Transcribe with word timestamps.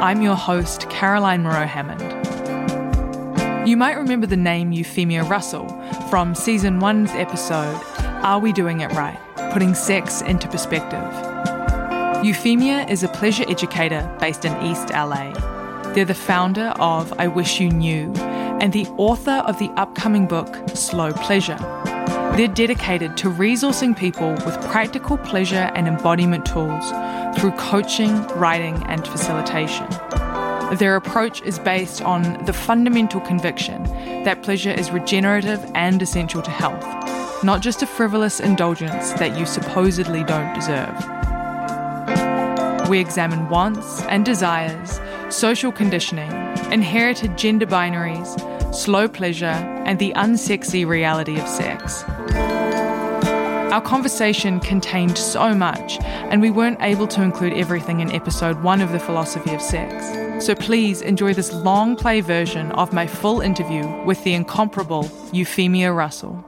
I'm 0.00 0.20
your 0.20 0.36
host, 0.36 0.90
Caroline 0.90 1.42
Moreau 1.42 1.64
Hammond. 1.66 2.02
You 3.66 3.78
might 3.78 3.96
remember 3.96 4.26
the 4.26 4.36
name 4.36 4.70
Euphemia 4.70 5.24
Russell 5.24 5.66
from 6.10 6.34
season 6.34 6.80
one's 6.80 7.10
episode, 7.12 7.80
Are 8.22 8.38
We 8.38 8.52
Doing 8.52 8.82
It 8.82 8.92
Right? 8.92 9.18
Putting 9.52 9.74
Sex 9.74 10.20
into 10.20 10.48
Perspective. 10.48 11.02
Euphemia 12.22 12.86
is 12.88 13.04
a 13.04 13.08
pleasure 13.08 13.44
educator 13.48 14.14
based 14.20 14.44
in 14.44 14.52
East 14.66 14.90
LA. 14.90 15.32
They're 15.94 16.04
the 16.04 16.14
founder 16.14 16.74
of 16.78 17.18
I 17.18 17.28
Wish 17.28 17.58
You 17.58 17.70
Knew 17.70 18.12
and 18.60 18.74
the 18.74 18.86
author 18.98 19.42
of 19.46 19.58
the 19.58 19.70
upcoming 19.76 20.26
book, 20.26 20.54
Slow 20.74 21.14
Pleasure. 21.14 21.56
They're 22.36 22.48
dedicated 22.48 23.16
to 23.16 23.30
resourcing 23.30 23.96
people 23.96 24.32
with 24.32 24.60
practical 24.66 25.16
pleasure 25.16 25.70
and 25.74 25.88
embodiment 25.88 26.44
tools 26.44 26.84
through 27.38 27.52
coaching, 27.52 28.26
writing, 28.36 28.74
and 28.88 29.08
facilitation. 29.08 29.88
Their 30.76 30.96
approach 30.96 31.40
is 31.40 31.58
based 31.58 32.02
on 32.02 32.44
the 32.44 32.52
fundamental 32.52 33.22
conviction 33.22 33.84
that 34.24 34.42
pleasure 34.42 34.70
is 34.70 34.90
regenerative 34.90 35.64
and 35.74 36.02
essential 36.02 36.42
to 36.42 36.50
health, 36.50 36.84
not 37.42 37.62
just 37.62 37.80
a 37.80 37.86
frivolous 37.86 38.38
indulgence 38.38 39.14
that 39.14 39.38
you 39.38 39.46
supposedly 39.46 40.22
don't 40.22 40.54
deserve. 40.54 40.94
We 42.90 43.00
examine 43.00 43.48
wants 43.48 44.02
and 44.02 44.26
desires, 44.26 45.00
social 45.30 45.72
conditioning, 45.72 46.30
inherited 46.70 47.38
gender 47.38 47.66
binaries, 47.66 48.55
slow 48.76 49.08
pleasure, 49.08 49.46
and 49.86 49.98
the 49.98 50.12
unsexy 50.12 50.86
reality 50.86 51.38
of 51.38 51.48
sex. 51.48 52.04
Our 53.72 53.80
conversation 53.80 54.60
contained 54.60 55.18
so 55.18 55.54
much, 55.54 55.98
and 56.00 56.40
we 56.40 56.50
weren't 56.50 56.80
able 56.80 57.06
to 57.08 57.22
include 57.22 57.54
everything 57.54 58.00
in 58.00 58.12
episode 58.12 58.62
one 58.62 58.80
of 58.80 58.92
The 58.92 59.00
Philosophy 59.00 59.52
of 59.54 59.60
Sex. 59.60 60.44
So 60.44 60.54
please 60.54 61.02
enjoy 61.02 61.34
this 61.34 61.52
long 61.52 61.96
play 61.96 62.20
version 62.20 62.70
of 62.72 62.92
my 62.92 63.06
full 63.06 63.40
interview 63.40 63.86
with 64.04 64.22
the 64.24 64.34
incomparable 64.34 65.10
Euphemia 65.32 65.92
Russell. 65.92 66.44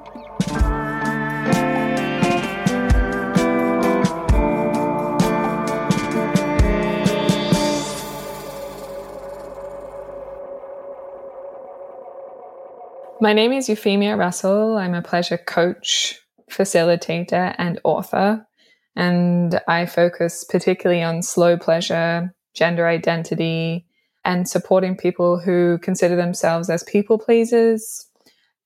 My 13.20 13.32
name 13.32 13.52
is 13.52 13.68
Euphemia 13.68 14.16
Russell. 14.16 14.76
I'm 14.76 14.94
a 14.94 15.02
pleasure 15.02 15.38
coach, 15.38 16.20
facilitator, 16.48 17.52
and 17.58 17.80
author. 17.82 18.46
And 18.94 19.60
I 19.66 19.86
focus 19.86 20.44
particularly 20.44 21.02
on 21.02 21.22
slow 21.22 21.56
pleasure, 21.56 22.32
gender 22.54 22.86
identity, 22.86 23.86
and 24.24 24.48
supporting 24.48 24.96
people 24.96 25.36
who 25.36 25.78
consider 25.78 26.14
themselves 26.14 26.70
as 26.70 26.84
people 26.84 27.18
pleasers 27.18 28.06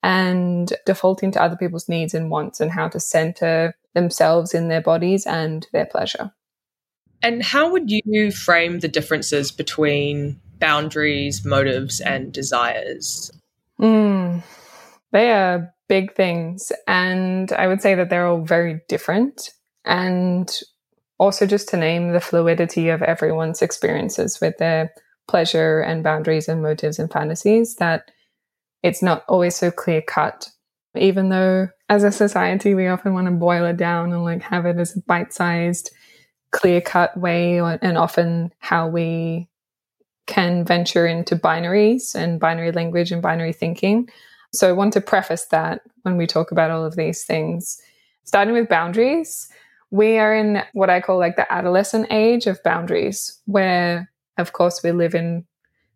and 0.02 0.70
defaulting 0.84 1.30
to 1.32 1.42
other 1.42 1.56
people's 1.56 1.88
needs 1.88 2.12
and 2.12 2.30
wants 2.30 2.60
and 2.60 2.70
how 2.70 2.88
to 2.88 3.00
center 3.00 3.74
themselves 3.94 4.52
in 4.52 4.68
their 4.68 4.82
bodies 4.82 5.24
and 5.24 5.66
their 5.72 5.86
pleasure. 5.86 6.30
And 7.22 7.42
how 7.42 7.70
would 7.70 7.90
you 7.90 8.30
frame 8.32 8.80
the 8.80 8.88
differences 8.88 9.50
between 9.50 10.40
boundaries, 10.58 11.42
motives, 11.42 12.00
and 12.00 12.32
desires? 12.32 13.30
Mm, 13.80 14.42
they 15.12 15.30
are 15.32 15.74
big 15.88 16.14
things. 16.14 16.72
And 16.86 17.52
I 17.52 17.66
would 17.66 17.82
say 17.82 17.94
that 17.94 18.10
they're 18.10 18.26
all 18.26 18.42
very 18.44 18.80
different. 18.88 19.50
And 19.84 20.50
also, 21.18 21.46
just 21.46 21.68
to 21.68 21.76
name 21.76 22.12
the 22.12 22.20
fluidity 22.20 22.88
of 22.88 23.02
everyone's 23.02 23.62
experiences 23.62 24.40
with 24.40 24.58
their 24.58 24.92
pleasure 25.28 25.80
and 25.80 26.02
boundaries 26.02 26.48
and 26.48 26.62
motives 26.62 26.98
and 26.98 27.10
fantasies, 27.10 27.76
that 27.76 28.10
it's 28.82 29.02
not 29.02 29.24
always 29.28 29.56
so 29.56 29.70
clear 29.70 30.02
cut. 30.02 30.48
Even 30.96 31.28
though, 31.28 31.68
as 31.88 32.04
a 32.04 32.12
society, 32.12 32.74
we 32.74 32.88
often 32.88 33.14
want 33.14 33.26
to 33.26 33.32
boil 33.32 33.64
it 33.66 33.76
down 33.76 34.12
and 34.12 34.24
like 34.24 34.42
have 34.42 34.66
it 34.66 34.78
as 34.78 34.96
a 34.96 35.00
bite 35.02 35.32
sized, 35.32 35.90
clear 36.50 36.80
cut 36.80 37.16
way, 37.16 37.58
and 37.60 37.96
often 37.98 38.52
how 38.58 38.88
we 38.88 39.48
can 40.26 40.64
venture 40.64 41.06
into 41.06 41.36
binaries 41.36 42.14
and 42.14 42.40
binary 42.40 42.72
language 42.72 43.12
and 43.12 43.22
binary 43.22 43.52
thinking. 43.52 44.08
So 44.52 44.68
I 44.68 44.72
want 44.72 44.92
to 44.94 45.00
preface 45.00 45.46
that 45.46 45.82
when 46.02 46.16
we 46.16 46.26
talk 46.26 46.52
about 46.52 46.70
all 46.70 46.84
of 46.84 46.96
these 46.96 47.24
things. 47.24 47.80
Starting 48.24 48.54
with 48.54 48.68
boundaries, 48.68 49.48
we 49.90 50.18
are 50.18 50.34
in 50.34 50.62
what 50.72 50.90
I 50.90 51.00
call 51.00 51.18
like 51.18 51.36
the 51.36 51.50
adolescent 51.52 52.06
age 52.10 52.46
of 52.46 52.62
boundaries, 52.62 53.40
where 53.46 54.10
of 54.38 54.52
course 54.52 54.82
we 54.82 54.92
live 54.92 55.14
in 55.14 55.44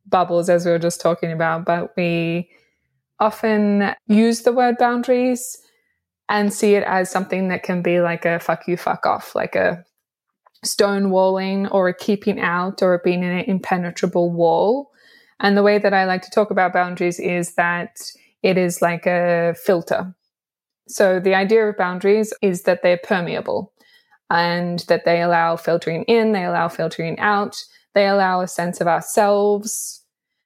bubbles 0.07 0.49
as 0.49 0.65
we 0.65 0.73
were 0.73 0.79
just 0.79 1.01
talking 1.01 1.33
about, 1.33 1.65
but 1.65 1.93
we 1.97 2.51
often 3.19 3.95
use 4.07 4.43
the 4.43 4.53
word 4.53 4.77
boundaries 4.79 5.57
and 6.29 6.53
see 6.53 6.75
it 6.75 6.85
as 6.85 7.11
something 7.11 7.49
that 7.49 7.63
can 7.63 7.83
be 7.83 8.01
like 8.01 8.25
a 8.25 8.39
fuck 8.39 8.67
you, 8.67 8.77
fuck 8.77 9.07
off, 9.07 9.35
like 9.35 9.55
a 9.55 9.85
stonewalling 10.67 11.69
or 11.73 11.89
a 11.89 11.95
keeping 11.95 12.41
out 12.41 12.83
or 12.83 13.01
being 13.05 13.25
an 13.25 13.39
impenetrable 13.41 14.31
wall. 14.33 14.91
And 15.41 15.57
the 15.57 15.63
way 15.63 15.79
that 15.79 15.95
I 15.95 16.05
like 16.05 16.23
to 16.23 16.31
talk 16.31 16.51
about 16.51 16.73
boundaries 16.73 17.19
is 17.19 17.55
that 17.55 17.99
it 18.43 18.59
is 18.59 18.83
like 18.83 19.07
a 19.07 19.55
filter. 19.65 20.15
So 20.89 21.21
the 21.21 21.35
idea 21.35 21.69
of 21.69 21.77
boundaries 21.77 22.33
is 22.43 22.63
that 22.63 22.83
they're 22.83 22.99
permeable 23.03 23.73
and 24.31 24.81
that 24.89 25.05
they 25.05 25.23
allow 25.23 25.57
filtering 25.57 26.05
in, 26.05 26.33
they 26.33 26.45
allow 26.45 26.69
filtering 26.69 27.19
out, 27.19 27.57
they 27.95 28.07
allow 28.07 28.41
a 28.41 28.49
sense 28.49 28.81
of 28.81 28.87
ourselves. 28.87 30.03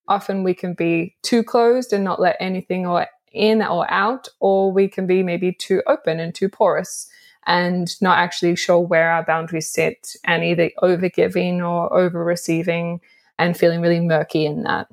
Often 0.08 0.44
we 0.44 0.54
can 0.54 0.75
be 0.75 1.16
too 1.22 1.42
closed 1.42 1.92
and 1.92 2.04
not 2.04 2.20
let 2.20 2.37
anything 2.41 2.87
or 2.87 3.06
in 3.32 3.62
or 3.62 3.91
out, 3.91 4.28
or 4.41 4.72
we 4.72 4.88
can 4.88 5.06
be 5.06 5.22
maybe 5.22 5.52
too 5.52 5.82
open 5.87 6.19
and 6.19 6.34
too 6.34 6.48
porous 6.48 7.08
and 7.47 8.01
not 8.01 8.19
actually 8.19 8.56
sure 8.56 8.81
where 8.81 9.11
our 9.11 9.25
boundaries 9.25 9.69
sit 9.69 10.15
and 10.25 10.45
either 10.45 10.71
over 10.83 11.09
giving 11.09 11.62
or 11.62 11.93
over 11.93 12.23
receiving 12.25 13.01
and 13.39 13.56
feeling 13.56 13.81
really 13.81 14.01
murky 14.01 14.45
in 14.47 14.62
that. 14.65 14.87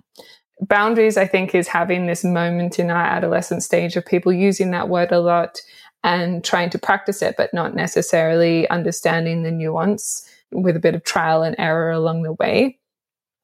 Boundaries, 0.62 1.18
I 1.18 1.28
think, 1.28 1.54
is 1.54 1.68
having 1.68 2.08
this 2.08 2.24
moment 2.24 2.80
in 2.80 2.90
our 2.90 3.06
adolescent 3.06 3.64
stage 3.64 3.96
of 3.96 4.06
people 4.06 4.34
using 4.34 4.72
that 4.72 4.90
word 4.90 5.12
a 5.12 5.20
lot 5.20 5.60
and 6.04 6.44
trying 6.44 6.70
to 6.72 6.80
practice 6.80 7.22
it, 7.22 7.36
but 7.38 7.54
not 7.54 7.76
necessarily 7.76 8.68
understanding 8.70 9.44
the 9.44 9.52
nuance 9.52 10.28
with 10.52 10.76
a 10.76 10.80
bit 10.80 10.96
of 10.96 11.04
trial 11.04 11.44
and 11.44 11.56
error 11.60 11.92
along 11.92 12.24
the 12.24 12.34
way. 12.34 12.80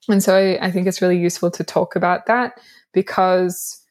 And 0.09 0.23
so 0.23 0.35
I, 0.35 0.67
I 0.67 0.71
think 0.71 0.87
it's 0.87 1.01
really 1.01 1.19
useful 1.19 1.51
to 1.51 1.63
talk 1.63 1.95
about 1.95 2.25
that 2.27 2.59
because 2.93 3.82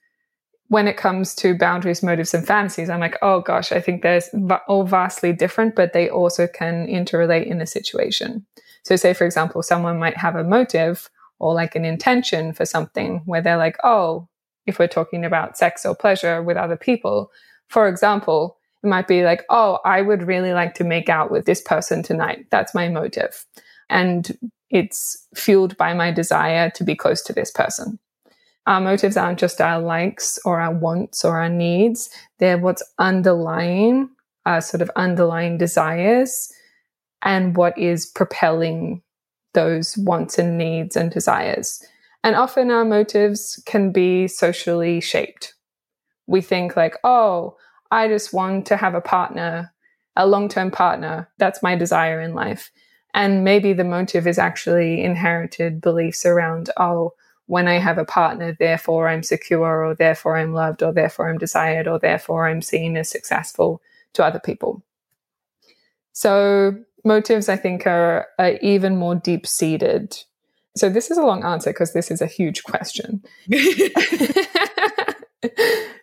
when 0.68 0.88
it 0.88 0.96
comes 0.96 1.34
to 1.36 1.56
boundaries, 1.56 2.02
motives, 2.02 2.32
and 2.32 2.46
fantasies, 2.46 2.88
I'm 2.88 3.00
like, 3.00 3.18
oh 3.22 3.40
gosh, 3.40 3.72
I 3.72 3.80
think 3.80 4.02
they're 4.02 4.22
all 4.68 4.84
vastly 4.84 5.32
different, 5.32 5.74
but 5.74 5.92
they 5.92 6.08
also 6.08 6.46
can 6.46 6.86
interrelate 6.86 7.46
in 7.46 7.60
a 7.60 7.66
situation. 7.66 8.46
So, 8.84 8.96
say, 8.96 9.14
for 9.14 9.24
example, 9.24 9.62
someone 9.62 9.98
might 9.98 10.16
have 10.16 10.34
a 10.34 10.44
motive 10.44 11.10
or 11.38 11.54
like 11.54 11.74
an 11.74 11.84
intention 11.84 12.52
for 12.52 12.64
something 12.64 13.22
where 13.26 13.42
they're 13.42 13.56
like, 13.56 13.76
oh, 13.84 14.28
if 14.66 14.78
we're 14.78 14.88
talking 14.88 15.24
about 15.24 15.58
sex 15.58 15.84
or 15.84 15.94
pleasure 15.94 16.42
with 16.42 16.56
other 16.56 16.76
people, 16.76 17.30
for 17.68 17.88
example, 17.88 18.58
it 18.82 18.86
might 18.86 19.08
be 19.08 19.24
like, 19.24 19.44
oh, 19.50 19.78
I 19.84 20.02
would 20.02 20.22
really 20.22 20.52
like 20.52 20.74
to 20.74 20.84
make 20.84 21.08
out 21.08 21.30
with 21.30 21.46
this 21.46 21.60
person 21.60 22.02
tonight. 22.02 22.46
That's 22.50 22.74
my 22.74 22.88
motive. 22.88 23.44
And 23.88 24.38
it's 24.70 25.26
fueled 25.34 25.76
by 25.76 25.94
my 25.94 26.10
desire 26.10 26.70
to 26.70 26.84
be 26.84 26.94
close 26.94 27.22
to 27.22 27.32
this 27.32 27.50
person. 27.50 27.98
Our 28.66 28.80
motives 28.80 29.16
aren't 29.16 29.40
just 29.40 29.60
our 29.60 29.80
likes 29.80 30.38
or 30.44 30.60
our 30.60 30.72
wants 30.72 31.24
or 31.24 31.40
our 31.40 31.48
needs. 31.48 32.10
They're 32.38 32.58
what's 32.58 32.82
underlying 32.98 34.10
our 34.46 34.60
sort 34.60 34.82
of 34.82 34.90
underlying 34.96 35.58
desires 35.58 36.52
and 37.22 37.56
what 37.56 37.76
is 37.78 38.06
propelling 38.06 39.02
those 39.54 39.96
wants 39.96 40.38
and 40.38 40.58
needs 40.58 40.96
and 40.96 41.10
desires. 41.10 41.82
And 42.24 42.36
often 42.36 42.70
our 42.70 42.84
motives 42.84 43.60
can 43.66 43.92
be 43.92 44.28
socially 44.28 45.00
shaped. 45.00 45.54
We 46.26 46.40
think 46.40 46.76
like, 46.76 46.96
oh, 47.04 47.56
I 47.90 48.08
just 48.08 48.32
want 48.32 48.66
to 48.66 48.76
have 48.76 48.94
a 48.94 49.00
partner, 49.00 49.72
a 50.16 50.26
long 50.26 50.48
term 50.48 50.70
partner. 50.70 51.28
That's 51.38 51.62
my 51.62 51.76
desire 51.76 52.20
in 52.20 52.34
life. 52.34 52.70
And 53.14 53.44
maybe 53.44 53.72
the 53.72 53.84
motive 53.84 54.26
is 54.26 54.38
actually 54.38 55.02
inherited 55.02 55.80
beliefs 55.80 56.24
around, 56.24 56.70
oh, 56.78 57.12
when 57.46 57.68
I 57.68 57.78
have 57.78 57.98
a 57.98 58.04
partner, 58.04 58.56
therefore 58.58 59.08
I'm 59.08 59.22
secure, 59.22 59.84
or 59.84 59.94
therefore 59.94 60.36
I'm 60.36 60.52
loved, 60.52 60.82
or 60.82 60.92
therefore 60.92 61.28
I'm 61.28 61.38
desired, 61.38 61.88
or 61.88 61.98
therefore 61.98 62.46
I'm 62.46 62.62
seen 62.62 62.96
as 62.96 63.10
successful 63.10 63.82
to 64.14 64.24
other 64.24 64.40
people. 64.40 64.82
So 66.12 66.76
motives, 67.04 67.48
I 67.48 67.56
think, 67.56 67.86
are, 67.86 68.26
are 68.38 68.52
even 68.62 68.96
more 68.96 69.14
deep 69.14 69.46
seated. 69.46 70.16
So 70.76 70.88
this 70.88 71.10
is 71.10 71.18
a 71.18 71.22
long 71.22 71.44
answer 71.44 71.70
because 71.70 71.92
this 71.92 72.10
is 72.10 72.20
a 72.22 72.26
huge 72.26 72.62
question. 72.64 73.22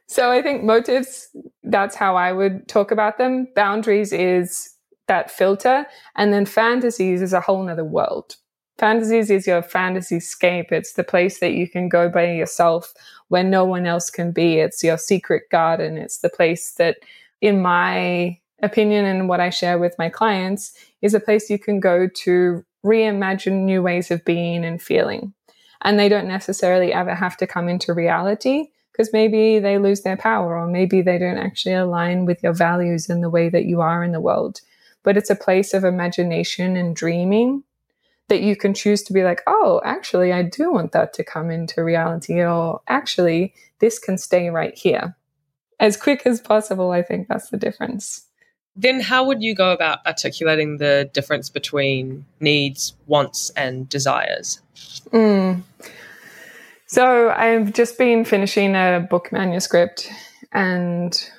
so 0.07 0.31
I 0.31 0.41
think 0.41 0.63
motives, 0.63 1.29
that's 1.63 1.95
how 1.95 2.15
I 2.15 2.31
would 2.31 2.67
talk 2.67 2.91
about 2.91 3.17
them. 3.17 3.47
Boundaries 3.55 4.13
is 4.13 4.75
that 5.07 5.31
filter. 5.31 5.85
And 6.15 6.31
then 6.31 6.45
fantasies 6.45 7.21
is 7.21 7.33
a 7.33 7.41
whole 7.41 7.63
nother 7.63 7.83
world. 7.83 8.35
Fantasies 8.79 9.29
is 9.29 9.45
your 9.45 9.61
fantasy 9.61 10.21
scape. 10.21 10.71
It's 10.71 10.93
the 10.93 11.03
place 11.03 11.39
that 11.39 11.51
you 11.51 11.67
can 11.67 11.89
go 11.89 12.07
by 12.07 12.31
yourself 12.31 12.93
where 13.27 13.43
no 13.43 13.65
one 13.65 13.85
else 13.85 14.09
can 14.09 14.31
be. 14.31 14.59
It's 14.59 14.81
your 14.81 14.97
secret 14.97 15.49
garden. 15.51 15.97
It's 15.97 16.19
the 16.19 16.29
place 16.29 16.71
that, 16.75 16.95
in 17.41 17.61
my 17.61 18.39
opinion 18.63 19.03
and 19.03 19.27
what 19.27 19.41
I 19.41 19.49
share 19.49 19.77
with 19.77 19.97
my 19.99 20.07
clients, 20.07 20.73
is 21.01 21.13
a 21.13 21.19
place 21.19 21.49
you 21.49 21.59
can 21.59 21.81
go 21.81 22.07
to 22.07 22.63
reimagine 22.85 23.65
new 23.65 23.81
ways 23.81 24.11
of 24.11 24.23
being 24.23 24.63
and 24.63 24.81
feeling. 24.81 25.33
And 25.81 25.99
they 25.99 26.07
don't 26.07 26.27
necessarily 26.29 26.93
ever 26.93 27.13
have 27.13 27.35
to 27.37 27.47
come 27.47 27.67
into 27.67 27.93
reality 27.93 28.67
because 28.93 29.11
maybe 29.11 29.59
they 29.59 29.77
lose 29.77 30.03
their 30.03 30.17
power 30.17 30.57
or 30.57 30.67
maybe 30.67 31.01
they 31.01 31.17
don't 31.17 31.37
actually 31.37 31.75
align 31.75 32.23
with 32.23 32.41
your 32.41 32.53
values 32.53 33.09
and 33.09 33.21
the 33.21 33.29
way 33.29 33.49
that 33.49 33.65
you 33.65 33.81
are 33.81 34.05
in 34.05 34.13
the 34.13 34.21
world. 34.21 34.61
But 35.03 35.17
it's 35.17 35.29
a 35.29 35.35
place 35.35 35.73
of 35.73 35.83
imagination 35.83 36.77
and 36.77 36.95
dreaming 36.95 37.63
that 38.29 38.41
you 38.41 38.55
can 38.55 38.73
choose 38.73 39.03
to 39.03 39.13
be 39.13 39.23
like, 39.23 39.41
oh, 39.47 39.81
actually, 39.83 40.31
I 40.31 40.43
do 40.43 40.71
want 40.71 40.91
that 40.93 41.13
to 41.13 41.23
come 41.23 41.51
into 41.51 41.83
reality, 41.83 42.41
or 42.41 42.81
actually, 42.87 43.53
this 43.79 43.99
can 43.99 44.17
stay 44.17 44.49
right 44.49 44.75
here. 44.75 45.15
As 45.79 45.97
quick 45.97 46.25
as 46.25 46.39
possible, 46.39 46.91
I 46.91 47.01
think 47.01 47.27
that's 47.27 47.49
the 47.49 47.57
difference. 47.57 48.25
Then, 48.75 49.01
how 49.01 49.25
would 49.25 49.41
you 49.41 49.55
go 49.55 49.71
about 49.71 49.99
articulating 50.05 50.77
the 50.77 51.09
difference 51.13 51.49
between 51.49 52.25
needs, 52.39 52.93
wants, 53.07 53.49
and 53.51 53.89
desires? 53.89 54.61
Mm. 55.11 55.63
So, 56.87 57.29
I've 57.31 57.73
just 57.73 57.97
been 57.97 58.25
finishing 58.25 58.75
a 58.75 59.05
book 59.09 59.31
manuscript, 59.31 60.09
and 60.51 61.29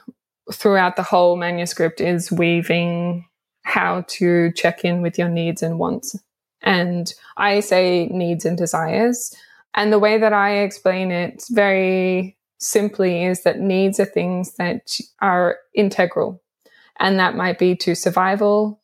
throughout 0.52 0.96
the 0.96 1.02
whole 1.02 1.36
manuscript 1.36 2.00
is 2.00 2.32
weaving 2.32 3.26
how 3.62 4.04
to 4.08 4.50
check 4.52 4.84
in 4.84 5.02
with 5.02 5.18
your 5.18 5.28
needs 5.28 5.62
and 5.62 5.78
wants 5.78 6.16
and 6.62 7.12
I 7.36 7.60
say 7.60 8.06
needs 8.06 8.44
and 8.44 8.56
desires. 8.56 9.34
And 9.74 9.92
the 9.92 9.98
way 9.98 10.18
that 10.18 10.32
I 10.32 10.58
explain 10.58 11.10
it 11.10 11.44
very 11.50 12.36
simply 12.58 13.24
is 13.24 13.42
that 13.42 13.60
needs 13.60 13.98
are 14.00 14.04
things 14.04 14.54
that 14.56 14.98
are 15.20 15.58
integral. 15.74 16.42
And 16.98 17.18
that 17.18 17.36
might 17.36 17.58
be 17.58 17.74
to 17.76 17.94
survival, 17.94 18.82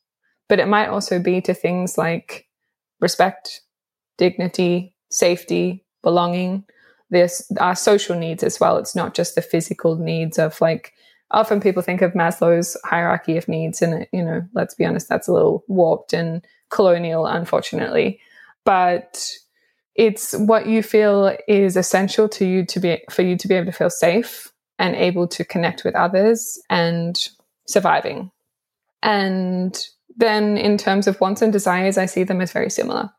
but 0.48 0.58
it 0.58 0.68
might 0.68 0.88
also 0.88 1.18
be 1.18 1.40
to 1.42 1.52
things 1.52 1.98
like 1.98 2.46
respect, 3.00 3.60
dignity, 4.16 4.94
safety, 5.10 5.84
belonging. 6.02 6.64
There's 7.10 7.42
our 7.60 7.74
social 7.74 8.16
needs 8.16 8.42
as 8.42 8.58
well. 8.58 8.78
It's 8.78 8.96
not 8.96 9.14
just 9.14 9.34
the 9.34 9.42
physical 9.42 9.96
needs 9.96 10.38
of 10.38 10.58
like, 10.60 10.94
often 11.30 11.60
people 11.60 11.82
think 11.82 12.00
of 12.00 12.12
Maslow's 12.12 12.76
hierarchy 12.84 13.36
of 13.36 13.48
needs. 13.48 13.82
And, 13.82 14.06
you 14.12 14.24
know, 14.24 14.46
let's 14.54 14.74
be 14.74 14.86
honest, 14.86 15.08
that's 15.08 15.28
a 15.28 15.32
little 15.32 15.64
warped 15.68 16.12
and 16.12 16.44
colonial, 16.70 17.26
unfortunately. 17.26 18.20
But 18.64 19.30
it's 19.94 20.32
what 20.34 20.66
you 20.66 20.82
feel 20.82 21.36
is 21.48 21.76
essential 21.76 22.28
to 22.28 22.44
you 22.44 22.66
to 22.66 22.80
be 22.80 23.02
for 23.10 23.22
you 23.22 23.36
to 23.36 23.48
be 23.48 23.54
able 23.54 23.66
to 23.66 23.76
feel 23.76 23.90
safe 23.90 24.52
and 24.78 24.94
able 24.94 25.26
to 25.28 25.44
connect 25.44 25.84
with 25.84 25.94
others 25.94 26.60
and 26.68 27.28
surviving. 27.66 28.30
And 29.02 29.78
then 30.16 30.56
in 30.56 30.76
terms 30.78 31.06
of 31.06 31.20
wants 31.20 31.42
and 31.42 31.52
desires, 31.52 31.98
I 31.98 32.06
see 32.06 32.24
them 32.24 32.40
as 32.40 32.52
very 32.52 32.70
similar. 32.70 33.10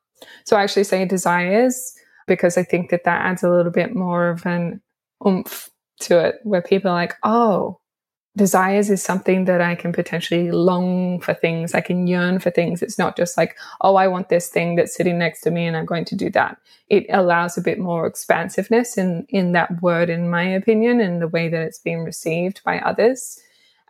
So 0.45 0.55
I 0.55 0.63
actually 0.63 0.83
say 0.83 1.05
desires 1.05 1.93
because 2.27 2.57
I 2.57 2.63
think 2.63 2.89
that 2.89 3.03
that 3.05 3.21
adds 3.21 3.43
a 3.43 3.49
little 3.49 3.71
bit 3.71 3.95
more 3.95 4.29
of 4.29 4.45
an 4.45 4.81
oomph 5.25 5.69
to 6.01 6.19
it 6.19 6.35
where 6.43 6.61
people 6.61 6.91
are 6.91 6.95
like, 6.95 7.15
oh, 7.23 7.79
desires 8.37 8.89
is 8.89 9.03
something 9.03 9.45
that 9.45 9.59
I 9.59 9.75
can 9.75 9.91
potentially 9.91 10.51
long 10.51 11.19
for 11.19 11.33
things. 11.33 11.73
I 11.73 11.81
can 11.81 12.07
yearn 12.07 12.39
for 12.39 12.51
things. 12.51 12.81
It's 12.81 12.97
not 12.97 13.17
just 13.17 13.35
like, 13.35 13.57
oh, 13.81 13.95
I 13.95 14.07
want 14.07 14.29
this 14.29 14.47
thing 14.47 14.75
that's 14.75 14.95
sitting 14.95 15.17
next 15.17 15.41
to 15.41 15.51
me 15.51 15.65
and 15.65 15.75
I'm 15.75 15.85
going 15.85 16.05
to 16.05 16.15
do 16.15 16.29
that. 16.29 16.57
It 16.89 17.05
allows 17.09 17.57
a 17.57 17.61
bit 17.61 17.79
more 17.79 18.05
expansiveness 18.07 18.97
in, 18.97 19.25
in 19.29 19.51
that 19.53 19.81
word, 19.81 20.09
in 20.09 20.29
my 20.29 20.43
opinion, 20.43 21.01
and 21.01 21.21
the 21.21 21.27
way 21.27 21.49
that 21.49 21.61
it's 21.61 21.79
being 21.79 22.03
received 22.03 22.61
by 22.63 22.79
others. 22.79 23.41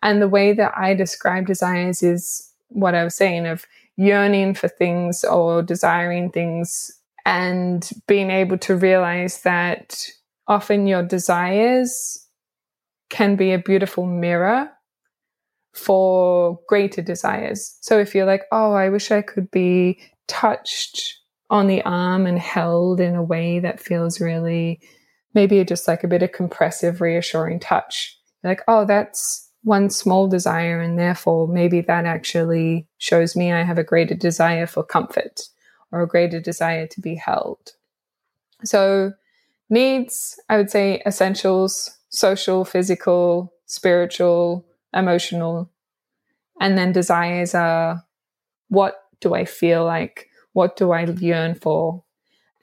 And 0.02 0.22
the 0.22 0.30
way 0.30 0.54
that 0.54 0.76
I 0.76 0.94
describe 0.94 1.46
desires 1.46 2.02
is 2.02 2.52
what 2.70 2.96
I 2.96 3.04
was 3.04 3.16
saying 3.16 3.46
of 3.46 3.66
yearning 3.98 4.54
for 4.56 4.68
things 4.68 5.24
or 5.24 5.62
desiring 5.62 6.32
things 6.32 6.92
and 7.26 7.90
being 8.08 8.32
able 8.32 8.58
to 8.60 8.78
realize 8.78 9.42
that 9.42 10.08
often 10.48 10.88
your 10.88 11.04
desires 11.04 12.27
can 13.10 13.36
be 13.36 13.54
a 13.54 13.60
beautiful 13.60 14.06
mirror 14.06 14.70
for 15.74 16.60
greater 16.68 17.02
desires. 17.02 17.78
So 17.82 18.00
if 18.00 18.16
you're 18.16 18.26
like, 18.26 18.44
oh, 18.52 18.74
I 18.74 18.90
wish 18.90 19.12
I 19.12 19.22
could 19.22 19.50
be 19.52 20.00
touched 20.28 21.20
on 21.50 21.68
the 21.68 21.82
arm 21.84 22.26
and 22.26 22.40
held 22.40 23.00
in 23.00 23.16
a 23.16 23.24
way 23.24 23.60
that 23.60 23.80
feels 23.80 24.20
really 24.20 24.82
maybe 25.34 25.64
just 25.64 25.88
like 25.88 26.04
a 26.04 26.08
bit 26.08 26.24
of 26.24 26.32
compressive, 26.32 27.00
reassuring 27.00 27.60
touch. 27.60 28.18
You're 28.44 28.52
like, 28.52 28.64
oh, 28.68 28.86
that's 28.86 29.50
one 29.64 29.90
small 29.90 30.28
desire, 30.28 30.80
and 30.80 30.98
therefore 30.98 31.48
maybe 31.48 31.82
that 31.82 32.06
actually 32.06 32.88
shows 32.98 33.36
me 33.36 33.52
I 33.52 33.64
have 33.64 33.78
a 33.78 33.84
greater 33.84 34.16
desire 34.16 34.66
for 34.66 34.84
comfort 34.84 35.42
or 35.92 36.02
a 36.02 36.08
greater 36.08 36.40
desire 36.40 36.88
to 36.88 37.02
be 37.02 37.16
held. 37.16 37.74
So, 38.64 39.14
needs, 39.70 40.40
I 40.50 40.58
would 40.58 40.72
say 40.72 41.02
essentials, 41.06 41.97
social, 42.10 42.66
physical, 42.66 43.54
spiritual, 43.66 44.66
emotional. 44.94 45.70
And 46.60 46.78
then 46.78 46.92
desires 46.92 47.54
are 47.54 48.04
what 48.70 48.96
do 49.22 49.34
I 49.34 49.46
feel 49.46 49.86
like? 49.86 50.28
What 50.54 50.76
do 50.76 50.92
I 50.92 51.06
yearn 51.06 51.56
for? 51.56 52.04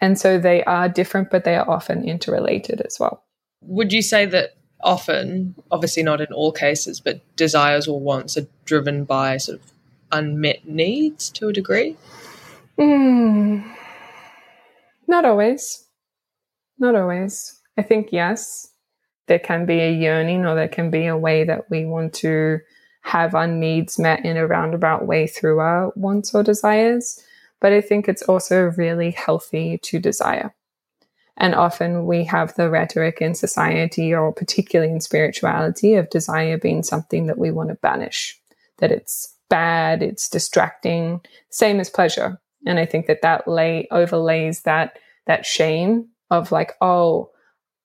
And 0.00 0.19
so 0.19 0.38
they 0.38 0.64
are 0.64 0.88
different, 0.88 1.31
but 1.31 1.44
they 1.44 1.55
are 1.55 1.69
often 1.69 2.06
interrelated 2.06 2.80
as 2.83 2.99
well. 2.99 3.25
Would 3.62 3.92
you 3.92 4.02
say 4.02 4.26
that 4.26 4.57
often, 4.83 5.54
obviously 5.71 6.02
not 6.02 6.21
in 6.21 6.33
all 6.33 6.52
cases, 6.52 7.00
but 7.00 7.23
desires 7.37 7.88
or 7.88 8.00
wants 8.00 8.37
are 8.37 8.47
driven 8.64 9.04
by 9.04 9.38
sort 9.38 9.61
of 9.61 9.73
unmet 10.12 10.69
needs 10.69 11.30
to 11.30 11.49
a 11.49 11.52
degree? 11.52 11.97
Mm, 12.78 13.64
not 15.07 15.25
always. 15.25 15.87
Not 16.78 16.97
always. 16.97 17.61
I 17.78 17.83
think 17.83 18.09
yes 18.11 18.74
there 19.26 19.38
can 19.38 19.66
be 19.66 19.81
a 19.81 19.93
yearning 19.93 20.45
or 20.45 20.54
there 20.54 20.69
can 20.69 20.90
be 20.90 21.07
a 21.07 21.16
way 21.16 21.45
that 21.45 21.71
we 21.71 21.85
want 21.85 22.12
to 22.14 22.61
have 23.02 23.35
our 23.35 23.47
needs 23.47 23.99
met 23.99 24.25
in 24.25 24.37
a 24.37 24.47
roundabout 24.47 25.07
way 25.07 25.26
through 25.26 25.59
our 25.59 25.93
wants 25.95 26.35
or 26.35 26.43
desires. 26.43 27.23
But 27.61 27.73
I 27.73 27.81
think 27.81 28.09
it's 28.09 28.23
also 28.23 28.73
really 28.76 29.11
healthy 29.11 29.78
to 29.78 29.99
desire. 29.99 30.54
And 31.37 31.54
often 31.54 32.07
we 32.07 32.25
have 32.25 32.54
the 32.54 32.71
rhetoric 32.71 33.21
in 33.21 33.35
society, 33.35 34.14
or 34.14 34.33
particularly 34.33 34.93
in 34.93 35.00
spirituality, 35.00 35.95
of 35.95 36.11
desire 36.11 36.59
being 36.59 36.83
something 36.83 37.26
that 37.26 37.38
we 37.38 37.50
want 37.50 37.71
to 37.71 37.75
banish, 37.76 38.38
that 38.78 38.93
it's 38.93 39.35
bad, 39.50 40.02
it's 40.02 40.28
distracting, 40.28 41.21
same 41.50 41.81
as 41.81 41.90
pleasure. 41.90 42.40
And 42.66 42.78
I 42.78 42.87
think 42.87 43.07
that 43.07 43.23
that 43.23 43.49
lay 43.49 43.88
overlays 43.90 44.62
that 44.62 44.99
that 45.26 45.45
shame 45.45 46.09
of 46.31 46.52
like, 46.52 46.73
oh, 46.81 47.31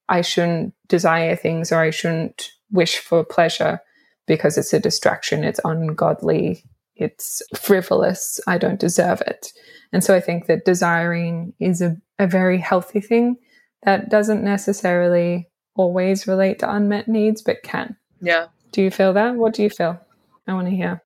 I 0.10 0.22
shouldn't 0.22 0.74
desire 0.88 1.36
things 1.36 1.72
or 1.72 1.80
I 1.80 1.92
shouldn't 1.92 2.50
wish 2.72 2.98
for 2.98 3.24
pleasure 3.24 3.80
because 4.28 4.58
it's 4.58 4.74
a 4.74 4.80
distraction, 4.80 5.44
it's 5.44 5.60
ungodly, 5.63 6.63
it's 6.96 7.42
frivolous, 7.56 8.39
I 8.48 8.58
don't 8.58 8.80
deserve 8.80 9.22
it. 9.22 9.48
And 9.94 10.04
so 10.04 10.16
I 10.16 10.20
think 10.20 10.48
that 10.48 10.66
desiring 10.66 11.54
is 11.60 11.82
a, 11.82 11.96
a 12.20 12.28
very 12.28 12.58
healthy 12.58 13.01
thing 13.01 13.38
that 13.84 14.10
doesn't 14.10 14.44
necessarily 14.44 15.50
always 15.75 16.28
relate 16.28 16.60
to 16.60 16.72
unmet 16.72 17.08
needs, 17.08 17.42
but 17.42 17.63
can. 17.63 17.96
Yeah. 18.22 18.48
Do 18.72 18.82
you 18.82 18.92
feel 18.92 19.13
that? 19.13 19.36
What 19.36 19.54
do 19.54 19.63
you 19.63 19.70
feel? 19.70 20.00
I 20.48 20.54
want 20.54 20.68
to 20.68 20.75
hear. 20.75 21.01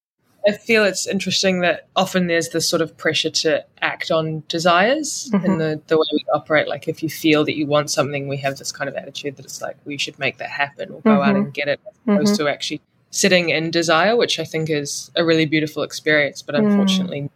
I 0.47 0.51
feel 0.51 0.83
it's 0.83 1.07
interesting 1.07 1.61
that 1.61 1.87
often 1.95 2.27
there's 2.27 2.49
this 2.49 2.67
sort 2.67 2.81
of 2.81 2.97
pressure 2.97 3.29
to 3.29 3.65
act 3.81 4.11
on 4.11 4.43
desires 4.47 5.29
mm-hmm. 5.33 5.45
in 5.45 5.57
the, 5.57 5.81
the 5.87 5.97
way 5.97 6.05
we 6.11 6.25
operate. 6.33 6.67
Like 6.67 6.87
if 6.87 7.01
you 7.01 7.09
feel 7.09 7.45
that 7.45 7.55
you 7.55 7.65
want 7.65 7.89
something, 7.89 8.27
we 8.27 8.37
have 8.37 8.57
this 8.57 8.71
kind 8.71 8.89
of 8.89 8.95
attitude 8.95 9.37
that 9.37 9.45
it's 9.45 9.61
like 9.61 9.77
we 9.85 9.97
should 9.97 10.19
make 10.19 10.37
that 10.37 10.49
happen 10.49 10.89
or 10.89 11.01
go 11.01 11.11
mm-hmm. 11.11 11.29
out 11.29 11.35
and 11.35 11.53
get 11.53 11.67
it 11.67 11.79
as 11.87 11.93
opposed 12.03 12.33
mm-hmm. 12.33 12.43
to 12.45 12.51
actually 12.51 12.81
sitting 13.09 13.49
in 13.49 13.71
desire, 13.71 14.15
which 14.15 14.39
I 14.39 14.43
think 14.43 14.69
is 14.69 15.11
a 15.15 15.23
really 15.23 15.45
beautiful 15.45 15.83
experience. 15.83 16.41
But 16.41 16.55
mm. 16.55 16.65
unfortunately, 16.65 17.29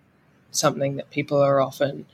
something 0.52 0.96
that 0.96 1.10
people 1.12 1.40
are 1.40 1.62
often 1.62 2.06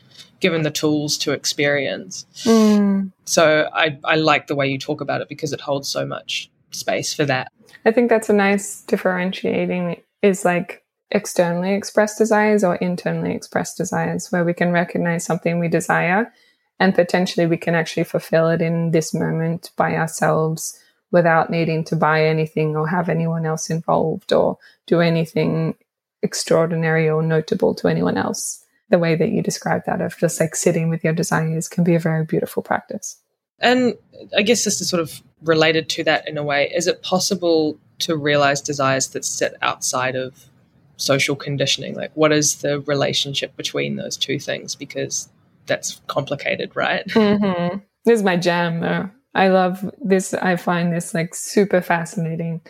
given 0.42 0.64
the 0.64 0.72
tools 0.72 1.18
to 1.20 1.32
experience. 1.32 2.26
Mm. 2.44 3.12
So 3.24 3.70
I, 3.74 3.98
I 4.04 4.16
like 4.16 4.48
the 4.48 4.56
way 4.56 4.68
you 4.68 4.78
talk 4.78 5.00
about 5.00 5.22
it 5.22 5.30
because 5.30 5.54
it 5.54 5.62
holds 5.62 5.88
so 5.88 6.06
much 6.06 6.52
space 6.72 7.14
for 7.14 7.24
that. 7.26 7.52
I 7.86 7.92
think 7.92 8.10
that's 8.10 8.30
a 8.30 8.34
nice 8.34 8.82
differentiating 8.82 10.02
is 10.22 10.46
like 10.46 10.83
externally 11.12 11.74
expressed 11.74 12.18
desires 12.18 12.64
or 12.64 12.76
internally 12.76 13.34
expressed 13.34 13.78
desires, 13.78 14.32
where 14.32 14.44
we 14.44 14.54
can 14.54 14.72
recognize 14.72 15.24
something 15.24 15.60
we 15.60 15.68
desire 15.68 16.32
and 16.80 16.96
potentially 16.96 17.48
we 17.48 17.58
can 17.58 17.76
actually 17.76 18.04
fulfill 18.04 18.50
it 18.50 18.62
in 18.62 18.92
this 18.92 19.14
moment 19.14 19.72
by 19.76 19.96
ourselves 19.96 20.80
without 21.12 21.50
needing 21.50 21.84
to 21.86 21.96
buy 21.96 22.26
anything 22.26 22.76
or 22.76 22.88
have 22.88 23.08
anyone 23.08 23.46
else 23.46 23.70
involved 23.70 24.34
or 24.34 24.58
do 24.88 25.00
anything 25.00 25.76
extraordinary 26.24 27.10
or 27.10 27.22
notable 27.22 27.76
to 27.76 27.88
anyone 27.88 28.18
else. 28.18 28.66
The 28.90 29.00
way 29.00 29.16
that 29.16 29.30
you 29.30 29.42
describe 29.42 29.86
that 29.86 30.02
of 30.02 30.18
just 30.18 30.40
like 30.40 30.56
sitting 30.56 30.90
with 30.90 31.04
your 31.04 31.14
desires 31.14 31.70
can 31.70 31.84
be 31.84 31.96
a 31.96 32.00
very 32.00 32.26
beautiful 32.26 32.64
practice. 32.64 33.18
And 33.60 33.94
I 34.36 34.42
guess 34.42 34.64
this 34.64 34.82
is 34.82 34.90
sort 34.90 35.02
of 35.02 35.22
related 35.44 35.88
to 35.90 36.04
that 36.06 36.28
in 36.28 36.38
a 36.38 36.44
way. 36.44 36.72
Is 36.76 36.88
it 36.88 37.04
possible 37.04 37.78
to 38.00 38.18
realize 38.18 38.60
desires 38.60 39.08
that 39.10 39.24
sit 39.24 39.54
outside 39.62 40.16
of 40.16 40.50
social 40.98 41.36
conditioning? 41.36 41.96
Like, 41.96 42.12
what 42.16 42.32
is 42.32 42.58
the 42.58 42.80
relationship 42.82 43.56
between 43.56 43.96
those 43.96 44.18
two 44.18 44.40
things? 44.40 44.76
Because 44.76 45.30
that's 45.66 46.02
complicated, 46.08 46.76
right? 46.76 47.06
Mm-hmm. 47.14 47.78
This 48.06 48.20
is 48.20 48.24
my 48.24 48.36
jam, 48.36 48.82
though. 48.82 49.10
I 49.34 49.48
love 49.48 49.90
this. 50.02 50.34
I 50.34 50.58
find 50.58 50.92
this 50.92 51.14
like 51.14 51.34
super 51.34 51.82
fascinating. 51.82 52.62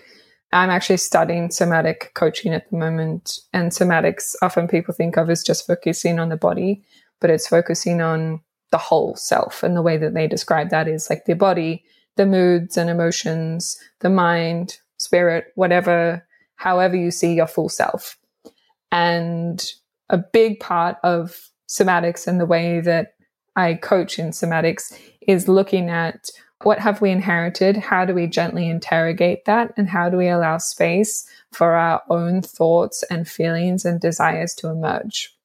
I'm 0.51 0.69
actually 0.69 0.97
studying 0.97 1.49
somatic 1.49 2.11
coaching 2.13 2.53
at 2.53 2.69
the 2.69 2.77
moment, 2.77 3.39
and 3.51 3.71
somatics 3.71 4.35
often 4.43 4.67
people 4.67 4.93
think 4.93 5.17
of 5.17 5.29
as 5.31 5.43
just 5.43 5.65
focusing 5.65 6.19
on 6.19 6.29
the 6.29 6.37
body, 6.37 6.83
but 7.19 7.31
it's 7.31 7.47
focusing 7.47 8.01
on 8.01 8.41
the 8.69 8.77
whole 8.77 9.15
self. 9.15 9.63
And 9.63 9.75
the 9.75 9.81
way 9.81 9.97
that 9.97 10.13
they 10.13 10.27
describe 10.27 10.69
that 10.69 10.87
is 10.87 11.09
like 11.09 11.25
the 11.25 11.33
body, 11.33 11.83
the 12.15 12.25
moods 12.25 12.77
and 12.77 12.89
emotions, 12.89 13.77
the 13.99 14.09
mind, 14.09 14.77
spirit, 14.97 15.45
whatever, 15.55 16.25
however 16.63 16.95
you 16.95 17.11
see 17.11 17.33
your 17.33 17.45
full 17.45 17.67
self. 17.67 18.17
And 18.89 19.61
a 20.09 20.17
big 20.17 20.61
part 20.61 20.95
of 21.03 21.49
somatics 21.67 22.25
and 22.25 22.39
the 22.39 22.45
way 22.45 22.79
that 22.79 23.15
I 23.57 23.73
coach 23.73 24.17
in 24.17 24.29
somatics 24.29 24.97
is 25.27 25.49
looking 25.49 25.89
at 25.89 26.29
what 26.61 26.79
have 26.79 27.01
we 27.01 27.11
inherited? 27.11 27.75
How 27.75 28.05
do 28.05 28.13
we 28.13 28.27
gently 28.27 28.69
interrogate 28.69 29.43
that? 29.43 29.73
And 29.75 29.89
how 29.89 30.09
do 30.09 30.15
we 30.15 30.29
allow 30.29 30.57
space 30.57 31.27
for 31.51 31.73
our 31.73 32.01
own 32.09 32.41
thoughts 32.41 33.03
and 33.11 33.27
feelings 33.27 33.83
and 33.83 33.99
desires 33.99 34.53
to 34.55 34.69
emerge? 34.69 35.35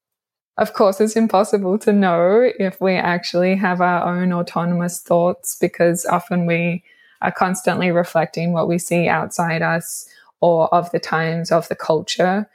Of 0.56 0.74
course, 0.74 1.00
it's 1.00 1.16
impossible 1.16 1.80
to 1.80 1.92
know 1.92 2.48
if 2.60 2.80
we 2.80 2.94
actually 2.94 3.56
have 3.56 3.80
our 3.80 4.06
own 4.06 4.32
autonomous 4.32 5.00
thoughts 5.00 5.56
because 5.60 6.06
often 6.06 6.46
we 6.46 6.84
are 7.22 7.32
constantly 7.32 7.90
reflecting 7.90 8.52
what 8.52 8.68
we 8.68 8.78
see 8.78 9.08
outside 9.08 9.62
us 9.62 10.08
or 10.40 10.72
of 10.74 10.90
the 10.90 11.00
times 11.00 11.50
of 11.50 11.68
the 11.68 11.74
culture. 11.74 12.48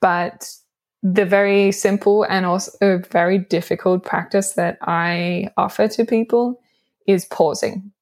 But 0.00 0.50
the 1.02 1.26
very 1.26 1.70
simple 1.70 2.24
and 2.24 2.46
also 2.46 2.98
very 3.10 3.38
difficult 3.38 4.04
practice 4.04 4.52
that 4.52 4.78
I 4.82 5.48
offer 5.56 5.86
to 5.88 6.04
people 6.04 6.60
is 7.06 7.26
pausing. 7.26 7.92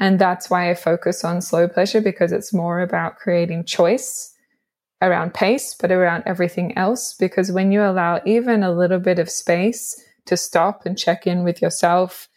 And 0.00 0.18
that's 0.18 0.50
why 0.50 0.70
I 0.70 0.74
focus 0.74 1.24
on 1.24 1.40
slow 1.40 1.68
pleasure 1.68 2.00
because 2.00 2.32
it's 2.32 2.52
more 2.52 2.80
about 2.80 3.16
creating 3.16 3.64
choice 3.64 4.32
around 5.02 5.34
pace, 5.34 5.76
but 5.78 5.92
around 5.92 6.24
everything 6.26 6.76
else. 6.76 7.14
Because 7.14 7.52
when 7.52 7.70
you 7.70 7.82
allow 7.82 8.20
even 8.24 8.62
a 8.62 8.72
little 8.72 8.98
bit 8.98 9.18
of 9.18 9.30
space 9.30 10.00
to 10.26 10.36
stop 10.36 10.86
and 10.86 10.98
check 10.98 11.26
in 11.26 11.44
with 11.44 11.60
yourself, 11.60 12.28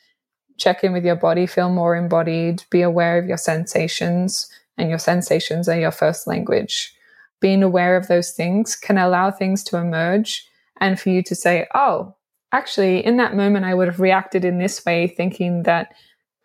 check 0.58 0.84
in 0.84 0.92
with 0.92 1.06
your 1.06 1.16
body, 1.16 1.48
feel 1.48 1.70
more 1.70 1.96
embodied, 1.96 2.64
be 2.70 2.82
aware 2.82 3.18
of 3.18 3.26
your 3.26 3.38
sensations, 3.38 4.50
and 4.78 4.90
your 4.90 5.00
sensations 5.00 5.68
are 5.68 5.80
your 5.80 5.92
first 5.92 6.28
language. 6.28 6.94
Being 7.40 7.64
aware 7.64 7.96
of 7.96 8.08
those 8.08 8.32
things 8.32 8.76
can 8.76 8.98
allow 8.98 9.32
things 9.32 9.64
to 9.66 9.78
emerge 9.78 10.48
and 10.80 11.00
for 11.00 11.10
you 11.10 11.24
to 11.24 11.36
say, 11.36 11.68
oh, 11.74 12.16
actually, 12.52 13.06
in 13.06 13.18
that 13.18 13.36
moment, 13.36 13.66
I 13.66 13.74
would 13.74 13.88
have 13.88 14.00
reacted 14.00 14.46
in 14.46 14.58
this 14.58 14.86
way, 14.86 15.08
thinking 15.08 15.64
that 15.64 15.94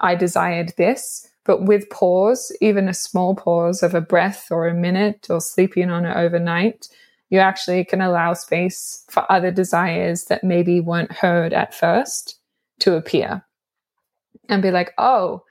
I 0.00 0.14
desired 0.14 0.74
this. 0.76 1.28
But 1.44 1.64
with 1.64 1.90
pause, 1.90 2.54
even 2.60 2.88
a 2.88 2.94
small 2.94 3.34
pause 3.34 3.82
of 3.82 3.94
a 3.94 4.00
breath 4.00 4.48
or 4.50 4.68
a 4.68 4.74
minute 4.74 5.26
or 5.28 5.40
sleeping 5.40 5.90
on 5.90 6.04
it 6.04 6.16
overnight, 6.16 6.88
you 7.30 7.38
actually 7.40 7.84
can 7.84 8.00
allow 8.00 8.34
space 8.34 9.04
for 9.08 9.30
other 9.30 9.50
desires 9.50 10.24
that 10.24 10.44
maybe 10.44 10.80
weren't 10.80 11.10
heard 11.10 11.52
at 11.52 11.74
first 11.74 12.38
to 12.80 12.94
appear 12.94 13.44
and 14.48 14.62
be 14.62 14.70
like, 14.70 14.92
oh, 14.98 15.42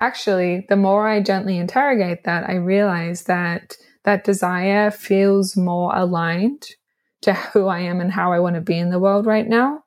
actually, 0.00 0.66
the 0.68 0.76
more 0.76 1.08
I 1.08 1.22
gently 1.22 1.58
interrogate 1.58 2.24
that, 2.24 2.48
I 2.48 2.54
realize 2.54 3.24
that 3.24 3.76
that 4.04 4.24
desire 4.24 4.90
feels 4.90 5.56
more 5.56 5.94
aligned 5.94 6.66
to 7.22 7.34
who 7.34 7.66
I 7.66 7.80
am 7.80 8.00
and 8.00 8.12
how 8.12 8.32
I 8.32 8.40
want 8.40 8.54
to 8.54 8.60
be 8.60 8.78
in 8.78 8.90
the 8.90 9.00
world 9.00 9.26
right 9.26 9.48
now 9.48 9.82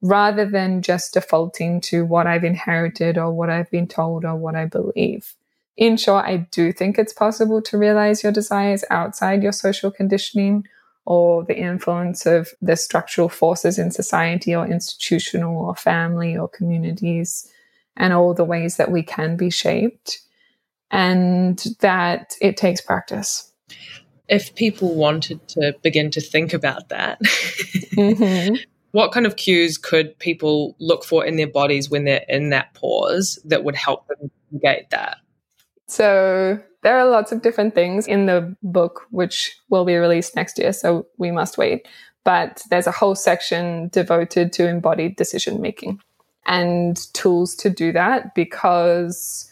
rather 0.00 0.46
than 0.46 0.80
just 0.80 1.14
defaulting 1.14 1.80
to 1.80 2.04
what 2.04 2.26
I've 2.26 2.44
inherited 2.44 3.18
or 3.18 3.32
what 3.32 3.50
I've 3.50 3.70
been 3.70 3.88
told 3.88 4.24
or 4.24 4.36
what 4.36 4.54
I 4.54 4.64
believe. 4.64 5.34
In 5.76 5.96
short, 5.96 6.24
I 6.24 6.48
do 6.50 6.72
think 6.72 6.98
it's 6.98 7.12
possible 7.12 7.62
to 7.62 7.78
realize 7.78 8.22
your 8.22 8.32
desires 8.32 8.84
outside 8.90 9.42
your 9.42 9.52
social 9.52 9.90
conditioning 9.90 10.66
or 11.04 11.44
the 11.44 11.56
influence 11.56 12.26
of 12.26 12.50
the 12.60 12.76
structural 12.76 13.28
forces 13.28 13.78
in 13.78 13.90
society 13.90 14.54
or 14.54 14.66
institutional 14.66 15.56
or 15.56 15.74
family 15.74 16.36
or 16.36 16.48
communities 16.48 17.50
and 17.98 18.12
all 18.12 18.32
the 18.32 18.44
ways 18.44 18.78
that 18.78 18.90
we 18.90 19.02
can 19.02 19.36
be 19.36 19.50
shaped 19.50 20.20
and 20.90 21.62
that 21.80 22.34
it 22.40 22.56
takes 22.56 22.80
practice. 22.80 23.52
If 24.28 24.54
people 24.54 24.94
wanted 24.94 25.46
to 25.48 25.74
begin 25.82 26.10
to 26.12 26.20
think 26.20 26.54
about 26.54 26.88
that, 26.88 27.20
mm-hmm 27.22 28.54
what 28.92 29.12
kind 29.12 29.26
of 29.26 29.36
cues 29.36 29.78
could 29.78 30.18
people 30.18 30.74
look 30.78 31.04
for 31.04 31.24
in 31.24 31.36
their 31.36 31.46
bodies 31.46 31.90
when 31.90 32.04
they're 32.04 32.24
in 32.28 32.50
that 32.50 32.74
pause 32.74 33.38
that 33.44 33.64
would 33.64 33.76
help 33.76 34.06
them 34.08 34.30
negate 34.50 34.90
that? 34.90 35.18
So 35.86 36.58
there 36.82 36.98
are 36.98 37.08
lots 37.08 37.32
of 37.32 37.42
different 37.42 37.74
things 37.74 38.06
in 38.06 38.26
the 38.26 38.56
book, 38.62 39.02
which 39.10 39.56
will 39.68 39.84
be 39.84 39.96
released 39.96 40.36
next 40.36 40.58
year. 40.58 40.72
So 40.72 41.06
we 41.18 41.30
must 41.30 41.58
wait. 41.58 41.86
But 42.24 42.62
there's 42.70 42.86
a 42.86 42.92
whole 42.92 43.14
section 43.14 43.88
devoted 43.88 44.52
to 44.54 44.68
embodied 44.68 45.16
decision 45.16 45.60
making 45.60 46.00
and 46.48 46.96
tools 47.12 47.54
to 47.54 47.70
do 47.70 47.92
that 47.92 48.34
because 48.34 49.48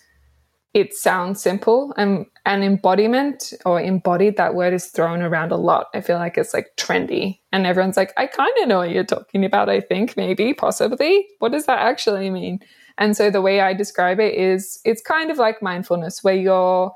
it 0.72 0.92
sounds 0.92 1.40
simple 1.40 1.94
and 1.96 2.26
an 2.44 2.62
embodiment 2.62 3.52
or 3.64 3.80
embodied 3.80 4.36
that 4.36 4.54
word 4.54 4.74
is 4.74 4.86
thrown 4.86 5.22
around 5.22 5.52
a 5.52 5.56
lot. 5.56 5.86
I 5.94 6.00
feel 6.00 6.18
like 6.18 6.36
it's 6.36 6.52
like 6.52 6.72
trendy 6.76 7.38
and 7.52 7.66
everyone's 7.66 7.96
like 7.96 8.12
i 8.16 8.26
kind 8.26 8.52
of 8.60 8.68
know 8.68 8.78
what 8.78 8.90
you're 8.90 9.04
talking 9.04 9.44
about 9.44 9.68
i 9.68 9.80
think 9.80 10.16
maybe 10.16 10.52
possibly. 10.54 11.26
What 11.38 11.52
does 11.52 11.66
that 11.66 11.78
actually 11.78 12.30
mean? 12.30 12.60
And 12.98 13.16
so 13.16 13.30
the 13.30 13.42
way 13.42 13.60
i 13.60 13.74
describe 13.74 14.18
it 14.18 14.34
is 14.34 14.80
it's 14.84 15.02
kind 15.02 15.30
of 15.30 15.38
like 15.38 15.62
mindfulness 15.62 16.24
where 16.24 16.34
you're 16.34 16.92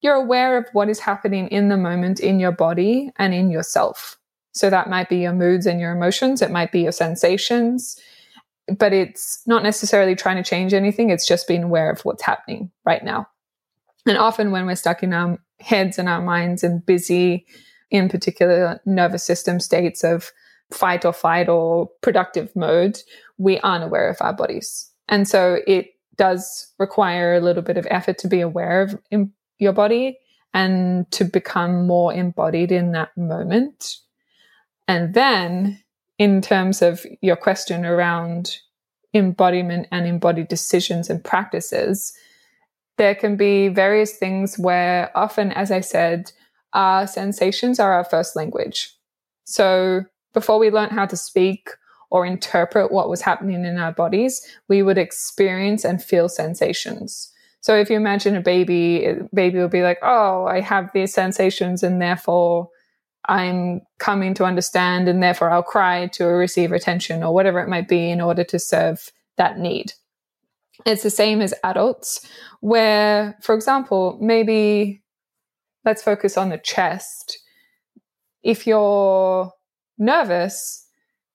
you're 0.00 0.14
aware 0.14 0.56
of 0.56 0.66
what 0.72 0.88
is 0.88 0.98
happening 0.98 1.46
in 1.48 1.68
the 1.68 1.76
moment 1.76 2.20
in 2.20 2.40
your 2.40 2.52
body 2.52 3.12
and 3.18 3.32
in 3.32 3.50
yourself. 3.50 4.18
So 4.52 4.68
that 4.68 4.90
might 4.90 5.08
be 5.08 5.18
your 5.18 5.32
moods 5.32 5.66
and 5.66 5.80
your 5.80 5.92
emotions 5.92 6.42
it 6.42 6.50
might 6.50 6.72
be 6.72 6.82
your 6.82 6.92
sensations 6.92 7.98
but 8.78 8.92
it's 8.92 9.42
not 9.46 9.62
necessarily 9.62 10.14
trying 10.14 10.36
to 10.36 10.48
change 10.48 10.72
anything. 10.74 11.10
It's 11.10 11.26
just 11.26 11.48
being 11.48 11.64
aware 11.64 11.90
of 11.90 12.00
what's 12.00 12.22
happening 12.22 12.70
right 12.84 13.04
now. 13.04 13.26
And 14.06 14.18
often 14.18 14.50
when 14.50 14.66
we're 14.66 14.76
stuck 14.76 15.02
in 15.02 15.12
our 15.12 15.38
heads 15.60 15.98
and 15.98 16.08
our 16.08 16.20
minds 16.20 16.64
and 16.64 16.84
busy, 16.84 17.46
in 17.90 18.08
particular 18.08 18.80
nervous 18.86 19.22
system 19.22 19.60
states 19.60 20.02
of 20.02 20.32
fight 20.72 21.04
or 21.04 21.12
flight 21.12 21.48
or 21.48 21.90
productive 22.00 22.54
mode, 22.56 22.98
we 23.38 23.60
aren't 23.60 23.84
aware 23.84 24.08
of 24.08 24.16
our 24.20 24.32
bodies. 24.32 24.90
And 25.08 25.28
so 25.28 25.58
it 25.66 25.88
does 26.16 26.72
require 26.78 27.34
a 27.34 27.40
little 27.40 27.62
bit 27.62 27.76
of 27.76 27.86
effort 27.90 28.18
to 28.18 28.28
be 28.28 28.40
aware 28.40 28.82
of 28.82 28.98
your 29.58 29.72
body 29.72 30.18
and 30.54 31.10
to 31.10 31.24
become 31.24 31.86
more 31.86 32.12
embodied 32.12 32.72
in 32.72 32.92
that 32.92 33.16
moment. 33.16 33.96
And 34.88 35.14
then 35.14 35.82
in 36.18 36.40
terms 36.40 36.82
of 36.82 37.04
your 37.20 37.36
question 37.36 37.84
around 37.84 38.58
embodiment 39.14 39.88
and 39.90 40.06
embodied 40.06 40.48
decisions 40.48 41.10
and 41.10 41.22
practices, 41.22 42.12
there 42.98 43.14
can 43.14 43.36
be 43.36 43.68
various 43.68 44.16
things 44.16 44.58
where 44.58 45.10
often, 45.16 45.52
as 45.52 45.70
I 45.70 45.80
said, 45.80 46.32
our 46.72 47.06
sensations 47.06 47.78
are 47.78 47.92
our 47.92 48.04
first 48.04 48.36
language. 48.36 48.94
So 49.44 50.04
before 50.32 50.58
we 50.58 50.70
learn 50.70 50.90
how 50.90 51.06
to 51.06 51.16
speak 51.16 51.70
or 52.10 52.26
interpret 52.26 52.92
what 52.92 53.08
was 53.08 53.22
happening 53.22 53.64
in 53.64 53.78
our 53.78 53.92
bodies, 53.92 54.40
we 54.68 54.82
would 54.82 54.98
experience 54.98 55.84
and 55.84 56.02
feel 56.02 56.28
sensations. 56.28 57.32
So 57.60 57.76
if 57.76 57.88
you 57.88 57.96
imagine 57.96 58.36
a 58.36 58.40
baby, 58.40 59.14
baby 59.32 59.58
will 59.58 59.68
be 59.68 59.82
like, 59.82 59.98
"Oh, 60.02 60.46
I 60.46 60.60
have 60.60 60.90
these 60.92 61.14
sensations, 61.14 61.82
and 61.82 62.02
therefore 62.02 62.68
I'm 63.26 63.82
coming 63.98 64.34
to 64.34 64.44
understand 64.44 65.08
and 65.08 65.22
therefore 65.22 65.50
I'll 65.50 65.62
cry 65.62 66.08
to 66.08 66.24
receive 66.24 66.72
attention 66.72 67.22
or 67.22 67.32
whatever 67.32 67.60
it 67.60 67.68
might 67.68 67.88
be 67.88 68.10
in 68.10 68.20
order 68.20 68.44
to 68.44 68.58
serve 68.58 69.10
that 69.36 69.58
need. 69.58 69.92
It's 70.84 71.02
the 71.02 71.10
same 71.10 71.40
as 71.40 71.54
adults, 71.62 72.26
where, 72.60 73.38
for 73.42 73.54
example, 73.54 74.18
maybe 74.20 75.02
let's 75.84 76.02
focus 76.02 76.36
on 76.36 76.48
the 76.48 76.58
chest. 76.58 77.38
If 78.42 78.66
you're 78.66 79.52
nervous, 79.98 80.86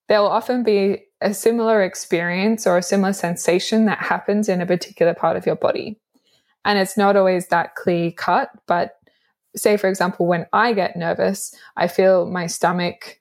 there'll 0.09 0.27
often 0.27 0.63
be 0.63 1.03
a 1.21 1.33
similar 1.33 1.81
experience 1.81 2.67
or 2.67 2.77
a 2.77 2.83
similar 2.83 3.13
sensation 3.13 3.85
that 3.85 3.99
happens 3.99 4.49
in 4.49 4.61
a 4.61 4.65
particular 4.65 5.13
part 5.13 5.37
of 5.37 5.45
your 5.45 5.55
body. 5.55 5.99
And 6.65 6.77
it's 6.77 6.97
not 6.97 7.15
always 7.15 7.47
that 7.47 7.75
clear 7.75 8.11
cut, 8.11 8.49
but 8.67 8.96
say, 9.57 9.77
for 9.77 9.87
example, 9.87 10.25
when 10.25 10.45
I 10.53 10.73
get 10.73 10.95
nervous, 10.95 11.53
I 11.75 11.87
feel 11.87 12.25
my 12.25 12.47
stomach 12.47 13.19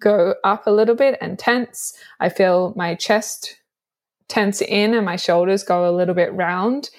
go 0.00 0.34
up 0.44 0.66
a 0.66 0.72
little 0.72 0.94
bit 0.94 1.18
and 1.20 1.38
tense. 1.38 1.94
I 2.20 2.28
feel 2.28 2.72
my 2.76 2.94
chest 2.94 3.58
tense 4.28 4.60
in 4.62 4.94
and 4.94 5.04
my 5.04 5.16
shoulders 5.16 5.62
go 5.62 5.88
a 5.88 5.94
little 5.94 6.14
bit 6.14 6.32
round. 6.32 6.90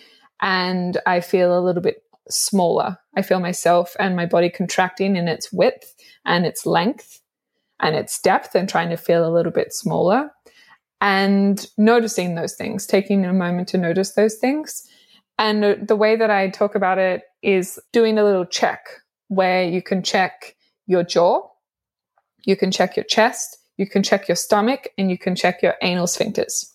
And 0.41 0.97
I 1.05 1.21
feel 1.21 1.57
a 1.57 1.61
little 1.61 1.81
bit 1.81 2.03
smaller. 2.29 2.97
I 3.15 3.21
feel 3.21 3.39
myself 3.39 3.95
and 3.99 4.15
my 4.15 4.25
body 4.25 4.49
contracting 4.49 5.15
in 5.15 5.27
its 5.27 5.51
width 5.51 5.93
and 6.25 6.45
its 6.45 6.65
length 6.65 7.21
and 7.79 7.95
its 7.95 8.19
depth 8.19 8.55
and 8.55 8.67
trying 8.67 8.89
to 8.89 8.97
feel 8.97 9.27
a 9.27 9.33
little 9.33 9.51
bit 9.51 9.73
smaller. 9.73 10.31
And 11.01 11.65
noticing 11.77 12.35
those 12.35 12.53
things, 12.53 12.85
taking 12.85 13.25
a 13.25 13.33
moment 13.33 13.67
to 13.69 13.77
notice 13.77 14.13
those 14.13 14.35
things. 14.35 14.87
And 15.43 15.89
the 15.89 15.97
way 15.97 16.15
that 16.15 16.31
I 16.31 16.49
talk 16.49 16.73
about 16.73 16.99
it 16.99 17.23
is 17.41 17.77
doing 17.91 18.17
a 18.17 18.23
little 18.23 18.45
check 18.45 18.79
where 19.27 19.65
you 19.65 19.81
can 19.81 20.01
check 20.01 20.55
your 20.87 21.03
jaw, 21.03 21.41
you 22.45 22.55
can 22.55 22.71
check 22.71 22.95
your 22.95 23.03
chest, 23.03 23.57
you 23.75 23.85
can 23.85 24.03
check 24.03 24.29
your 24.29 24.37
stomach, 24.37 24.87
and 24.97 25.11
you 25.11 25.17
can 25.17 25.35
check 25.35 25.61
your 25.61 25.75
anal 25.81 26.07
sphincters. 26.07 26.71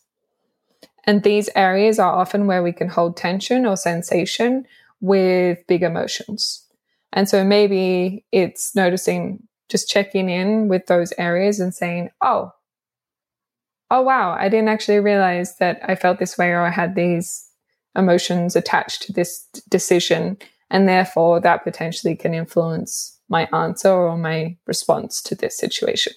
And 1.04 1.22
these 1.22 1.48
areas 1.56 1.98
are 1.98 2.14
often 2.14 2.46
where 2.46 2.62
we 2.62 2.72
can 2.72 2.90
hold 2.90 3.16
tension 3.16 3.64
or 3.64 3.74
sensation 3.74 4.66
with 5.00 5.66
big 5.66 5.82
emotions. 5.82 6.66
And 7.14 7.26
so 7.26 7.44
maybe 7.44 8.26
it's 8.32 8.76
noticing, 8.76 9.44
just 9.70 9.88
checking 9.88 10.28
in 10.28 10.68
with 10.68 10.88
those 10.88 11.14
areas 11.16 11.58
and 11.58 11.72
saying, 11.72 12.10
oh, 12.20 12.52
oh, 13.90 14.02
wow, 14.02 14.36
I 14.38 14.50
didn't 14.50 14.68
actually 14.68 15.00
realize 15.00 15.56
that 15.56 15.80
I 15.82 15.94
felt 15.94 16.18
this 16.18 16.36
way 16.36 16.50
or 16.50 16.66
I 16.66 16.70
had 16.70 16.94
these 16.94 17.47
emotions 17.98 18.56
attached 18.56 19.02
to 19.02 19.12
this 19.12 19.46
decision. 19.68 20.38
And 20.70 20.88
therefore, 20.88 21.40
that 21.40 21.64
potentially 21.64 22.14
can 22.14 22.34
influence 22.34 23.18
my 23.28 23.48
answer 23.52 23.90
or 23.90 24.16
my 24.16 24.56
response 24.66 25.22
to 25.22 25.34
this 25.34 25.56
situation. 25.56 26.12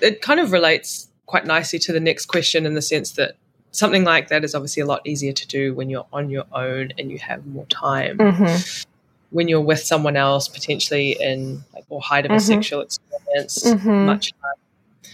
It 0.00 0.22
kind 0.22 0.40
of 0.40 0.52
relates 0.52 1.08
quite 1.26 1.46
nicely 1.46 1.78
to 1.80 1.92
the 1.92 2.00
next 2.00 2.26
question 2.26 2.66
in 2.66 2.74
the 2.74 2.82
sense 2.82 3.12
that 3.12 3.36
something 3.72 4.04
like 4.04 4.28
that 4.28 4.44
is 4.44 4.54
obviously 4.54 4.82
a 4.82 4.86
lot 4.86 5.00
easier 5.06 5.32
to 5.32 5.46
do 5.46 5.74
when 5.74 5.90
you're 5.90 6.06
on 6.12 6.30
your 6.30 6.44
own 6.52 6.90
and 6.98 7.10
you 7.10 7.18
have 7.18 7.46
more 7.46 7.66
time. 7.66 8.18
Mm-hmm. 8.18 8.84
When 9.30 9.46
you're 9.46 9.60
with 9.60 9.80
someone 9.80 10.16
else, 10.16 10.48
potentially 10.48 11.16
in 11.20 11.62
like 11.72 11.88
more 11.88 12.00
height 12.00 12.24
of 12.24 12.32
a 12.32 12.34
mm-hmm. 12.34 12.46
sexual 12.46 12.80
experience, 12.80 13.62
mm-hmm. 13.62 14.06
much 14.06 14.32
time. 14.32 15.12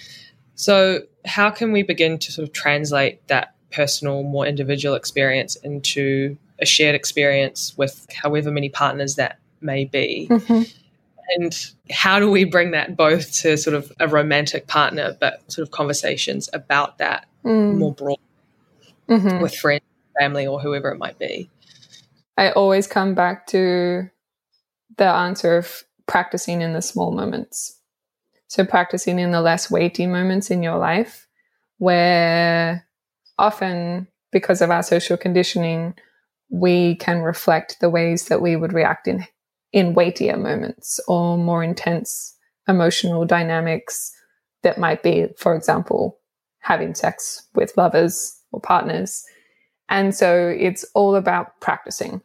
So, 0.55 1.03
how 1.27 1.51
can 1.51 1.71
we 1.71 1.83
begin 1.83 2.19
to 2.19 2.33
sort 2.33 2.49
of 2.49 2.55
translate 2.55 3.27
that 3.29 3.56
personal, 3.73 4.23
more 4.23 4.47
individual 4.47 4.95
experience 4.95 5.57
into 5.57 6.37
a 6.61 6.67
shared 6.67 6.95
experience 6.95 7.77
with 7.77 8.07
however 8.13 8.51
many 8.51 8.69
partners 8.69 9.17
that 9.17 9.39
may 9.61 9.85
be. 9.85 10.29
Mm-hmm. 10.31 10.63
And 11.37 11.67
how 11.91 12.21
do 12.21 12.31
we 12.31 12.45
bring 12.45 12.71
that 12.71 12.97
both 12.97 13.33
to 13.41 13.57
sort 13.57 13.75
of 13.75 13.93
a 13.99 14.07
romantic 14.07 14.69
partner, 14.69 15.17
but 15.21 15.51
sort 15.51 15.67
of 15.67 15.73
conversations 15.73 16.49
about 16.53 16.99
that 16.99 17.27
mm. 17.45 17.77
more 17.77 17.93
broad 17.93 18.19
mm-hmm. 19.09 19.43
with 19.43 19.55
friends, 19.55 19.83
family, 20.19 20.47
or 20.47 20.61
whoever 20.61 20.91
it 20.91 20.99
might 20.99 21.19
be? 21.19 21.51
I 22.37 22.51
always 22.51 22.87
come 22.87 23.15
back 23.15 23.47
to 23.49 24.09
the 24.97 25.05
answer 25.05 25.57
of 25.57 25.85
practicing 26.07 26.61
in 26.61 26.75
the 26.75 26.83
small 26.83 27.11
moments. 27.11 27.81
So, 28.47 28.65
practicing 28.65 29.19
in 29.19 29.33
the 29.33 29.41
less 29.41 29.69
weighty 29.71 30.07
moments 30.07 30.51
in 30.51 30.63
your 30.63 30.79
life 30.79 31.27
where 31.79 32.86
often 33.39 34.09
because 34.33 34.61
of 34.61 34.71
our 34.71 34.83
social 34.83 35.17
conditioning, 35.17 35.95
we 36.51 36.97
can 36.97 37.21
reflect 37.21 37.81
the 37.81 37.91
ways 37.91 38.27
that 38.27 38.43
we 38.43 38.57
would 38.57 38.73
react 38.73 39.09
in 39.09 39.27
in 39.73 39.95
weightier 39.95 40.37
moments 40.37 41.01
or 41.07 41.37
more 41.37 41.63
intense 41.63 42.37
emotional 42.69 43.25
dynamics 43.25 44.13
that 44.63 44.79
might 44.79 45.03
be, 45.03 45.27
for 45.37 45.55
example, 45.55 46.19
having 46.61 46.95
sex 46.95 47.47
with 47.55 47.77
lovers 47.77 48.41
or 48.53 48.61
partners. 48.61 49.25
And 49.89 50.15
so 50.15 50.49
it's 50.49 50.85
all 50.95 51.15
about 51.15 51.61
practicing. 51.61 52.23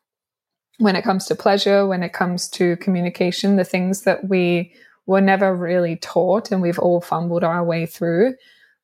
When 0.77 0.95
it 0.95 1.03
comes 1.03 1.25
to 1.25 1.35
pleasure, 1.35 1.85
when 1.85 2.03
it 2.03 2.13
comes 2.13 2.49
to 2.51 2.77
communication, 2.77 3.55
the 3.55 3.63
things 3.63 4.03
that 4.03 4.29
we 4.29 4.73
were 5.05 5.21
never 5.21 5.55
really 5.55 5.97
taught 5.97 6.51
and 6.51 6.61
we've 6.61 6.79
all 6.79 7.01
fumbled 7.01 7.43
our 7.43 7.63
way 7.63 7.85
through, 7.85 8.35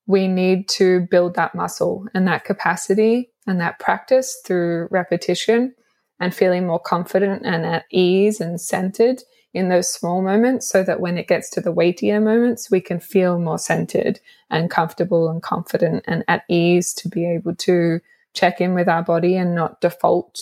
we 0.08 0.28
need 0.28 0.70
to 0.70 1.02
build 1.12 1.36
that 1.36 1.54
muscle 1.54 2.08
and 2.14 2.28
that 2.28 2.46
capacity 2.46 3.30
and 3.46 3.62
that 3.62 3.80
practice 3.80 4.42
through 4.46 4.88
repetition 4.90 5.76
and 6.20 6.34
feeling 6.34 6.66
more 6.66 6.80
confident 6.80 7.46
and 7.46 7.66
at 7.66 7.86
ease 7.92 8.42
and 8.42 8.60
centered 8.60 9.22
in 9.54 9.70
those 9.70 9.92
small 9.92 10.22
moments 10.22 10.70
so 10.70 10.84
that 10.84 11.00
when 11.00 11.18
it 11.18 11.28
gets 11.28 11.50
to 11.50 11.62
the 11.62 11.72
weightier 11.72 12.20
moments, 12.20 12.72
we 12.72 12.82
can 12.82 13.00
feel 13.00 13.40
more 13.40 13.60
centered 13.60 14.20
and 14.50 14.72
comfortable 14.72 15.30
and 15.30 15.42
confident 15.42 16.04
and 16.08 16.24
at 16.28 16.44
ease 16.50 16.94
to 16.94 17.10
be 17.10 17.26
able 17.30 17.56
to 17.56 18.00
check 18.34 18.62
in 18.62 18.74
with 18.74 18.88
our 18.88 19.04
body 19.04 19.36
and 19.36 19.56
not 19.56 19.82
default 19.82 20.40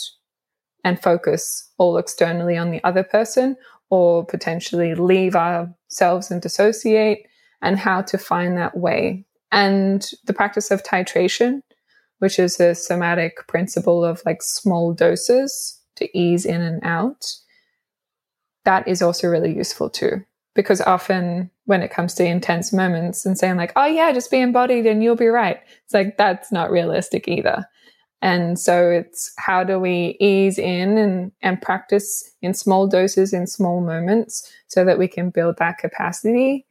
and 0.83 1.01
focus 1.01 1.71
all 1.77 1.97
externally 1.97 2.57
on 2.57 2.71
the 2.71 2.83
other 2.83 3.03
person 3.03 3.55
or 3.89 4.25
potentially 4.25 4.95
leave 4.95 5.35
ourselves 5.35 6.29
and 6.29 6.41
dissociate 6.41 7.25
and 7.61 7.79
how 7.79 8.01
to 8.01 8.17
find 8.17 8.57
that 8.57 8.77
way 8.77 9.24
and 9.51 10.09
the 10.25 10.33
practice 10.33 10.71
of 10.71 10.83
titration, 10.83 11.61
which 12.19 12.39
is 12.39 12.59
a 12.59 12.75
somatic 12.75 13.47
principle 13.47 14.03
of 14.03 14.21
like 14.25 14.41
small 14.41 14.93
doses 14.93 15.79
to 15.95 16.17
ease 16.17 16.45
in 16.45 16.61
and 16.61 16.83
out. 16.83 17.33
That 18.65 18.87
is 18.87 19.01
also 19.01 19.27
really 19.27 19.55
useful 19.55 19.89
too. 19.89 20.25
Because 20.55 20.79
often 20.81 21.51
when 21.65 21.81
it 21.81 21.91
comes 21.91 22.13
to 22.15 22.25
intense 22.25 22.71
moments 22.71 23.25
and 23.25 23.37
saying 23.37 23.57
like, 23.57 23.73
oh 23.75 23.85
yeah, 23.85 24.11
just 24.13 24.31
be 24.31 24.39
embodied 24.39 24.85
and 24.85 25.03
you'll 25.03 25.15
be 25.15 25.27
right. 25.27 25.59
It's 25.83 25.93
like, 25.93 26.17
that's 26.17 26.51
not 26.51 26.71
realistic 26.71 27.27
either. 27.27 27.65
And 28.21 28.57
so 28.57 28.89
it's 28.89 29.33
how 29.37 29.63
do 29.63 29.77
we 29.77 30.17
ease 30.19 30.57
in 30.57 30.97
and, 30.97 31.31
and 31.41 31.61
practice 31.61 32.23
in 32.41 32.53
small 32.53 32.87
doses 32.87 33.33
in 33.33 33.45
small 33.45 33.81
moments 33.81 34.49
so 34.67 34.85
that 34.85 34.97
we 34.97 35.07
can 35.07 35.29
build 35.29 35.57
that 35.57 35.77
capacity 35.77 36.65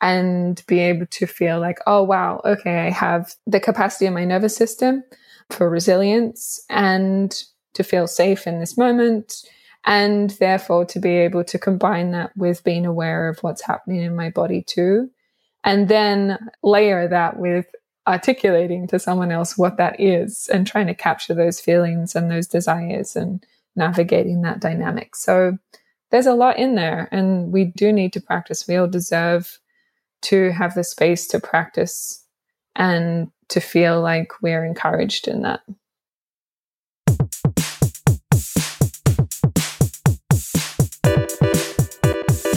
and 0.00 0.62
be 0.66 0.78
able 0.80 1.06
to 1.06 1.26
feel 1.26 1.60
like, 1.60 1.78
oh, 1.86 2.02
wow, 2.02 2.40
okay, 2.44 2.86
I 2.86 2.90
have 2.90 3.34
the 3.46 3.60
capacity 3.60 4.06
in 4.06 4.14
my 4.14 4.24
nervous 4.24 4.56
system 4.56 5.04
for 5.50 5.68
resilience 5.68 6.64
and 6.70 7.42
to 7.74 7.82
feel 7.82 8.06
safe 8.06 8.46
in 8.46 8.60
this 8.60 8.78
moment. 8.78 9.44
And 9.84 10.30
therefore, 10.30 10.84
to 10.86 10.98
be 10.98 11.10
able 11.10 11.44
to 11.44 11.58
combine 11.58 12.10
that 12.10 12.36
with 12.36 12.64
being 12.64 12.84
aware 12.84 13.28
of 13.28 13.38
what's 13.40 13.62
happening 13.62 14.02
in 14.02 14.14
my 14.14 14.30
body 14.30 14.62
too. 14.62 15.10
And 15.64 15.88
then 15.88 16.38
layer 16.62 17.08
that 17.08 17.38
with 17.38 17.66
articulating 18.06 18.86
to 18.88 18.98
someone 18.98 19.30
else 19.30 19.56
what 19.56 19.76
that 19.76 20.00
is 20.00 20.48
and 20.52 20.66
trying 20.66 20.86
to 20.86 20.94
capture 20.94 21.34
those 21.34 21.60
feelings 21.60 22.14
and 22.14 22.30
those 22.30 22.46
desires 22.46 23.14
and 23.14 23.44
navigating 23.76 24.42
that 24.42 24.60
dynamic. 24.60 25.14
So 25.14 25.58
there's 26.10 26.26
a 26.26 26.34
lot 26.34 26.58
in 26.58 26.74
there 26.74 27.08
and 27.12 27.52
we 27.52 27.66
do 27.66 27.92
need 27.92 28.12
to 28.14 28.20
practice. 28.20 28.66
We 28.66 28.76
all 28.76 28.88
deserve 28.88 29.59
to 30.22 30.50
have 30.52 30.74
the 30.74 30.84
space 30.84 31.26
to 31.28 31.40
practice 31.40 32.24
and 32.76 33.28
to 33.48 33.60
feel 33.60 34.00
like 34.00 34.28
we're 34.42 34.64
encouraged 34.64 35.28
in 35.28 35.42
that. 35.42 35.60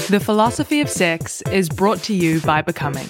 The 0.10 0.20
Philosophy 0.20 0.80
of 0.82 0.90
Sex 0.90 1.42
is 1.52 1.70
brought 1.70 1.98
to 2.04 2.14
you 2.14 2.40
by 2.42 2.62
Becuming. 2.62 3.08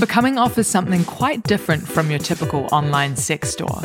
Becuming 0.00 0.38
offers 0.38 0.66
something 0.66 1.04
quite 1.04 1.42
different 1.42 1.86
from 1.86 2.10
your 2.10 2.18
typical 2.18 2.66
online 2.72 3.16
sex 3.16 3.50
store. 3.50 3.82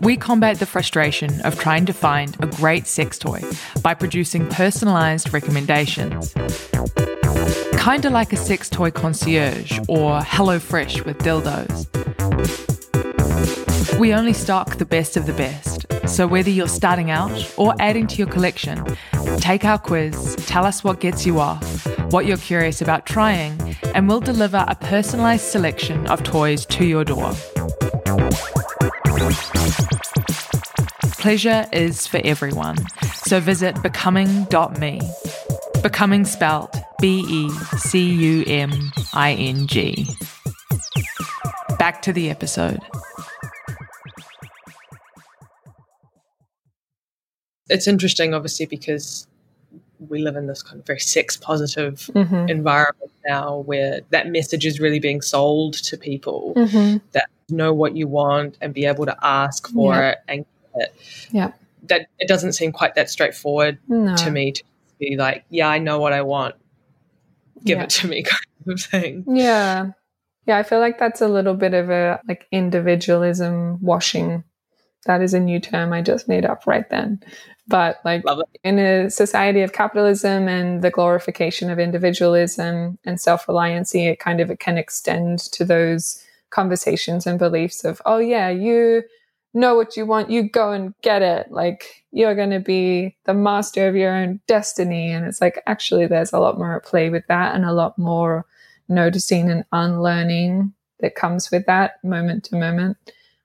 We 0.00 0.16
combat 0.16 0.60
the 0.60 0.66
frustration 0.66 1.40
of 1.40 1.58
trying 1.58 1.84
to 1.86 1.92
find 1.92 2.36
a 2.40 2.46
great 2.46 2.86
sex 2.86 3.18
toy 3.18 3.42
by 3.82 3.94
producing 3.94 4.46
personalized 4.48 5.32
recommendations. 5.34 6.32
Kinda 7.76 8.08
like 8.10 8.32
a 8.32 8.36
sex 8.36 8.68
toy 8.68 8.92
concierge 8.92 9.80
or 9.88 10.20
HelloFresh 10.20 11.04
with 11.04 11.18
dildos. 11.18 11.86
We 13.98 14.14
only 14.14 14.32
stock 14.32 14.76
the 14.76 14.84
best 14.84 15.16
of 15.16 15.26
the 15.26 15.32
best, 15.32 15.86
so 16.06 16.28
whether 16.28 16.50
you're 16.50 16.68
starting 16.68 17.10
out 17.10 17.52
or 17.56 17.74
adding 17.80 18.06
to 18.06 18.16
your 18.16 18.28
collection, 18.28 18.84
take 19.38 19.64
our 19.64 19.78
quiz, 19.78 20.36
tell 20.46 20.64
us 20.64 20.84
what 20.84 21.00
gets 21.00 21.26
you 21.26 21.40
off, 21.40 21.84
what 22.12 22.24
you're 22.24 22.36
curious 22.36 22.80
about 22.80 23.04
trying, 23.04 23.76
and 23.96 24.08
we'll 24.08 24.20
deliver 24.20 24.64
a 24.68 24.76
personalised 24.76 25.50
selection 25.50 26.06
of 26.06 26.22
toys 26.22 26.64
to 26.66 26.84
your 26.84 27.04
door. 27.04 27.34
Pleasure 31.28 31.66
is 31.74 32.06
for 32.06 32.22
everyone, 32.24 32.78
so 33.12 33.38
visit 33.38 33.74
becuming.me. 33.82 35.00
Becuming 35.82 36.24
spelt 36.26 36.74
B 37.02 37.22
E 37.28 37.50
C 37.76 38.00
U 38.00 38.44
M 38.46 38.72
I 39.12 39.34
N 39.34 39.66
G. 39.66 40.06
Back 41.78 42.00
to 42.00 42.14
the 42.14 42.30
episode. 42.30 42.80
It's 47.68 47.86
interesting, 47.86 48.32
obviously, 48.32 48.64
because 48.64 49.26
we 49.98 50.22
live 50.22 50.34
in 50.36 50.46
this 50.46 50.62
kind 50.62 50.80
of 50.80 50.86
very 50.86 50.98
sex 50.98 51.36
positive 51.36 52.10
Mhm. 52.14 52.48
environment 52.48 53.12
now 53.26 53.58
where 53.66 54.00
that 54.12 54.28
message 54.30 54.64
is 54.64 54.80
really 54.80 54.98
being 54.98 55.20
sold 55.20 55.74
to 55.74 55.98
people 55.98 56.54
Mhm. 56.56 57.02
that 57.12 57.28
know 57.50 57.74
what 57.74 57.94
you 57.94 58.08
want 58.08 58.56
and 58.62 58.72
be 58.72 58.86
able 58.86 59.04
to 59.04 59.16
ask 59.22 59.68
for 59.68 59.92
Yeah. 59.94 60.08
it 60.12 60.18
and 60.26 60.46
it. 60.78 60.94
Yeah. 61.30 61.52
That 61.84 62.06
it 62.18 62.28
doesn't 62.28 62.52
seem 62.52 62.72
quite 62.72 62.94
that 62.96 63.10
straightforward 63.10 63.78
No. 63.88 64.16
to 64.16 64.30
me 64.30 64.52
to 64.52 64.64
be 64.98 65.16
like, 65.16 65.44
yeah, 65.50 65.68
I 65.68 65.78
know 65.78 65.98
what 66.00 66.12
I 66.12 66.22
want. 66.22 66.54
Give 67.64 67.78
Yeah. 67.78 67.84
it 67.84 67.90
to 67.90 68.08
me 68.08 68.22
kind 68.24 68.42
of 68.68 68.80
thing. 68.80 69.24
Yeah. 69.28 69.90
Yeah, 70.46 70.58
I 70.58 70.62
feel 70.62 70.80
like 70.80 70.98
that's 70.98 71.20
a 71.20 71.28
little 71.28 71.54
bit 71.54 71.74
of 71.74 71.90
a 71.90 72.20
like 72.26 72.46
individualism 72.50 73.78
washing. 73.82 74.44
That 75.06 75.20
is 75.22 75.34
a 75.34 75.40
new 75.40 75.60
term 75.60 75.92
I 75.92 76.02
just 76.02 76.26
made 76.28 76.44
up 76.44 76.66
right 76.66 76.88
then. 76.90 77.20
But 77.66 78.00
like 78.04 78.24
in 78.64 78.78
a 78.78 79.10
society 79.10 79.60
of 79.60 79.74
capitalism 79.74 80.48
and 80.48 80.82
the 80.82 80.90
glorification 80.90 81.70
of 81.70 81.78
individualism 81.78 82.98
and 83.04 83.20
self-reliancy, 83.20 84.10
it 84.10 84.18
kind 84.20 84.40
of 84.40 84.50
it 84.50 84.58
can 84.58 84.78
extend 84.78 85.38
to 85.52 85.64
those 85.66 86.24
conversations 86.50 87.26
and 87.26 87.38
beliefs 87.38 87.84
of, 87.84 88.00
oh 88.06 88.16
yeah, 88.18 88.48
you 88.48 89.02
know 89.54 89.74
what 89.74 89.96
you 89.96 90.06
want, 90.06 90.30
you 90.30 90.48
go 90.48 90.72
and 90.72 90.94
get 91.02 91.22
it. 91.22 91.50
Like 91.50 92.04
you're 92.10 92.34
going 92.34 92.50
to 92.50 92.60
be 92.60 93.16
the 93.24 93.34
master 93.34 93.88
of 93.88 93.96
your 93.96 94.14
own 94.14 94.40
destiny. 94.46 95.10
And 95.10 95.26
it's 95.26 95.40
like, 95.40 95.62
actually, 95.66 96.06
there's 96.06 96.32
a 96.32 96.38
lot 96.38 96.58
more 96.58 96.76
at 96.76 96.84
play 96.84 97.10
with 97.10 97.26
that 97.28 97.54
and 97.54 97.64
a 97.64 97.72
lot 97.72 97.98
more 97.98 98.46
noticing 98.88 99.50
and 99.50 99.64
unlearning 99.72 100.72
that 101.00 101.14
comes 101.14 101.50
with 101.50 101.66
that 101.66 102.02
moment 102.02 102.44
to 102.44 102.56
moment 102.56 102.96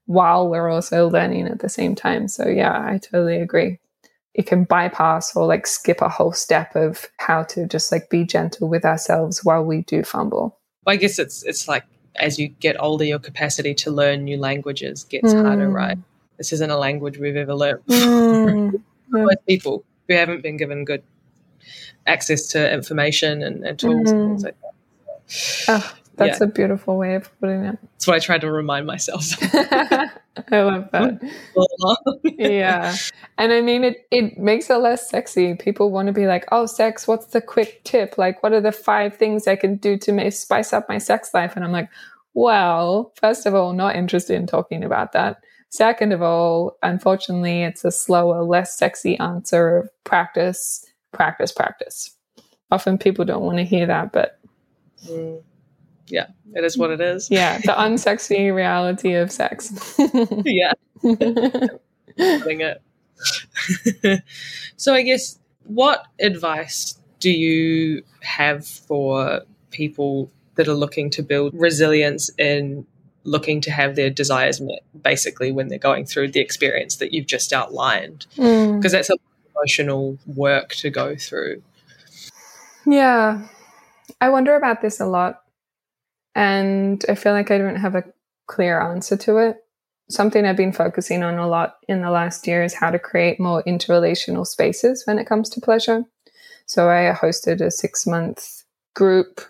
while 0.06 0.50
we're 0.50 0.70
also 0.70 1.10
learning 1.10 1.48
at 1.48 1.60
the 1.60 1.70
same 1.70 1.96
time. 1.96 2.28
So, 2.28 2.48
yeah, 2.48 2.86
I 2.86 2.98
totally 2.98 3.40
agree. 3.40 3.80
It 4.34 4.48
can 4.48 4.64
bypass 4.64 5.36
or 5.36 5.46
like 5.46 5.68
skip 5.68 6.02
a 6.02 6.10
whole 6.10 6.34
step 6.34 6.76
of 6.76 7.08
how 7.18 7.44
to 7.44 7.68
just 7.68 7.92
like 7.92 8.10
be 8.10 8.26
gentle 8.26 8.68
with 8.68 8.84
ourselves 8.84 9.44
while 9.44 9.64
we 9.64 9.84
do 9.84 10.04
fumble. 10.04 10.60
I 10.88 10.96
guess 10.96 11.20
it's 11.20 11.44
it's 11.44 11.68
like 11.68 11.86
as 12.18 12.38
you 12.40 12.48
get 12.50 12.80
older, 12.82 13.04
your 13.04 13.20
capacity 13.20 13.74
to 13.76 13.92
learn 13.92 14.24
new 14.24 14.38
languages 14.38 15.04
gets 15.04 15.34
harder, 15.34 15.68
Mm. 15.70 15.74
right? 15.74 15.98
This 16.38 16.54
isn't 16.54 16.70
a 16.70 16.78
language 16.78 17.18
we've 17.18 17.36
ever 17.36 17.54
learned. 17.54 17.86
Mm, 17.88 18.82
most 19.10 19.38
people 19.48 19.84
who 20.08 20.16
haven't 20.16 20.42
been 20.42 20.58
given 20.58 20.86
good 20.86 21.04
access 22.06 22.48
to 22.48 22.74
information 22.74 23.42
and, 23.44 23.66
and 23.66 23.80
tools 23.80 24.12
and 24.12 24.30
things 24.30 24.44
like 24.44 24.56
that. 24.62 24.74
Oh, 25.70 25.96
that's 26.16 26.42
a 26.42 26.48
beautiful 26.48 26.98
way 26.98 27.16
of 27.16 27.40
putting 27.40 27.64
it. 27.64 27.78
That's 27.94 28.08
what 28.08 28.16
I 28.16 28.20
try 28.20 28.38
to 28.38 28.52
remind 28.52 28.86
myself. 28.86 29.26
I 30.52 30.62
love 30.62 30.90
that. 30.92 31.22
yeah. 32.24 32.96
And 33.38 33.52
I 33.54 33.62
mean, 33.62 33.84
it, 33.84 34.08
it 34.12 34.38
makes 34.38 34.70
it 34.70 34.76
less 34.78 35.10
sexy. 35.10 35.56
People 35.56 35.92
want 35.92 36.08
to 36.08 36.14
be 36.14 36.26
like, 36.28 36.46
oh, 36.52 36.66
sex, 36.66 37.08
what's 37.08 37.28
the 37.28 37.42
quick 37.42 37.84
tip? 37.84 38.18
Like, 38.18 38.42
what 38.42 38.54
are 38.54 38.62
the 38.62 38.72
five 38.72 39.16
things 39.16 39.48
I 39.48 39.56
can 39.56 39.76
do 39.78 39.98
to 40.00 40.12
ma- 40.12 40.30
spice 40.30 40.74
up 40.74 40.90
my 40.90 40.98
sex 40.98 41.34
life? 41.34 41.56
And 41.56 41.64
I'm 41.64 41.72
like, 41.72 41.90
well, 42.34 43.14
first 43.16 43.46
of 43.46 43.54
all, 43.54 43.74
not 43.74 43.96
interested 43.96 44.36
in 44.36 44.48
talking 44.48 44.84
about 44.84 45.12
that. 45.12 45.44
Second 45.70 46.14
of 46.14 46.22
all, 46.22 46.78
unfortunately, 46.82 47.64
it's 47.64 47.86
a 47.86 47.92
slower, 47.92 48.44
less 48.44 48.78
sexy 48.78 49.18
answer 49.20 49.78
of 49.78 49.90
practice, 50.04 50.86
practice, 51.12 51.52
practice. 51.52 52.16
Often 52.72 52.98
people 53.00 53.26
don't 53.26 53.44
want 53.44 53.60
to 53.60 53.64
hear 53.64 53.86
that, 53.86 54.12
but 54.12 54.40
Mm. 55.08 55.42
Yeah, 56.08 56.28
it 56.54 56.64
is 56.64 56.78
what 56.78 56.92
it 56.92 57.02
is. 57.02 57.30
yeah, 57.32 57.58
the 57.60 57.74
unsexy 57.74 58.54
reality 58.54 59.14
of 59.14 59.32
sex. 59.32 59.96
yeah, 60.46 60.74
it. 62.16 62.82
so 64.78 64.94
I 64.94 65.02
guess 65.02 65.40
what 65.66 66.06
advice 66.20 67.00
do 67.20 67.32
you 67.32 68.04
have 68.22 68.66
for 68.68 69.42
people 69.72 70.30
that 70.56 70.68
are 70.68 70.74
looking 70.74 71.10
to 71.12 71.24
build 71.24 71.54
resilience 71.56 72.30
in 72.38 72.86
looking 73.24 73.62
to 73.62 73.72
have 73.72 73.96
their 73.96 74.10
desires 74.10 74.60
met 74.60 74.80
basically 75.02 75.52
when 75.52 75.70
they're 75.70 75.80
going 75.80 76.06
through 76.06 76.28
the 76.30 76.42
experience 76.42 76.98
that 76.98 77.14
you've 77.14 77.26
just 77.26 77.54
outlined 77.54 78.26
Mm. 78.36 78.78
because 78.78 78.92
that's 78.92 79.10
a 79.10 79.16
emotional 79.56 80.18
work 80.36 80.74
to 80.76 80.90
go 80.90 81.16
through 81.16 81.62
Yeah. 82.86 83.48
I 84.20 84.30
wonder 84.30 84.56
about 84.56 84.82
this 84.82 85.00
a 85.00 85.06
lot. 85.06 85.43
And 86.36 87.04
I 87.08 87.16
feel 87.16 87.34
like 87.34 87.52
I 87.52 87.58
don't 87.58 87.76
have 87.76 87.96
a 87.96 88.06
clear 88.48 88.80
answer 88.80 89.18
to 89.18 89.38
it. 89.38 89.58
Something 90.10 90.46
I've 90.46 90.58
been 90.58 90.74
focusing 90.74 91.24
on 91.24 91.36
a 91.36 91.48
lot 91.48 91.78
in 91.88 92.02
the 92.02 92.12
last 92.12 92.46
year 92.48 92.64
is 92.64 92.74
how 92.74 92.92
to 92.92 93.00
create 93.00 93.40
more 93.40 93.64
interrelational 93.64 94.46
spaces 94.46 95.04
when 95.06 95.18
it 95.18 95.28
comes 95.28 95.50
to 95.52 95.62
pleasure. 95.62 96.04
So 96.66 96.90
I 96.90 97.14
hosted 97.14 97.62
a 97.62 97.72
six 97.72 98.06
month 98.06 98.64
group 98.96 99.42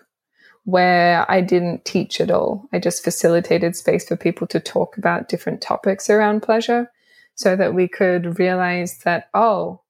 where 0.64 1.30
I 1.30 1.40
didn't 1.40 1.84
teach 1.84 2.20
at 2.20 2.30
all. 2.30 2.68
I 2.72 2.78
just 2.78 3.04
facilitated 3.04 3.76
space 3.76 4.08
for 4.08 4.16
people 4.16 4.46
to 4.48 4.60
talk 4.60 4.96
about 4.96 5.28
different 5.28 5.60
topics 5.60 6.08
around 6.08 6.42
pleasure 6.42 6.90
so 7.34 7.56
that 7.56 7.74
we 7.74 7.88
could 7.88 8.38
realize 8.38 8.98
that, 9.00 9.28
oh, 9.34 9.82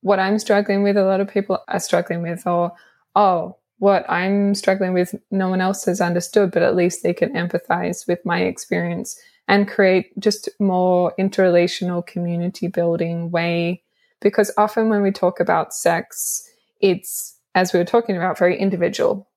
what 0.00 0.18
I'm 0.18 0.38
struggling 0.38 0.82
with, 0.82 0.96
a 0.96 1.04
lot 1.04 1.20
of 1.20 1.28
people 1.28 1.58
are 1.68 1.80
struggling 1.80 2.22
with, 2.22 2.46
or 2.46 2.72
oh, 3.14 3.56
what 3.82 4.08
I'm 4.08 4.54
struggling 4.54 4.92
with, 4.92 5.12
no 5.32 5.48
one 5.48 5.60
else 5.60 5.86
has 5.86 6.00
understood, 6.00 6.52
but 6.52 6.62
at 6.62 6.76
least 6.76 7.02
they 7.02 7.12
can 7.12 7.32
empathize 7.32 8.06
with 8.06 8.24
my 8.24 8.42
experience 8.42 9.18
and 9.48 9.66
create 9.66 10.16
just 10.20 10.48
more 10.60 11.12
interrelational 11.18 12.06
community 12.06 12.68
building 12.68 13.32
way. 13.32 13.82
Because 14.20 14.52
often 14.56 14.88
when 14.88 15.02
we 15.02 15.10
talk 15.10 15.40
about 15.40 15.74
sex, 15.74 16.48
it's, 16.80 17.36
as 17.56 17.72
we 17.72 17.80
were 17.80 17.84
talking 17.84 18.16
about, 18.16 18.38
very 18.38 18.56
individual. 18.56 19.28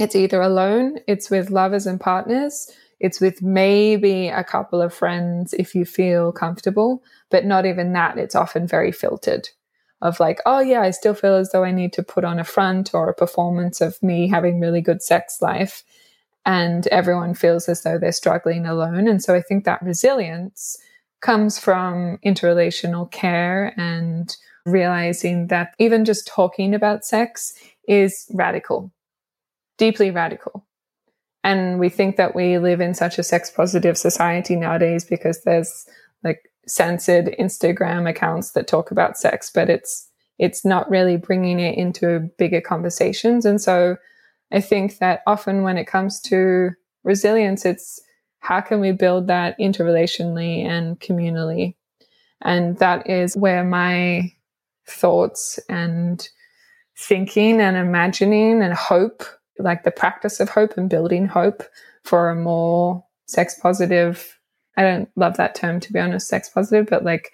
It's 0.00 0.16
either 0.16 0.42
alone, 0.42 0.98
it's 1.06 1.30
with 1.30 1.50
lovers 1.50 1.86
and 1.86 2.00
partners, 2.00 2.68
it's 2.98 3.20
with 3.20 3.42
maybe 3.42 4.26
a 4.26 4.42
couple 4.42 4.82
of 4.82 4.92
friends 4.92 5.54
if 5.54 5.76
you 5.76 5.84
feel 5.84 6.32
comfortable, 6.32 7.04
but 7.30 7.44
not 7.44 7.64
even 7.64 7.92
that. 7.92 8.18
It's 8.18 8.34
often 8.34 8.66
very 8.66 8.90
filtered 8.90 9.50
of 10.00 10.20
like, 10.20 10.40
oh 10.46 10.60
yeah, 10.60 10.80
I 10.80 10.90
still 10.90 11.14
feel 11.14 11.34
as 11.34 11.50
though 11.50 11.64
I 11.64 11.72
need 11.72 11.92
to 11.94 12.02
put 12.02 12.24
on 12.24 12.38
a 12.38 12.44
front 12.44 12.94
or 12.94 13.08
a 13.08 13.14
performance 13.14 13.80
of 13.80 14.00
me 14.02 14.28
having 14.28 14.60
really 14.60 14.80
good 14.80 15.02
sex 15.02 15.42
life. 15.42 15.82
And 16.46 16.86
everyone 16.88 17.34
feels 17.34 17.68
as 17.68 17.82
though 17.82 17.98
they're 17.98 18.12
struggling 18.12 18.64
alone. 18.64 19.08
And 19.08 19.22
so 19.22 19.34
I 19.34 19.42
think 19.42 19.64
that 19.64 19.82
resilience 19.82 20.78
comes 21.20 21.58
from 21.58 22.18
interrelational 22.24 23.10
care 23.10 23.74
and 23.76 24.34
realizing 24.64 25.48
that 25.48 25.74
even 25.78 26.04
just 26.04 26.26
talking 26.26 26.74
about 26.74 27.04
sex 27.04 27.54
is 27.88 28.26
radical, 28.32 28.92
deeply 29.78 30.10
radical. 30.10 30.64
And 31.42 31.78
we 31.78 31.88
think 31.88 32.16
that 32.16 32.34
we 32.34 32.58
live 32.58 32.80
in 32.80 32.94
such 32.94 33.18
a 33.18 33.22
sex 33.22 33.50
positive 33.50 33.96
society 33.96 34.56
nowadays 34.56 35.04
because 35.04 35.42
there's 35.42 35.86
like 36.22 36.50
censored 36.66 37.34
Instagram 37.38 38.08
accounts 38.08 38.52
that 38.52 38.66
talk 38.66 38.90
about 38.90 39.16
sex, 39.16 39.50
but 39.52 39.70
it's 39.70 40.08
it's 40.38 40.64
not 40.64 40.88
really 40.88 41.16
bringing 41.16 41.58
it 41.58 41.76
into 41.76 42.30
bigger 42.38 42.60
conversations. 42.60 43.44
And 43.44 43.60
so 43.60 43.96
I 44.52 44.60
think 44.60 44.98
that 44.98 45.22
often 45.26 45.62
when 45.62 45.76
it 45.76 45.86
comes 45.86 46.20
to 46.22 46.70
resilience, 47.02 47.64
it's 47.64 48.00
how 48.38 48.60
can 48.60 48.80
we 48.80 48.92
build 48.92 49.26
that 49.26 49.58
interrelationally 49.58 50.64
and 50.64 50.98
communally? 51.00 51.74
And 52.42 52.78
that 52.78 53.08
is 53.08 53.36
where 53.36 53.64
my 53.64 54.32
thoughts 54.86 55.58
and 55.68 56.26
thinking 56.96 57.60
and 57.60 57.76
imagining 57.76 58.62
and 58.62 58.74
hope, 58.74 59.24
like 59.58 59.82
the 59.82 59.90
practice 59.90 60.38
of 60.38 60.48
hope 60.48 60.76
and 60.76 60.88
building 60.88 61.26
hope 61.26 61.62
for 62.04 62.30
a 62.30 62.36
more 62.36 63.04
sex 63.26 63.58
positive 63.60 64.37
I 64.78 64.82
don't 64.82 65.10
love 65.16 65.36
that 65.36 65.54
term 65.54 65.80
to 65.80 65.92
be 65.92 65.98
honest, 65.98 66.28
sex 66.28 66.48
positive, 66.48 66.86
but 66.88 67.04
like 67.04 67.32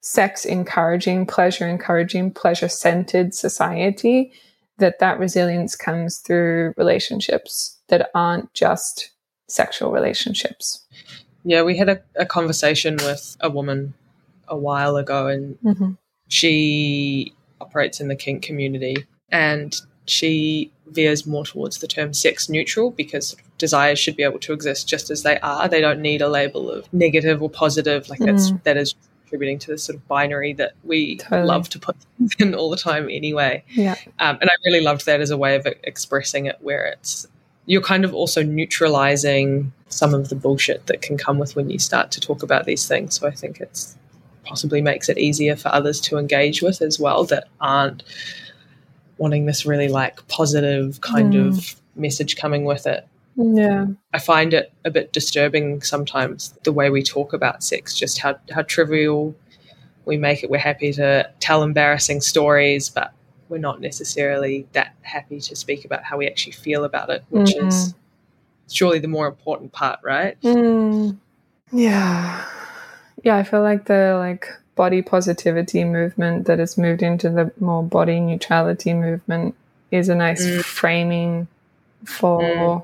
sex 0.00 0.44
encouraging, 0.44 1.26
pleasure 1.26 1.66
encouraging, 1.68 2.30
pleasure 2.30 2.68
centered 2.68 3.34
society, 3.34 4.32
that 4.78 5.00
that 5.00 5.18
resilience 5.18 5.74
comes 5.74 6.18
through 6.18 6.72
relationships 6.76 7.78
that 7.88 8.08
aren't 8.14 8.52
just 8.54 9.10
sexual 9.48 9.90
relationships. 9.90 10.86
Yeah, 11.44 11.62
we 11.62 11.76
had 11.76 11.88
a, 11.88 12.00
a 12.14 12.26
conversation 12.26 12.96
with 12.96 13.36
a 13.40 13.50
woman 13.50 13.94
a 14.48 14.56
while 14.56 14.96
ago, 14.96 15.26
and 15.26 15.58
Mm-hmm. 15.64 15.92
she 16.28 17.32
operates 17.60 18.00
in 18.00 18.08
the 18.08 18.16
kink 18.16 18.42
community. 18.42 18.96
And 19.30 19.74
she 20.04 20.70
veers 20.86 21.26
more 21.26 21.44
towards 21.44 21.78
the 21.78 21.88
term 21.88 22.14
sex 22.14 22.48
neutral 22.48 22.90
because 22.92 23.34
desires 23.58 23.98
should 23.98 24.16
be 24.16 24.22
able 24.22 24.38
to 24.40 24.52
exist 24.52 24.88
just 24.88 25.10
as 25.10 25.22
they 25.22 25.38
are. 25.40 25.68
They 25.68 25.80
don't 25.80 26.00
need 26.00 26.20
a 26.22 26.28
label 26.28 26.70
of 26.70 26.92
negative 26.92 27.42
or 27.42 27.50
positive. 27.50 28.08
Like 28.08 28.18
that's 28.20 28.50
Mm. 28.50 28.62
that 28.64 28.76
is 28.76 28.94
contributing 29.22 29.58
to 29.60 29.72
this 29.72 29.82
sort 29.84 29.96
of 29.96 30.06
binary 30.06 30.52
that 30.54 30.72
we 30.84 31.16
Totally. 31.16 31.46
love 31.48 31.68
to 31.70 31.78
put 31.78 31.96
in 32.38 32.54
all 32.54 32.70
the 32.70 32.76
time 32.76 33.08
anyway. 33.10 33.64
Yeah. 33.70 33.94
Um, 34.18 34.38
and 34.40 34.48
I 34.50 34.54
really 34.66 34.80
loved 34.82 35.06
that 35.06 35.20
as 35.20 35.30
a 35.30 35.36
way 35.36 35.56
of 35.56 35.66
expressing 35.84 36.46
it, 36.46 36.56
where 36.60 36.84
it's 36.86 37.26
you're 37.68 37.82
kind 37.82 38.04
of 38.04 38.14
also 38.14 38.42
neutralizing 38.44 39.72
some 39.88 40.14
of 40.14 40.28
the 40.28 40.36
bullshit 40.36 40.86
that 40.86 41.02
can 41.02 41.16
come 41.18 41.38
with 41.38 41.56
when 41.56 41.68
you 41.70 41.78
start 41.80 42.12
to 42.12 42.20
talk 42.20 42.42
about 42.44 42.64
these 42.64 42.86
things. 42.86 43.18
So 43.18 43.26
I 43.26 43.32
think 43.32 43.60
it's 43.60 43.96
possibly 44.44 44.80
makes 44.80 45.08
it 45.08 45.18
easier 45.18 45.56
for 45.56 45.68
others 45.74 46.00
to 46.02 46.18
engage 46.18 46.62
with 46.62 46.80
as 46.80 47.00
well 47.00 47.24
that 47.24 47.48
aren't 47.60 48.04
wanting 49.18 49.46
this 49.46 49.66
really 49.66 49.88
like 49.88 50.26
positive 50.28 51.00
kind 51.00 51.32
Mm. 51.34 51.48
of 51.48 51.74
message 51.96 52.36
coming 52.36 52.64
with 52.64 52.86
it. 52.86 53.06
Yeah. 53.36 53.86
I 54.12 54.18
find 54.18 54.54
it 54.54 54.72
a 54.84 54.90
bit 54.90 55.12
disturbing 55.12 55.82
sometimes 55.82 56.54
the 56.64 56.72
way 56.72 56.90
we 56.90 57.02
talk 57.02 57.32
about 57.32 57.62
sex, 57.62 57.94
just 57.94 58.18
how, 58.18 58.36
how 58.50 58.62
trivial 58.62 59.34
we 60.06 60.16
make 60.16 60.42
it. 60.42 60.50
We're 60.50 60.58
happy 60.58 60.92
to 60.94 61.28
tell 61.40 61.62
embarrassing 61.62 62.20
stories, 62.22 62.88
but 62.88 63.12
we're 63.48 63.58
not 63.58 63.80
necessarily 63.80 64.66
that 64.72 64.94
happy 65.02 65.40
to 65.40 65.54
speak 65.56 65.84
about 65.84 66.02
how 66.02 66.16
we 66.16 66.26
actually 66.26 66.52
feel 66.52 66.84
about 66.84 67.10
it, 67.10 67.24
which 67.28 67.54
Mm. 67.54 67.68
is 67.68 67.94
surely 68.70 68.98
the 68.98 69.08
more 69.08 69.26
important 69.26 69.72
part, 69.72 70.00
right? 70.02 70.40
Mm, 70.42 71.16
yeah. 71.72 72.44
Yeah, 73.22 73.36
I 73.36 73.42
feel 73.42 73.62
like 73.62 73.84
the 73.86 74.16
like 74.18 74.48
body 74.76 75.02
positivity 75.02 75.84
movement 75.84 76.46
that 76.46 76.58
has 76.58 76.76
moved 76.78 77.02
into 77.02 77.28
the 77.30 77.50
more 77.60 77.82
body 77.82 78.20
neutrality 78.20 78.92
movement 78.94 79.54
is 79.90 80.08
a 80.08 80.14
nice 80.14 80.44
Mm. 80.46 80.64
framing 80.64 81.48
for 82.04 82.42
Mm. 82.42 82.82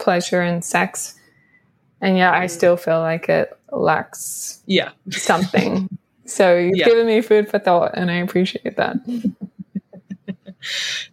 Pleasure 0.00 0.40
and 0.40 0.64
sex. 0.64 1.14
And 2.00 2.16
yeah, 2.16 2.32
I 2.32 2.46
still 2.48 2.76
feel 2.76 2.98
like 3.00 3.28
it 3.28 3.56
lacks 3.70 4.62
Yeah. 4.66 4.90
something. 5.10 5.88
so 6.24 6.56
you've 6.56 6.76
Yeah. 6.76 6.86
given 6.86 7.06
me 7.06 7.20
food 7.20 7.48
for 7.48 7.58
thought 7.58 7.92
and 7.94 8.10
I 8.10 8.14
appreciate 8.16 8.76
that. 8.76 8.96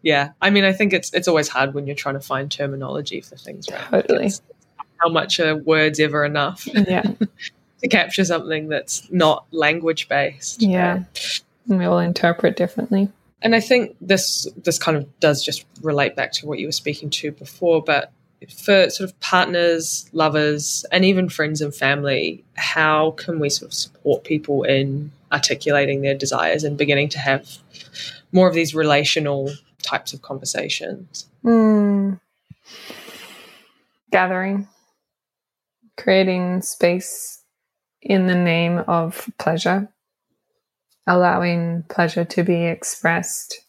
Yeah. 0.02 0.32
I 0.42 0.50
mean, 0.50 0.66
I 0.66 0.74
think 0.74 0.92
it's 0.92 1.14
it's 1.14 1.28
always 1.28 1.48
hard 1.48 1.74
when 1.74 1.88
you're 1.88 1.96
trying 1.96 2.16
to 2.16 2.20
find 2.22 2.52
terminology 2.52 3.22
for 3.22 3.38
things, 3.38 3.68
right? 3.72 3.82
Totally. 3.90 4.32
How 4.98 5.08
much 5.10 5.40
are 5.40 5.56
words 5.56 6.00
ever 6.02 6.26
enough 6.26 6.68
Yeah. 6.74 7.04
to 7.82 7.88
capture 7.88 8.26
something 8.26 8.68
that's 8.68 9.10
not 9.10 9.46
language 9.52 10.10
based? 10.10 10.62
Yeah. 10.62 11.04
we 11.66 11.86
all 11.86 12.00
interpret 12.00 12.58
differently. 12.58 13.10
and 13.42 13.56
I 13.56 13.62
think 13.62 13.96
this 14.02 14.48
this 14.64 14.78
kind 14.78 14.98
of 14.98 15.20
does 15.22 15.44
just 15.44 15.66
relate 15.82 16.16
back 16.18 16.34
to 16.34 16.46
what 16.46 16.60
you 16.60 16.68
were 16.68 16.72
speaking 16.74 17.10
to 17.12 17.32
before, 17.32 17.82
but 17.82 18.12
for 18.46 18.90
sort 18.90 19.10
of 19.10 19.20
partners, 19.20 20.10
lovers, 20.14 20.86
and 20.92 21.04
even 21.04 21.30
friends 21.30 21.62
and 21.62 21.74
family, 21.74 22.44
how 22.56 23.12
can 23.12 23.40
we 23.40 23.50
sort 23.50 23.72
of 23.72 23.74
support 23.74 24.24
people 24.24 24.64
in 24.64 25.12
articulating 25.32 26.02
their 26.02 26.16
desires 26.16 26.64
and 26.64 26.78
beginning 26.78 27.10
to 27.10 27.20
have 27.20 27.58
more 28.32 28.48
of 28.48 28.54
these 28.54 28.76
relational 28.76 29.52
types 29.82 30.14
of 30.14 30.22
conversations? 30.22 31.28
Mm. 31.44 32.20
Gathering, 34.12 34.68
creating 35.98 36.62
space 36.62 37.42
in 38.02 38.28
the 38.28 38.36
name 38.36 38.80
of 38.88 39.30
pleasure, 39.40 39.90
allowing 41.08 41.84
pleasure 41.90 42.24
to 42.24 42.44
be 42.44 42.66
expressed, 42.66 43.62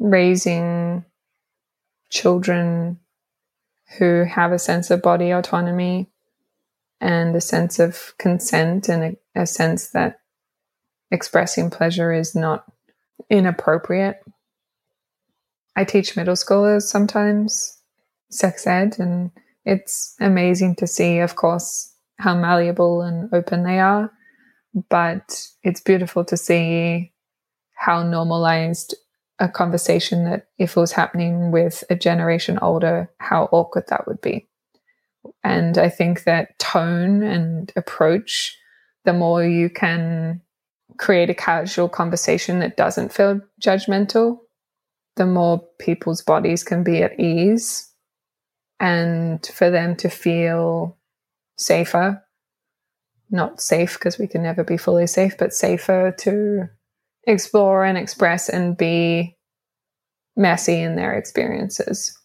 raising 0.00 1.04
children 2.10 2.98
who 3.98 4.24
have 4.24 4.52
a 4.52 4.58
sense 4.58 4.90
of 4.90 5.02
body 5.02 5.30
autonomy 5.30 6.10
and 7.00 7.34
a 7.34 7.40
sense 7.40 7.78
of 7.78 8.14
consent 8.18 8.88
and 8.88 9.16
a, 9.36 9.40
a 9.42 9.46
sense 9.46 9.90
that 9.90 10.20
expressing 11.10 11.70
pleasure 11.70 12.12
is 12.12 12.34
not 12.34 12.64
inappropriate. 13.30 14.20
I 15.76 15.84
teach 15.84 16.16
middle 16.16 16.34
schoolers 16.34 16.82
sometimes 16.82 17.78
sex 18.30 18.66
ed, 18.66 18.96
and 18.98 19.30
it's 19.64 20.14
amazing 20.20 20.76
to 20.76 20.86
see, 20.86 21.18
of 21.18 21.36
course, 21.36 21.94
how 22.18 22.34
malleable 22.34 23.02
and 23.02 23.32
open 23.32 23.62
they 23.62 23.78
are. 23.78 24.10
But 24.90 25.46
it's 25.62 25.80
beautiful 25.80 26.24
to 26.26 26.36
see 26.36 27.12
how 27.74 28.02
normalized 28.02 28.94
a 29.38 29.48
conversation 29.48 30.24
that 30.24 30.48
if 30.58 30.76
it 30.76 30.80
was 30.80 30.92
happening 30.92 31.50
with 31.50 31.84
a 31.90 31.94
generation 31.94 32.58
older, 32.60 33.10
how 33.18 33.48
awkward 33.52 33.84
that 33.88 34.06
would 34.06 34.20
be. 34.20 34.48
And 35.44 35.78
I 35.78 35.88
think 35.88 36.24
that 36.24 36.58
tone 36.58 37.22
and 37.22 37.72
approach, 37.76 38.56
the 39.04 39.12
more 39.12 39.44
you 39.44 39.70
can 39.70 40.40
create 40.96 41.30
a 41.30 41.34
casual 41.34 41.88
conversation 41.88 42.58
that 42.60 42.76
doesn't 42.76 43.12
feel 43.12 43.40
judgmental, 43.60 44.38
the 45.16 45.26
more 45.26 45.64
people's 45.78 46.22
bodies 46.22 46.64
can 46.64 46.82
be 46.82 47.02
at 47.02 47.18
ease 47.18 47.92
and 48.80 49.44
for 49.46 49.70
them 49.70 49.96
to 49.96 50.08
feel 50.08 50.96
safer. 51.56 52.22
Not 53.30 53.60
safe 53.60 53.94
because 53.94 54.18
we 54.18 54.26
can 54.26 54.42
never 54.42 54.64
be 54.64 54.76
fully 54.76 55.06
safe, 55.06 55.36
but 55.36 55.52
safer 55.52 56.14
to 56.20 56.68
explore 57.28 57.84
and 57.84 57.98
express 57.98 58.48
and 58.48 58.76
be 58.76 59.36
messy 60.34 60.80
in 60.80 60.96
their 60.96 61.14
experiences. 61.14 62.18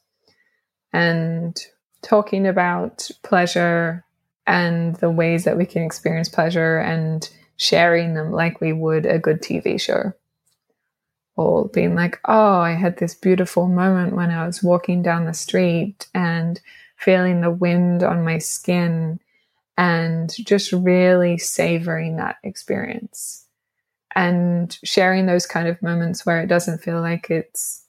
And 0.94 1.60
talking 2.02 2.48
about 2.48 3.10
pleasure 3.22 4.06
and 4.48 4.96
the 4.98 5.10
ways 5.12 5.44
that 5.44 5.58
we 5.58 5.66
can 5.66 5.84
experience 5.84 6.30
pleasure 6.30 6.78
and 6.80 7.30
sharing 7.58 8.14
them 8.14 8.32
like 8.32 8.62
we 8.62 8.72
would 8.72 9.06
a 9.06 9.20
good 9.20 9.42
TV 9.42 9.80
show. 9.80 10.14
Or 11.36 11.68
being 11.70 11.96
like, 11.96 12.20
oh, 12.26 12.60
I 12.60 12.74
had 12.74 12.98
this 12.98 13.16
beautiful 13.16 13.68
moment 13.68 14.16
when 14.16 14.30
I 14.30 14.46
was 14.46 14.62
walking 14.62 15.02
down 15.02 15.26
the 15.26 15.34
street 15.34 16.08
and 16.14 16.62
feeling 16.96 17.42
the 17.42 17.52
wind 17.52 18.04
on 18.04 18.24
my 18.24 18.38
skin 18.38 19.20
and 19.76 20.32
just 20.46 20.72
really 20.72 21.40
savoring 21.40 22.18
that 22.18 22.38
experience 22.44 23.43
and 24.16 24.78
sharing 24.84 25.26
those 25.26 25.46
kind 25.46 25.68
of 25.68 25.82
moments 25.82 26.26
where 26.26 26.42
it 26.42 26.48
doesn't 26.48 26.82
feel 26.82 27.02
like 27.02 27.30
it's 27.30 27.86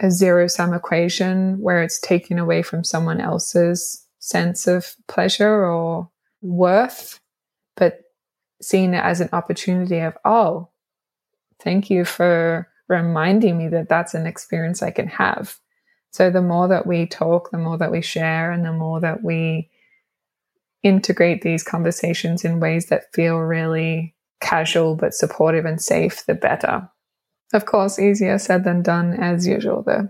a 0.00 0.10
zero 0.10 0.46
sum 0.46 0.74
equation 0.74 1.58
where 1.60 1.82
it's 1.82 2.00
taken 2.00 2.38
away 2.38 2.62
from 2.62 2.84
someone 2.84 3.20
else's 3.20 4.06
sense 4.18 4.66
of 4.66 4.94
pleasure 5.08 5.64
or 5.64 6.10
worth, 6.42 7.20
but 7.76 8.00
seeing 8.60 8.94
it 8.94 9.04
as 9.04 9.20
an 9.20 9.28
opportunity 9.32 10.00
of, 10.00 10.16
oh, 10.24 10.68
thank 11.60 11.90
you 11.90 12.04
for 12.04 12.68
reminding 12.88 13.56
me 13.56 13.68
that 13.68 13.88
that's 13.88 14.14
an 14.14 14.26
experience 14.26 14.82
I 14.82 14.90
can 14.90 15.08
have. 15.08 15.58
So 16.10 16.30
the 16.30 16.42
more 16.42 16.68
that 16.68 16.86
we 16.86 17.06
talk, 17.06 17.50
the 17.50 17.58
more 17.58 17.78
that 17.78 17.90
we 17.90 18.00
share, 18.00 18.52
and 18.52 18.64
the 18.64 18.72
more 18.72 19.00
that 19.00 19.24
we 19.24 19.70
integrate 20.82 21.42
these 21.42 21.64
conversations 21.64 22.44
in 22.44 22.60
ways 22.60 22.86
that 22.86 23.12
feel 23.12 23.38
really 23.38 24.14
casual 24.44 24.94
but 24.94 25.14
supportive 25.14 25.64
and 25.64 25.80
safe, 25.80 26.24
the 26.26 26.34
better. 26.34 26.88
Of 27.52 27.66
course, 27.66 27.98
easier 27.98 28.38
said 28.38 28.64
than 28.64 28.82
done 28.82 29.14
as 29.14 29.46
usual, 29.46 29.82
though. 29.82 30.08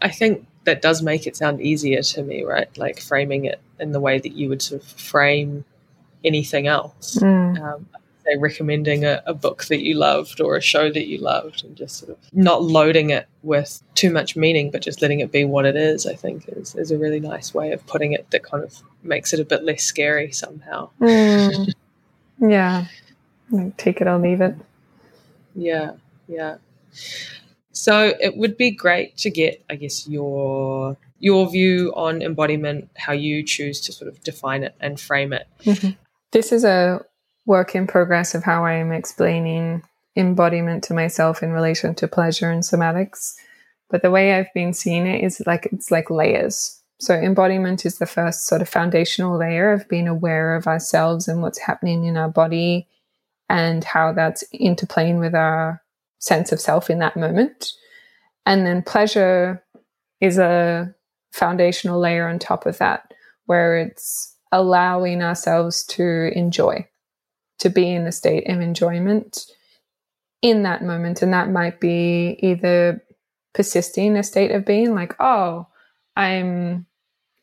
I 0.00 0.08
think 0.08 0.46
that 0.64 0.82
does 0.82 1.02
make 1.02 1.26
it 1.26 1.36
sound 1.36 1.60
easier 1.60 2.02
to 2.02 2.22
me, 2.22 2.44
right? 2.44 2.76
Like 2.78 3.00
framing 3.00 3.44
it 3.44 3.60
in 3.78 3.92
the 3.92 4.00
way 4.00 4.18
that 4.18 4.32
you 4.32 4.48
would 4.48 4.62
sort 4.62 4.82
of 4.82 4.88
frame 4.88 5.64
anything 6.24 6.66
else. 6.66 7.18
Mm. 7.20 7.60
Um, 7.60 7.86
say 8.24 8.36
recommending 8.36 9.04
a, 9.04 9.22
a 9.26 9.34
book 9.34 9.64
that 9.64 9.82
you 9.82 9.94
loved 9.94 10.40
or 10.40 10.56
a 10.56 10.60
show 10.60 10.90
that 10.92 11.06
you 11.06 11.18
loved 11.18 11.64
and 11.64 11.76
just 11.76 11.98
sort 11.98 12.12
of 12.12 12.18
not 12.32 12.62
loading 12.62 13.10
it 13.10 13.26
with 13.42 13.82
too 13.94 14.10
much 14.10 14.36
meaning, 14.36 14.70
but 14.70 14.82
just 14.82 15.02
letting 15.02 15.20
it 15.20 15.32
be 15.32 15.44
what 15.44 15.64
it 15.64 15.76
is, 15.76 16.06
I 16.06 16.14
think 16.14 16.44
is, 16.48 16.74
is 16.76 16.90
a 16.90 16.98
really 16.98 17.20
nice 17.20 17.52
way 17.52 17.72
of 17.72 17.84
putting 17.86 18.12
it 18.12 18.30
that 18.30 18.44
kind 18.44 18.62
of 18.62 18.80
makes 19.02 19.32
it 19.32 19.40
a 19.40 19.44
bit 19.44 19.64
less 19.64 19.82
scary 19.82 20.30
somehow. 20.30 20.90
Mm. 21.00 21.72
yeah. 22.40 22.86
Like, 23.52 23.76
take 23.76 24.00
it 24.00 24.08
or 24.08 24.18
leave 24.18 24.40
it. 24.40 24.56
Yeah, 25.54 25.92
yeah. 26.26 26.56
So 27.72 28.14
it 28.20 28.36
would 28.36 28.56
be 28.56 28.70
great 28.70 29.16
to 29.18 29.30
get, 29.30 29.64
I 29.70 29.76
guess, 29.76 30.08
your 30.08 30.96
your 31.18 31.48
view 31.48 31.92
on 31.94 32.20
embodiment, 32.20 32.90
how 32.96 33.12
you 33.12 33.44
choose 33.44 33.80
to 33.82 33.92
sort 33.92 34.08
of 34.08 34.20
define 34.24 34.64
it 34.64 34.74
and 34.80 34.98
frame 34.98 35.32
it. 35.32 35.46
Mm-hmm. 35.60 35.90
This 36.32 36.50
is 36.50 36.64
a 36.64 37.00
work 37.46 37.76
in 37.76 37.86
progress 37.86 38.34
of 38.34 38.42
how 38.42 38.64
I 38.64 38.72
am 38.72 38.90
explaining 38.90 39.82
embodiment 40.16 40.82
to 40.84 40.94
myself 40.94 41.42
in 41.42 41.52
relation 41.52 41.94
to 41.94 42.08
pleasure 42.08 42.50
and 42.50 42.62
somatics. 42.62 43.34
But 43.88 44.02
the 44.02 44.10
way 44.10 44.34
I've 44.34 44.52
been 44.52 44.72
seeing 44.72 45.06
it 45.06 45.22
is 45.22 45.42
like 45.46 45.68
it's 45.70 45.90
like 45.90 46.10
layers. 46.10 46.80
So 46.98 47.14
embodiment 47.14 47.84
is 47.84 47.98
the 47.98 48.06
first 48.06 48.46
sort 48.46 48.62
of 48.62 48.68
foundational 48.68 49.36
layer 49.36 49.72
of 49.72 49.88
being 49.88 50.08
aware 50.08 50.56
of 50.56 50.66
ourselves 50.66 51.28
and 51.28 51.42
what's 51.42 51.58
happening 51.58 52.04
in 52.04 52.16
our 52.16 52.28
body 52.28 52.88
and 53.52 53.84
how 53.84 54.14
that's 54.14 54.42
interplaying 54.54 55.20
with 55.20 55.34
our 55.34 55.82
sense 56.18 56.52
of 56.52 56.60
self 56.60 56.88
in 56.88 57.00
that 57.00 57.18
moment. 57.18 57.70
And 58.46 58.64
then 58.64 58.80
pleasure 58.80 59.62
is 60.22 60.38
a 60.38 60.94
foundational 61.32 62.00
layer 62.00 62.26
on 62.26 62.38
top 62.38 62.64
of 62.64 62.78
that, 62.78 63.12
where 63.44 63.76
it's 63.76 64.34
allowing 64.52 65.22
ourselves 65.22 65.84
to 65.84 66.30
enjoy, 66.34 66.88
to 67.58 67.68
be 67.68 67.90
in 67.90 68.06
a 68.06 68.12
state 68.12 68.48
of 68.48 68.58
enjoyment 68.62 69.44
in 70.40 70.62
that 70.62 70.82
moment. 70.82 71.20
And 71.20 71.34
that 71.34 71.50
might 71.50 71.78
be 71.78 72.38
either 72.38 73.04
persisting 73.52 74.16
a 74.16 74.22
state 74.22 74.52
of 74.52 74.64
being 74.64 74.94
like, 74.94 75.14
oh, 75.20 75.66
I'm 76.16 76.86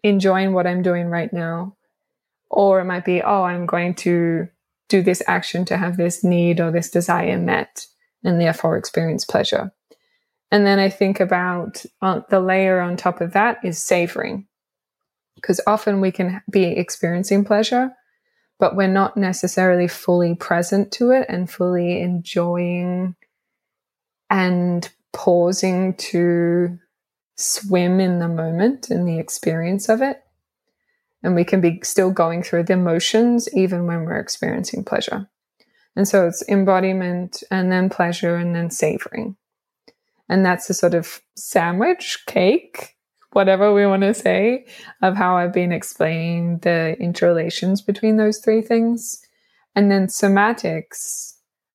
enjoying 0.03 0.53
what 0.53 0.65
I'm 0.65 0.81
doing 0.81 1.05
right 1.05 1.31
now. 1.31 1.75
Or 2.49 2.79
it 2.79 2.85
might 2.85 3.05
be, 3.05 3.21
oh, 3.21 3.43
I'm 3.43 3.67
going 3.67 3.93
to 3.95 4.47
do 4.89 5.02
this 5.02 5.21
action 5.28 5.63
to 5.65 5.78
have 5.78 5.97
this 5.97 6.23
need 6.23 6.60
or 6.60 6.71
this 6.71 6.89
desire 6.89 7.38
met 7.38 7.86
and 8.23 8.41
therefore 8.41 8.75
experience 8.75 9.23
pleasure. 9.23 9.71
And 10.52 10.65
then 10.65 10.80
I 10.80 10.89
think 10.89 11.19
about 11.19 11.86
uh, 12.02 12.21
the 12.30 12.39
layer 12.39 12.80
on 12.80 12.97
top 12.97 13.21
of 13.21 13.34
that 13.34 13.60
is 13.63 13.82
savoring. 13.82 14.47
Because 15.36 15.62
often 15.65 16.02
we 16.02 16.12
can 16.12 16.41
be 16.52 16.63
experiencing 16.63 17.45
pleasure, 17.45 17.91
but 18.60 18.75
we're 18.75 18.88
not 18.88 19.15
necessarily 19.15 19.88
fully 19.88 20.36
present 20.36 20.91
to 20.93 21.12
it 21.12 21.28
and 21.30 21.49
fully 21.49 22.02
enjoying 22.02 23.15
and 24.30 24.89
pausing 25.13 25.93
to 25.95 26.78
swim 27.38 27.99
in 28.02 28.19
the 28.19 28.28
moment 28.28 28.91
in 28.91 29.06
the 29.06 29.17
experience 29.17 29.88
of 29.88 30.02
it. 30.02 30.21
And 31.21 31.36
we 31.36 31.43
can 31.43 31.62
be 31.62 31.79
still 31.84 32.12
going 32.12 32.43
through 32.43 32.63
the 32.63 32.73
emotions 32.73 33.49
even 33.53 33.86
when 33.86 34.05
we're 34.05 34.19
experiencing 34.19 34.84
pleasure. 34.86 35.29
And 35.95 36.08
so 36.08 36.27
it's 36.27 36.47
embodiment 36.47 37.43
and 37.51 37.71
then 37.71 37.89
pleasure 37.89 38.36
and 38.36 38.55
then 38.55 38.69
savoring. 38.69 39.36
And 40.29 40.45
that's 40.45 40.69
a 40.69 40.73
sort 40.73 40.93
of 40.93 41.21
sandwich, 41.36 42.23
cake, 42.27 42.95
whatever 43.32 43.73
we 43.73 43.86
want 43.86 44.03
to 44.03 44.13
say, 44.13 44.65
of 45.01 45.15
how 45.15 45.36
I've 45.36 45.53
been 45.53 45.71
explaining 45.71 46.60
the 46.60 46.95
interrelations 46.99 47.82
between 47.82 48.17
those 48.17 48.38
three 48.38 48.62
things. 48.62 49.21
And 49.75 49.91
then 49.91 50.08
somatics, 50.08 51.34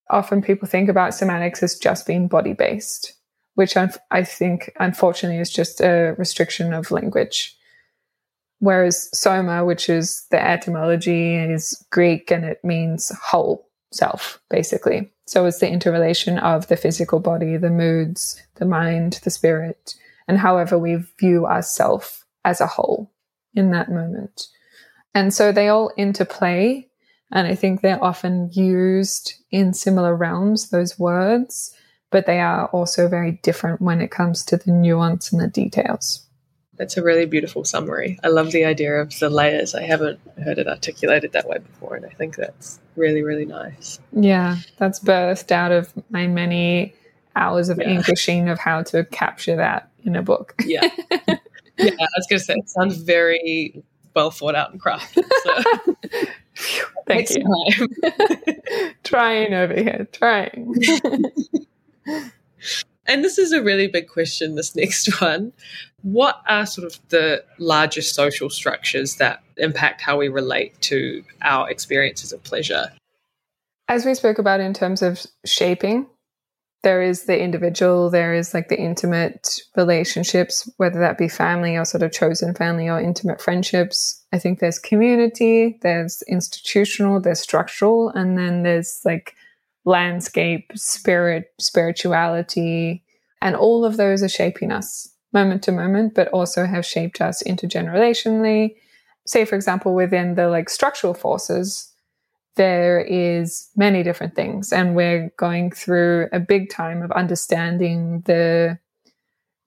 often 0.09 0.41
people 0.41 0.67
think 0.67 0.89
about 0.89 1.11
somatics 1.11 1.61
as 1.61 1.77
just 1.77 2.07
being 2.07 2.27
body 2.27 2.53
based, 2.53 3.13
which 3.53 3.77
I 3.77 4.23
think 4.23 4.71
unfortunately 4.79 5.39
is 5.39 5.51
just 5.51 5.81
a 5.81 6.15
restriction 6.17 6.73
of 6.73 6.91
language. 6.91 7.57
Whereas 8.59 9.09
soma, 9.17 9.65
which 9.65 9.89
is 9.89 10.25
the 10.31 10.43
etymology, 10.43 11.35
is 11.35 11.85
Greek 11.91 12.31
and 12.31 12.45
it 12.45 12.63
means 12.63 13.11
whole 13.21 13.69
self, 13.91 14.39
basically. 14.49 15.11
So 15.27 15.45
it's 15.45 15.59
the 15.59 15.69
interrelation 15.69 16.37
of 16.39 16.67
the 16.67 16.77
physical 16.77 17.19
body, 17.19 17.57
the 17.57 17.69
moods, 17.69 18.41
the 18.55 18.65
mind, 18.65 19.19
the 19.23 19.29
spirit, 19.29 19.95
and 20.27 20.37
however 20.37 20.77
we 20.77 21.03
view 21.19 21.45
ourself 21.45 22.25
as 22.43 22.61
a 22.61 22.67
whole 22.67 23.11
in 23.53 23.71
that 23.71 23.89
moment. 23.89 24.47
And 25.13 25.33
so 25.33 25.51
they 25.51 25.69
all 25.69 25.91
interplay. 25.97 26.87
And 27.31 27.47
I 27.47 27.55
think 27.55 27.81
they're 27.81 28.03
often 28.03 28.51
used 28.53 29.33
in 29.49 29.73
similar 29.73 30.15
realms, 30.15 30.69
those 30.69 30.99
words, 30.99 31.73
but 32.11 32.27
they 32.27 32.39
are 32.39 32.67
also 32.67 33.07
very 33.07 33.39
different 33.43 33.81
when 33.81 33.99
it 33.99 34.11
comes 34.11 34.45
to 34.45 34.57
the 34.57 34.71
nuance 34.71 35.31
and 35.31 35.41
the 35.41 35.47
details. 35.47 36.24
That's 36.77 36.97
a 36.97 37.03
really 37.03 37.25
beautiful 37.25 37.63
summary. 37.63 38.19
I 38.23 38.27
love 38.27 38.51
the 38.51 38.65
idea 38.65 38.95
of 38.95 39.17
the 39.19 39.29
layers. 39.29 39.73
I 39.75 39.83
haven't 39.83 40.19
heard 40.43 40.57
it 40.57 40.67
articulated 40.67 41.31
that 41.31 41.47
way 41.47 41.59
before, 41.59 41.95
and 41.95 42.05
I 42.05 42.09
think 42.09 42.35
that's 42.35 42.79
really, 42.95 43.23
really 43.23 43.45
nice. 43.45 43.99
Yeah, 44.11 44.57
that's 44.77 44.99
birthed 44.99 45.51
out 45.51 45.71
of 45.71 45.93
my 46.09 46.27
many 46.27 46.93
hours 47.35 47.69
of 47.69 47.77
yeah. 47.77 47.89
Englishing 47.89 48.49
of 48.49 48.59
how 48.59 48.83
to 48.83 49.05
capture 49.05 49.55
that 49.55 49.89
in 50.03 50.15
a 50.15 50.21
book. 50.21 50.55
yeah. 50.65 50.89
Yeah, 51.77 51.91
I 51.99 52.07
was 52.15 52.27
going 52.29 52.39
to 52.39 52.45
say, 52.45 52.53
it 52.55 52.69
sounds 52.69 52.97
very 52.97 53.83
well 54.15 54.31
thought 54.31 54.55
out 54.55 54.71
and 54.71 54.81
crafted. 54.81 55.25
So. 55.43 55.95
Thank 57.07 57.29
you. 57.31 57.89
trying 59.03 59.53
over 59.53 59.73
here, 59.73 60.07
trying. 60.11 60.73
and 63.07 63.23
this 63.23 63.37
is 63.37 63.51
a 63.51 63.61
really 63.61 63.87
big 63.87 64.07
question, 64.07 64.55
this 64.55 64.75
next 64.75 65.21
one. 65.21 65.53
What 66.01 66.41
are 66.47 66.65
sort 66.65 66.85
of 66.85 66.99
the 67.09 67.43
largest 67.57 68.15
social 68.15 68.49
structures 68.49 69.15
that 69.15 69.41
impact 69.57 70.01
how 70.01 70.17
we 70.17 70.27
relate 70.27 70.79
to 70.81 71.23
our 71.41 71.69
experiences 71.69 72.31
of 72.31 72.43
pleasure? 72.43 72.91
As 73.87 74.05
we 74.05 74.15
spoke 74.15 74.39
about 74.39 74.59
in 74.59 74.73
terms 74.73 75.01
of 75.01 75.25
shaping, 75.45 76.07
there 76.85 77.01
is 77.01 77.23
the 77.23 77.39
individual, 77.41 78.11
there 78.11 78.35
is 78.35 78.53
like 78.53 78.69
the 78.69 78.79
intimate 78.79 79.59
relationships, 79.75 80.69
whether 80.77 80.99
that 80.99 81.17
be 81.17 81.27
family 81.27 81.75
or 81.75 81.83
sort 81.83 82.03
of 82.03 82.11
chosen 82.11 82.53
family 82.53 82.87
or 82.87 83.01
intimate 83.01 83.41
friendships. 83.41 84.23
I 84.31 84.37
think 84.37 84.59
there's 84.59 84.77
community, 84.77 85.79
there's 85.81 86.21
institutional, 86.27 87.19
there's 87.19 87.39
structural, 87.39 88.09
and 88.09 88.37
then 88.37 88.61
there's 88.61 89.01
like 89.03 89.35
landscape, 89.85 90.71
spirit, 90.75 91.53
spirituality, 91.59 93.03
and 93.41 93.55
all 93.55 93.85
of 93.85 93.97
those 93.97 94.23
are 94.23 94.29
shaping 94.29 94.71
us 94.71 95.09
moment 95.31 95.63
to 95.63 95.71
moment, 95.71 96.15
but 96.15 96.27
also 96.29 96.65
have 96.65 96.85
shaped 96.85 97.21
us 97.21 97.43
intergenerationally. 97.43 98.75
Say, 99.27 99.45
for 99.45 99.55
example, 99.55 99.93
within 99.93 100.35
the 100.35 100.47
like 100.49 100.69
structural 100.69 101.13
forces, 101.13 101.91
there 102.55 102.99
is 103.01 103.69
many 103.75 104.01
different 104.01 104.35
things, 104.35 104.71
and 104.71 104.95
we're 104.95 105.31
going 105.37 105.71
through 105.71 106.29
a 106.31 106.39
big 106.39 106.69
time 106.69 107.01
of 107.03 107.11
understanding 107.11 108.21
the 108.25 108.79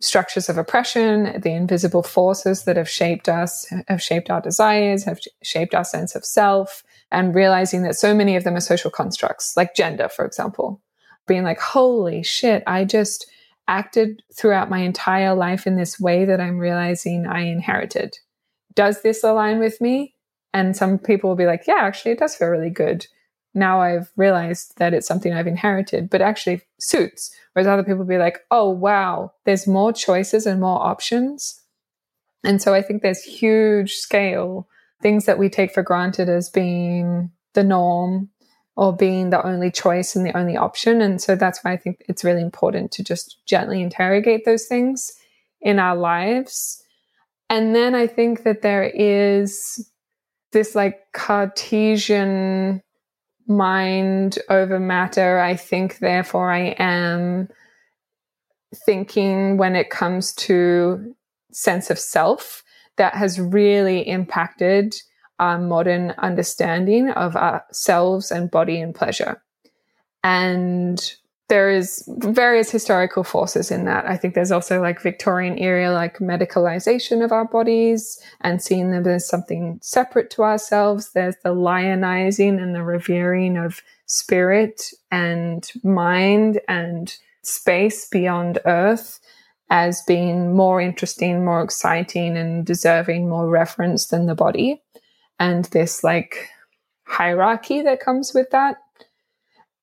structures 0.01 0.49
of 0.49 0.57
oppression, 0.57 1.41
the 1.41 1.51
invisible 1.51 2.03
forces 2.03 2.65
that 2.65 2.77
have 2.77 2.89
shaped 2.89 3.29
us, 3.29 3.67
have 3.89 4.01
shaped 4.01 4.31
our 4.31 4.41
desires, 4.41 5.05
have 5.05 5.21
shaped 5.43 5.75
our 5.75 5.85
sense 5.85 6.15
of 6.15 6.25
self, 6.25 6.83
and 7.11 7.35
realizing 7.35 7.83
that 7.83 7.97
so 7.97 8.15
many 8.15 8.37
of 8.37 8.45
them 8.45 8.57
are 8.57 8.61
social 8.61 8.91
constructs, 8.91 9.57
like 9.57 9.75
gender, 9.75 10.09
for 10.09 10.25
example. 10.25 10.83
Being 11.27 11.45
like, 11.45 11.61
holy 11.61 12.23
shit, 12.23 12.63
I 12.67 12.85
just 12.85 13.27
acted 13.67 14.23
throughout 14.35 14.71
my 14.71 14.79
entire 14.79 15.35
life 15.35 15.67
in 15.67 15.77
this 15.77 16.01
way 16.01 16.25
that 16.25 16.41
I'm 16.41 16.59
realizing 16.59 17.27
I 17.27 17.43
inherited. 17.43 18.17
Does 18.75 19.03
this 19.03 19.23
align 19.23 19.59
with 19.59 19.81
me? 19.81 20.15
And 20.55 20.77
some 20.77 20.99
people 20.99 21.29
will 21.29 21.37
be 21.37 21.47
like, 21.47 21.67
yeah, 21.67 21.81
actually, 21.81 22.13
it 22.13 22.19
does 22.19 22.35
feel 22.35 22.49
really 22.49 22.71
good. 22.71 23.07
Now 23.55 23.81
I've 23.81 24.11
realized 24.17 24.75
that 24.79 24.95
it's 24.95 25.07
something 25.07 25.33
I've 25.33 25.47
inherited, 25.47 26.09
but 26.09 26.23
actually 26.23 26.63
suits. 26.79 27.31
Whereas 27.53 27.67
other 27.67 27.83
people 27.83 27.99
will 27.99 28.07
be 28.07 28.19
like, 28.19 28.41
oh, 28.51 28.71
wow, 28.71 29.33
there's 29.45 29.67
more 29.67 29.93
choices 29.93 30.47
and 30.47 30.61
more 30.61 30.81
options. 30.81 31.61
And 32.45 32.63
so 32.63 32.73
I 32.73 32.83
think 32.83 33.03
there's 33.03 33.23
huge 33.23 33.95
scale 33.95 34.69
things 35.01 35.27
that 35.27 35.39
we 35.39 35.49
take 35.49 35.73
for 35.73 35.83
granted 35.83 36.29
as 36.29 36.51
being 36.51 37.31
the 37.55 37.65
norm 37.65 38.29
or 38.77 38.95
being 38.95 39.31
the 39.31 39.45
only 39.45 39.71
choice 39.71 40.15
and 40.15 40.25
the 40.25 40.37
only 40.37 40.57
option. 40.57 41.01
And 41.01 41.21
so 41.21 41.35
that's 41.35 41.65
why 41.65 41.73
I 41.73 41.77
think 41.77 42.05
it's 42.09 42.25
really 42.25 42.43
important 42.43 42.93
to 42.93 43.05
just 43.05 43.45
gently 43.47 43.83
interrogate 43.83 44.45
those 44.45 44.67
things 44.67 45.13
in 45.61 45.79
our 45.79 45.97
lives. 45.97 46.83
And 47.51 47.75
then 47.75 47.95
I 47.95 48.07
think 48.07 48.45
that 48.45 48.63
there 48.63 48.85
is 48.85 49.91
this 50.53 50.75
like 50.75 51.01
Cartesian 51.13 52.83
mind 53.49 54.39
over 54.49 54.79
matter. 54.79 55.39
I 55.39 55.57
think, 55.57 55.99
therefore, 55.99 56.53
I 56.53 56.77
am 56.79 57.49
thinking 58.87 59.57
when 59.57 59.75
it 59.75 59.91
comes 59.91 60.35
to 60.35 61.15
sense 61.51 61.91
of 61.91 61.99
self 61.99 62.63
that 62.99 63.15
has 63.15 63.41
really 63.41 64.07
impacted 64.07 64.95
our 65.39 65.59
modern 65.59 66.11
understanding 66.19 67.11
of 67.11 67.37
ourselves 67.37 68.31
and 68.31 68.51
body 68.51 68.81
and 68.81 68.95
pleasure. 68.95 69.43
And 70.23 71.01
there 71.49 71.71
is 71.71 72.05
various 72.07 72.71
historical 72.71 73.25
forces 73.25 73.71
in 73.71 73.87
that. 73.87 74.05
I 74.07 74.17
think 74.19 74.35
there's 74.35 74.53
also 74.53 74.83
like 74.83 75.01
Victorian 75.01 75.59
era, 75.59 75.91
like 75.91 76.19
medicalization 76.19 77.25
of 77.25 77.33
our 77.33 77.47
bodies 77.47 78.21
and 78.43 78.61
seeing 78.61 78.91
them 78.91 79.07
as 79.07 79.27
something 79.27 79.79
separate 79.83 80.31
to 80.33 80.43
ourselves. 80.43 81.13
There's 81.13 81.37
the 81.43 81.55
lionizing 81.55 82.61
and 82.63 82.75
the 82.75 82.83
revering 82.83 83.57
of 83.57 83.81
spirit 84.05 84.91
and 85.11 85.71
mind 85.83 86.61
and 86.69 87.17
space 87.43 88.07
beyond 88.09 88.59
earth 88.67 89.19
as 89.71 90.03
being 90.03 90.57
more 90.57 90.81
interesting, 90.81 91.45
more 91.45 91.63
exciting, 91.63 92.37
and 92.37 92.65
deserving 92.65 93.29
more 93.29 93.49
reference 93.49 94.07
than 94.07 94.27
the 94.27 94.35
body. 94.35 94.83
And 95.39 95.67
this 95.67 96.03
like 96.03 96.49
hierarchy 97.07 97.83
that 97.83 98.01
comes 98.01 98.33
with 98.35 98.51
that. 98.51 98.77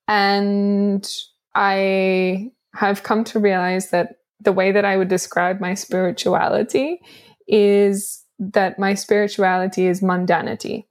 And 0.08 1.08
I 1.54 2.52
have 2.74 3.04
come 3.04 3.24
to 3.26 3.40
realize 3.40 3.90
that 3.92 4.18
the 4.42 4.52
way 4.52 4.72
that 4.72 4.86
I 4.86 4.98
would 4.98 5.08
describe 5.08 5.60
my 5.60 5.74
spirituality 5.74 7.00
is 7.48 8.24
that 8.40 8.78
my 8.78 8.96
spirituality 8.96 9.88
is 9.88 10.02
mundanity. 10.02 10.86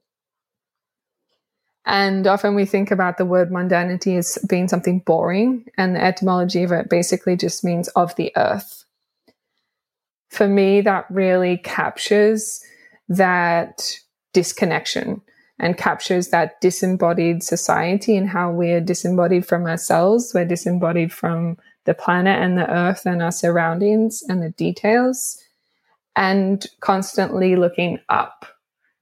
And 1.85 2.25
often 2.25 2.55
we 2.55 2.65
think 2.65 2.89
about 2.89 3.17
the 3.17 3.25
word 3.25 3.51
mundanity 3.51 4.17
as 4.17 4.39
being 4.49 4.67
something 4.67 4.99
boring, 4.99 5.65
and 5.77 5.95
the 5.95 6.03
etymology 6.03 6.63
of 6.63 6.71
it 6.71 6.89
basically 6.89 7.37
just 7.37 7.63
means 7.63 7.89
of 7.89 8.15
the 8.15 8.31
earth. 8.35 8.84
For 10.35 10.49
me, 10.49 10.81
that 10.81 11.05
really 11.09 11.55
captures 11.55 12.61
that 13.07 13.97
disconnection 14.33 15.21
and 15.59 15.77
captures 15.77 16.27
that 16.27 16.59
disembodied 16.59 17.41
society 17.41 18.17
and 18.17 18.27
how 18.27 18.51
we're 18.51 18.81
disembodied 18.81 19.45
from 19.45 19.65
ourselves. 19.65 20.33
We're 20.35 20.43
disembodied 20.43 21.13
from 21.13 21.57
the 21.85 21.93
planet 21.93 22.37
and 22.41 22.57
the 22.57 22.69
earth 22.69 23.05
and 23.05 23.23
our 23.23 23.31
surroundings 23.31 24.23
and 24.27 24.43
the 24.43 24.49
details, 24.49 25.41
and 26.17 26.65
constantly 26.81 27.55
looking 27.55 27.99
up 28.09 28.45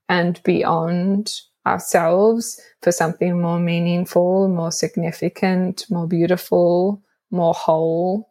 and 0.07 0.39
beyond 0.43 1.33
ourselves 1.65 2.61
for 2.83 2.91
something 2.91 3.41
more 3.41 3.59
meaningful, 3.59 4.49
more 4.49 4.71
significant, 4.71 5.87
more 5.89 6.05
beautiful, 6.05 7.01
more 7.31 7.55
whole. 7.55 8.29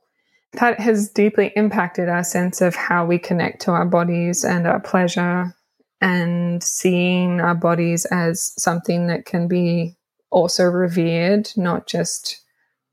That 0.55 0.79
has 0.81 1.09
deeply 1.09 1.53
impacted 1.57 2.09
our 2.09 2.25
sense 2.25 2.61
of 2.61 2.75
how 2.75 3.07
we 3.07 3.19
connect 3.19 3.63
to 3.63 3.71
our 3.73 3.87
bodies 3.87 4.45
and 4.45 4.67
our 4.67 4.81
pleasure 4.81 5.55
and 6.01 6.63
seeing 6.63 7.41
our 7.41 7.55
bodies 7.55 8.05
as 8.07 8.53
something 8.61 9.07
that 9.07 9.25
can 9.25 9.49
be 9.49 9.97
also 10.31 10.65
revered, 10.65 11.51
not 11.57 11.87
just 11.87 12.43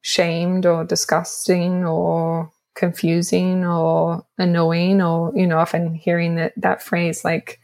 shamed 0.02 0.66
or 0.66 0.86
disgusting 0.86 1.86
or 1.86 2.52
confusing 2.76 3.66
or 3.66 4.26
annoying 4.38 5.02
or 5.02 5.34
you 5.36 5.46
know 5.46 5.58
often 5.58 5.94
hearing 5.94 6.36
that 6.36 6.54
that 6.56 6.82
phrase 6.82 7.26
like 7.26 7.60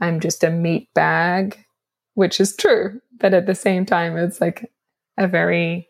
i'm 0.00 0.18
just 0.18 0.42
a 0.42 0.50
meat 0.50 0.88
bag 0.92 1.64
which 2.14 2.40
is 2.40 2.56
true 2.56 3.00
but 3.20 3.32
at 3.32 3.46
the 3.46 3.54
same 3.54 3.86
time 3.86 4.16
it's 4.16 4.40
like 4.40 4.68
a 5.18 5.28
very 5.28 5.88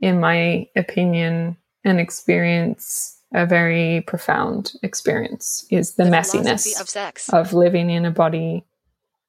in 0.00 0.20
my 0.20 0.64
opinion 0.76 1.56
an 1.86 1.98
experience 1.98 3.12
a 3.34 3.44
very 3.44 4.02
profound 4.06 4.72
experience 4.82 5.66
is 5.70 5.94
the, 5.94 6.04
the 6.04 6.10
messiness 6.10 6.80
of 6.80 6.88
sex 6.88 7.28
of 7.30 7.52
living 7.52 7.90
in 7.90 8.04
a 8.04 8.10
body 8.10 8.64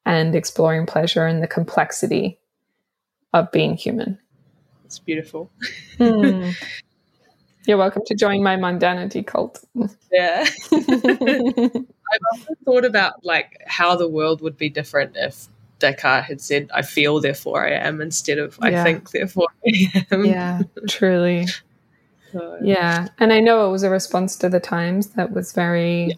and 0.05 0.35
exploring 0.35 0.85
pleasure 0.85 1.25
and 1.25 1.41
the 1.41 1.47
complexity 1.47 2.37
of 3.33 3.51
being 3.51 3.75
human 3.75 4.19
it's 4.87 4.99
beautiful. 4.99 5.51
mm. 5.99 6.55
You're 7.67 7.77
welcome 7.77 8.03
to 8.05 8.15
join 8.15 8.41
my 8.41 8.55
mundanity 8.55 9.27
cult. 9.27 9.59
Yeah. 10.13 10.47
I've 10.71 12.21
often 12.33 12.55
thought 12.63 12.85
about 12.85 13.25
like 13.25 13.61
how 13.67 13.97
the 13.97 14.07
world 14.07 14.39
would 14.39 14.55
be 14.55 14.69
different 14.69 15.17
if 15.17 15.49
Descartes 15.79 16.23
had 16.23 16.39
said, 16.39 16.69
I 16.73 16.83
feel, 16.83 17.19
therefore 17.19 17.67
I 17.67 17.71
am, 17.71 17.99
instead 17.99 18.37
of 18.37 18.57
I 18.61 18.69
yeah. 18.69 18.83
think, 18.85 19.11
therefore 19.11 19.47
I 19.65 20.05
am. 20.09 20.23
Yeah, 20.23 20.61
truly. 20.87 21.47
So. 22.31 22.57
Yeah. 22.61 23.07
And 23.19 23.33
I 23.33 23.39
know 23.39 23.67
it 23.67 23.71
was 23.71 23.83
a 23.83 23.89
response 23.89 24.35
to 24.37 24.49
the 24.49 24.59
times 24.59 25.07
that 25.11 25.31
was 25.31 25.53
very, 25.53 26.07
yeah. 26.07 26.15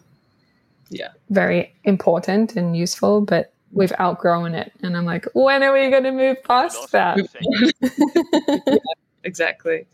yeah. 0.89 1.07
very 1.29 1.75
important 1.83 2.55
and 2.55 2.75
useful, 2.75 3.21
but 3.21 3.53
we've 3.71 3.93
outgrown 3.99 4.55
it. 4.55 4.71
And 4.81 4.97
I'm 4.97 5.05
like, 5.05 5.25
when 5.33 5.63
are 5.63 5.73
we 5.73 5.89
going 5.89 6.03
to 6.03 6.11
move 6.11 6.43
past 6.43 6.91
that? 6.91 7.19
yeah, 8.67 8.75
exactly. 9.23 9.85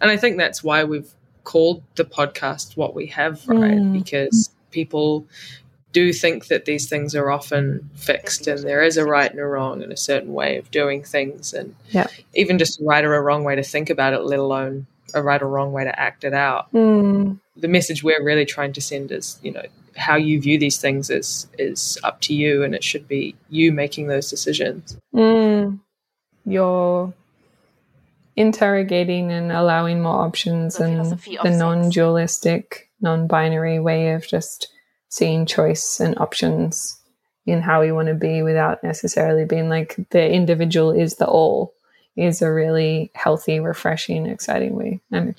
And 0.00 0.10
I 0.10 0.16
think 0.16 0.36
that's 0.36 0.62
why 0.62 0.84
we've 0.84 1.12
called 1.44 1.82
the 1.96 2.04
podcast 2.04 2.76
what 2.76 2.94
we 2.94 3.06
have, 3.08 3.46
right? 3.48 3.78
Mm. 3.78 3.92
Because 3.92 4.50
people 4.70 5.26
do 5.94 6.12
think 6.12 6.48
that 6.48 6.64
these 6.64 6.88
things 6.88 7.14
are 7.14 7.30
often 7.30 7.88
fixed 7.94 8.48
and 8.48 8.64
there 8.64 8.82
is 8.82 8.96
a 8.96 9.04
right 9.04 9.30
and 9.30 9.38
a 9.38 9.46
wrong 9.46 9.80
and 9.80 9.92
a 9.92 9.96
certain 9.96 10.34
way 10.34 10.56
of 10.56 10.70
doing 10.72 11.04
things 11.04 11.54
and 11.54 11.74
yeah. 11.90 12.08
even 12.34 12.58
just 12.58 12.80
a 12.80 12.84
right 12.84 13.04
or 13.04 13.14
a 13.14 13.22
wrong 13.22 13.44
way 13.44 13.54
to 13.54 13.62
think 13.62 13.88
about 13.88 14.12
it 14.12 14.24
let 14.24 14.40
alone 14.40 14.86
a 15.14 15.22
right 15.22 15.42
or 15.42 15.48
wrong 15.48 15.72
way 15.72 15.84
to 15.84 15.98
act 15.98 16.24
it 16.24 16.34
out 16.34 16.70
mm. 16.72 17.38
the 17.56 17.68
message 17.68 18.02
we're 18.02 18.22
really 18.22 18.44
trying 18.44 18.72
to 18.72 18.80
send 18.80 19.10
is 19.10 19.38
you 19.42 19.52
know 19.52 19.62
how 19.96 20.16
you 20.16 20.40
view 20.40 20.58
these 20.58 20.78
things 20.78 21.10
is 21.10 21.46
is 21.58 21.98
up 22.02 22.20
to 22.22 22.34
you, 22.34 22.62
and 22.62 22.74
it 22.74 22.84
should 22.84 23.06
be 23.08 23.34
you 23.48 23.72
making 23.72 24.08
those 24.08 24.30
decisions. 24.30 24.96
Mm. 25.14 25.80
You're 26.44 27.12
interrogating 28.36 29.30
and 29.30 29.52
allowing 29.52 30.02
more 30.02 30.24
options, 30.24 30.76
the 30.76 30.84
and 30.84 31.04
the 31.04 31.50
non-dualistic, 31.50 32.90
non-binary 33.00 33.80
way 33.80 34.12
of 34.12 34.26
just 34.26 34.68
seeing 35.08 35.46
choice 35.46 36.00
and 36.00 36.18
options 36.18 37.00
in 37.46 37.60
how 37.60 37.80
we 37.80 37.92
want 37.92 38.08
to 38.08 38.14
be 38.14 38.42
without 38.42 38.82
necessarily 38.82 39.44
being 39.44 39.68
like 39.68 39.96
the 40.10 40.30
individual 40.30 40.90
is 40.90 41.16
the 41.16 41.26
all 41.26 41.74
is 42.16 42.42
a 42.42 42.52
really 42.52 43.10
healthy, 43.14 43.60
refreshing, 43.60 44.26
exciting 44.26 44.74
way. 44.74 45.00
I'm, 45.12 45.34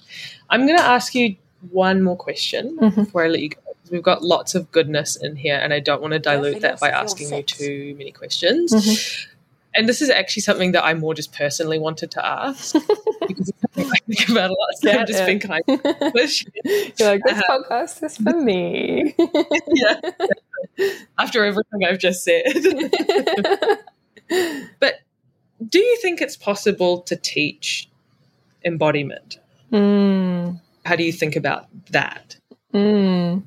I'm 0.49 0.65
going 0.65 0.77
to 0.77 0.83
ask 0.83 1.15
you 1.15 1.35
one 1.71 2.01
more 2.03 2.17
question 2.17 2.77
mm-hmm. 2.77 3.03
before 3.03 3.23
I 3.23 3.27
let 3.27 3.41
you 3.41 3.49
go. 3.49 3.59
We've 3.91 4.03
got 4.03 4.23
lots 4.23 4.55
of 4.55 4.71
goodness 4.71 5.15
in 5.15 5.35
here, 5.35 5.57
and 5.57 5.71
I 5.71 5.79
don't 5.79 6.01
want 6.01 6.13
to 6.13 6.19
dilute 6.19 6.61
that 6.61 6.79
by 6.79 6.89
asking 6.89 7.31
you 7.31 7.43
too 7.43 7.93
many 7.97 8.11
questions. 8.11 8.73
Mm-hmm. 8.73 9.31
And 9.75 9.89
this 9.89 10.01
is 10.01 10.09
actually 10.09 10.41
something 10.41 10.71
that 10.71 10.85
I 10.85 10.93
more 10.93 11.13
just 11.13 11.33
personally 11.33 11.77
wanted 11.77 12.09
to 12.11 12.25
ask 12.25 12.73
because 13.27 13.49
it's 13.49 13.61
something 13.61 13.91
I 13.91 13.97
think 14.07 14.29
about 14.29 14.49
a 14.49 14.53
lot. 14.53 14.69
So 14.77 14.89
yeah, 14.89 14.97
I've 14.99 15.07
just 15.07 15.19
yeah. 15.19 15.25
been 15.25 15.39
kind 15.39 15.63
of 15.67 15.81
You're 16.97 17.09
like, 17.09 17.21
this 17.25 17.43
um, 17.49 17.63
podcast 17.69 18.03
is 18.03 18.17
for 18.17 18.41
me. 18.41 19.13
yeah. 19.73 19.99
After 21.19 21.43
everything 21.43 21.83
I've 21.85 21.99
just 21.99 22.23
said. 22.23 22.45
but 24.79 25.01
do 25.67 25.79
you 25.79 25.97
think 26.01 26.21
it's 26.21 26.35
possible 26.35 27.01
to 27.01 27.15
teach 27.15 27.89
embodiment? 28.63 29.39
Mm. 29.71 30.59
How 30.85 30.95
do 30.95 31.03
you 31.03 31.11
think 31.11 31.35
about 31.35 31.67
that? 31.91 32.37
Mm. 32.73 33.43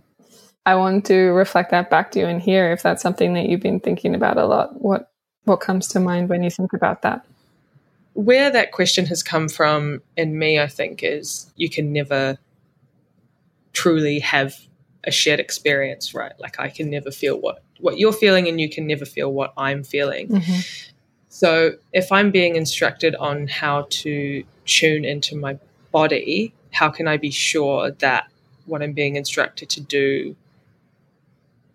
I 0.66 0.74
want 0.74 1.06
to 1.06 1.30
reflect 1.30 1.70
that 1.70 1.90
back 1.90 2.10
to 2.12 2.18
you 2.18 2.26
and 2.26 2.42
hear 2.42 2.72
if 2.72 2.82
that's 2.82 3.02
something 3.02 3.34
that 3.34 3.46
you've 3.48 3.60
been 3.60 3.80
thinking 3.80 4.14
about 4.14 4.36
a 4.36 4.46
lot. 4.46 4.80
What 4.80 5.10
what 5.44 5.60
comes 5.60 5.88
to 5.88 6.00
mind 6.00 6.28
when 6.28 6.42
you 6.42 6.50
think 6.50 6.74
about 6.74 7.02
that? 7.02 7.24
Where 8.12 8.50
that 8.50 8.72
question 8.72 9.06
has 9.06 9.22
come 9.22 9.48
from 9.48 10.02
in 10.16 10.38
me, 10.38 10.60
I 10.60 10.66
think, 10.66 11.02
is 11.02 11.50
you 11.56 11.70
can 11.70 11.92
never 11.92 12.36
truly 13.72 14.18
have 14.18 14.56
a 15.04 15.10
shared 15.10 15.40
experience, 15.40 16.14
right? 16.14 16.32
Like 16.38 16.60
I 16.60 16.68
can 16.68 16.90
never 16.90 17.10
feel 17.10 17.40
what 17.40 17.62
what 17.80 17.98
you're 17.98 18.12
feeling, 18.12 18.48
and 18.48 18.60
you 18.60 18.68
can 18.68 18.86
never 18.86 19.04
feel 19.04 19.32
what 19.32 19.52
I'm 19.56 19.84
feeling. 19.84 20.28
Mm-hmm. 20.28 20.60
So 21.38 21.74
if 21.92 22.10
I'm 22.10 22.32
being 22.32 22.56
instructed 22.56 23.14
on 23.14 23.46
how 23.46 23.86
to 23.90 24.42
tune 24.66 25.04
into 25.04 25.36
my 25.36 25.56
body, 25.92 26.52
how 26.72 26.90
can 26.90 27.06
I 27.06 27.16
be 27.16 27.30
sure 27.30 27.92
that 27.92 28.26
what 28.66 28.82
I'm 28.82 28.92
being 28.92 29.14
instructed 29.14 29.70
to 29.70 29.80
do 29.80 30.34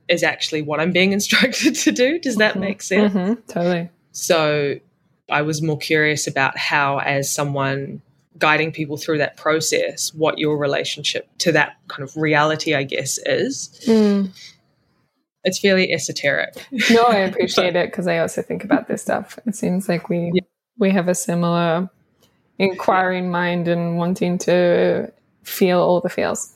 is 0.09 0.22
actually 0.22 0.64
what 0.64 0.82
I'm 0.82 0.91
being 0.91 1.14
instructed 1.20 1.76
to 1.76 1.93
do. 1.93 2.20
Does 2.20 2.36
that 2.36 2.55
mm-hmm. 2.55 2.59
make 2.59 2.82
sense? 2.82 3.14
Mm-hmm. 3.14 3.36
Totally. 3.47 3.89
So 4.11 4.82
I 5.30 5.43
was 5.43 5.61
more 5.61 5.78
curious 5.78 6.28
about 6.28 6.57
how, 6.57 6.99
as 6.99 7.34
someone 7.34 8.01
guiding 8.38 8.74
people 8.74 8.97
through 8.97 9.20
that 9.20 9.38
process, 9.38 10.14
what 10.14 10.39
your 10.39 10.57
relationship 10.57 11.30
to 11.38 11.53
that 11.53 11.78
kind 11.88 12.03
of 12.03 12.18
reality, 12.18 12.76
I 12.76 12.84
guess, 12.84 13.18
is. 13.26 13.80
Mm. 13.88 14.53
It's 15.44 15.60
fairly 15.60 15.91
esoteric. 15.91 16.68
No, 16.89 17.04
I 17.04 17.18
appreciate 17.18 17.76
it 17.76 17.91
because 17.91 18.08
I 18.08 18.20
also 18.20 18.41
think 18.41 18.64
about 18.64 18.88
this 18.88 19.02
stuff. 19.02 19.38
It 19.46 19.56
seems 19.56 19.89
like 19.89 20.10
we 20.10 20.32
yeah. 20.34 20.41
we 20.78 20.91
have 20.91 21.08
a 21.08 21.16
similar 21.16 21.89
inquiring 22.60 23.30
mind 23.30 23.68
and 23.68 23.98
wanting 23.98 24.38
to 24.39 25.12
feel 25.44 25.80
all 25.80 26.02
the 26.02 26.10
feels. 26.10 26.54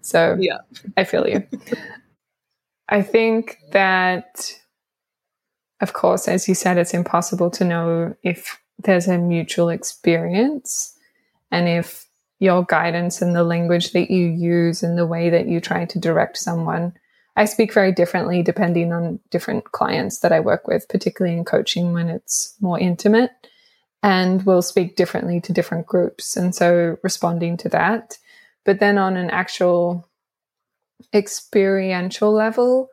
So 0.00 0.36
yeah, 0.38 0.58
I 0.96 1.04
feel 1.04 1.26
you. 1.28 1.46
I 2.88 3.02
think 3.02 3.58
that, 3.72 4.50
of 5.80 5.92
course, 5.92 6.26
as 6.28 6.48
you 6.48 6.54
said, 6.54 6.78
it's 6.78 6.94
impossible 6.94 7.50
to 7.50 7.64
know 7.64 8.16
if 8.22 8.58
there's 8.78 9.08
a 9.08 9.18
mutual 9.18 9.68
experience 9.68 10.96
and 11.50 11.68
if 11.68 12.06
your 12.38 12.64
guidance 12.64 13.20
and 13.20 13.34
the 13.34 13.42
language 13.44 13.92
that 13.92 14.10
you 14.10 14.26
use 14.26 14.82
and 14.82 14.96
the 14.96 15.06
way 15.06 15.28
that 15.28 15.48
you 15.48 15.60
try 15.60 15.84
to 15.84 15.98
direct 15.98 16.36
someone. 16.36 16.92
I 17.38 17.44
speak 17.44 17.72
very 17.72 17.92
differently 17.92 18.42
depending 18.42 18.92
on 18.92 19.20
different 19.30 19.70
clients 19.70 20.18
that 20.18 20.32
I 20.32 20.40
work 20.40 20.66
with, 20.66 20.88
particularly 20.88 21.36
in 21.38 21.44
coaching 21.44 21.92
when 21.92 22.08
it's 22.08 22.56
more 22.60 22.80
intimate, 22.80 23.30
and 24.02 24.44
will 24.44 24.60
speak 24.60 24.96
differently 24.96 25.40
to 25.42 25.52
different 25.52 25.86
groups. 25.86 26.36
And 26.36 26.52
so 26.52 26.96
responding 27.04 27.56
to 27.58 27.68
that. 27.68 28.18
But 28.64 28.80
then 28.80 28.98
on 28.98 29.16
an 29.16 29.30
actual 29.30 30.08
experiential 31.14 32.32
level, 32.32 32.88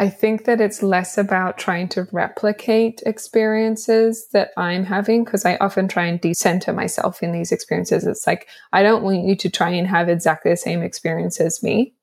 I 0.00 0.08
think 0.08 0.44
that 0.46 0.60
it's 0.60 0.82
less 0.82 1.16
about 1.16 1.58
trying 1.58 1.90
to 1.90 2.08
replicate 2.10 3.04
experiences 3.06 4.26
that 4.32 4.50
I'm 4.56 4.84
having 4.84 5.22
because 5.22 5.44
I 5.44 5.58
often 5.58 5.86
try 5.86 6.06
and 6.06 6.20
decenter 6.20 6.72
myself 6.72 7.22
in 7.22 7.30
these 7.30 7.52
experiences. 7.52 8.04
It's 8.04 8.26
like, 8.26 8.48
I 8.72 8.82
don't 8.82 9.04
want 9.04 9.26
you 9.26 9.36
to 9.36 9.48
try 9.48 9.70
and 9.70 9.86
have 9.86 10.08
exactly 10.08 10.50
the 10.50 10.56
same 10.56 10.82
experience 10.82 11.40
as 11.40 11.62
me. 11.62 11.94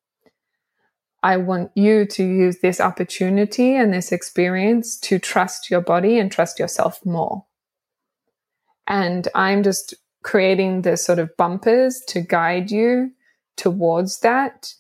I 1.22 1.38
want 1.38 1.72
you 1.76 2.06
to 2.06 2.24
use 2.24 2.60
this 2.60 2.80
opportunity 2.80 3.76
and 3.76 3.94
this 3.94 4.12
experience 4.12 4.98
to 5.02 5.20
trust 5.20 5.70
your 5.70 5.82
body 5.82 6.18
and 6.18 6.32
trust 6.32 6.60
yourself 6.60 7.06
more. 7.06 7.46
And 8.88 9.28
I'm 9.36 9.64
just 9.64 9.94
creating 10.24 10.82
the 10.82 10.98
sort 10.98 11.20
of 11.20 11.36
bumpers 11.38 12.02
to 12.08 12.22
guide 12.22 12.72
you 12.72 13.12
towards 13.58 14.22
that. 14.22 14.74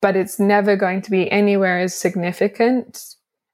But 0.00 0.16
it's 0.16 0.40
never 0.40 0.76
going 0.76 1.02
to 1.02 1.10
be 1.10 1.30
anywhere 1.30 1.78
as 1.80 1.94
significant 1.94 3.04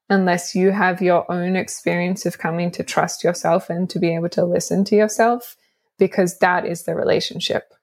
unless 0.09 0.55
you 0.55 0.71
have 0.71 1.01
your 1.01 1.29
own 1.29 1.55
experience 1.55 2.25
of 2.25 2.37
coming 2.37 2.71
to 2.71 2.83
trust 2.83 3.23
yourself 3.23 3.69
and 3.69 3.89
to 3.89 3.99
be 3.99 4.15
able 4.15 4.29
to 4.29 4.45
listen 4.45 4.85
to 4.85 4.95
yourself, 4.95 5.57
because 5.99 6.39
that 6.39 6.65
is 6.65 6.83
the 6.83 6.95
relationship. 6.95 7.73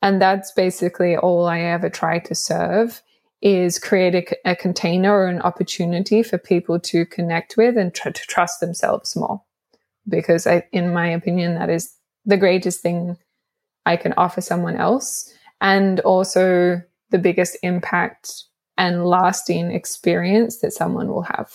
And 0.00 0.22
that's 0.22 0.52
basically 0.52 1.16
all 1.16 1.46
I 1.46 1.60
ever 1.60 1.90
try 1.90 2.20
to 2.20 2.34
serve 2.34 3.02
is 3.42 3.78
create 3.78 4.14
a, 4.14 4.50
a 4.52 4.56
container 4.56 5.12
or 5.12 5.26
an 5.26 5.42
opportunity 5.42 6.22
for 6.22 6.38
people 6.38 6.78
to 6.78 7.04
connect 7.04 7.56
with 7.56 7.76
and 7.76 7.92
try 7.92 8.12
to 8.12 8.22
trust 8.22 8.60
themselves 8.60 9.14
more. 9.16 9.42
Because 10.08 10.46
I, 10.46 10.64
in 10.72 10.92
my 10.92 11.08
opinion, 11.08 11.54
that 11.56 11.68
is 11.68 11.94
the 12.24 12.36
greatest 12.36 12.80
thing 12.80 13.18
I 13.84 13.96
can 13.96 14.14
offer 14.16 14.40
someone 14.40 14.76
else. 14.76 15.32
And 15.60 16.00
also 16.00 16.82
the 17.10 17.18
biggest 17.18 17.56
impact 17.62 18.44
and 18.78 19.04
lasting 19.04 19.70
experience 19.72 20.58
that 20.58 20.72
someone 20.72 21.08
will 21.08 21.22
have. 21.22 21.52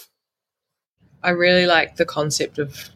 I 1.24 1.32
really 1.32 1.66
like 1.66 1.96
the 1.96 2.06
concept 2.06 2.60
of 2.60 2.90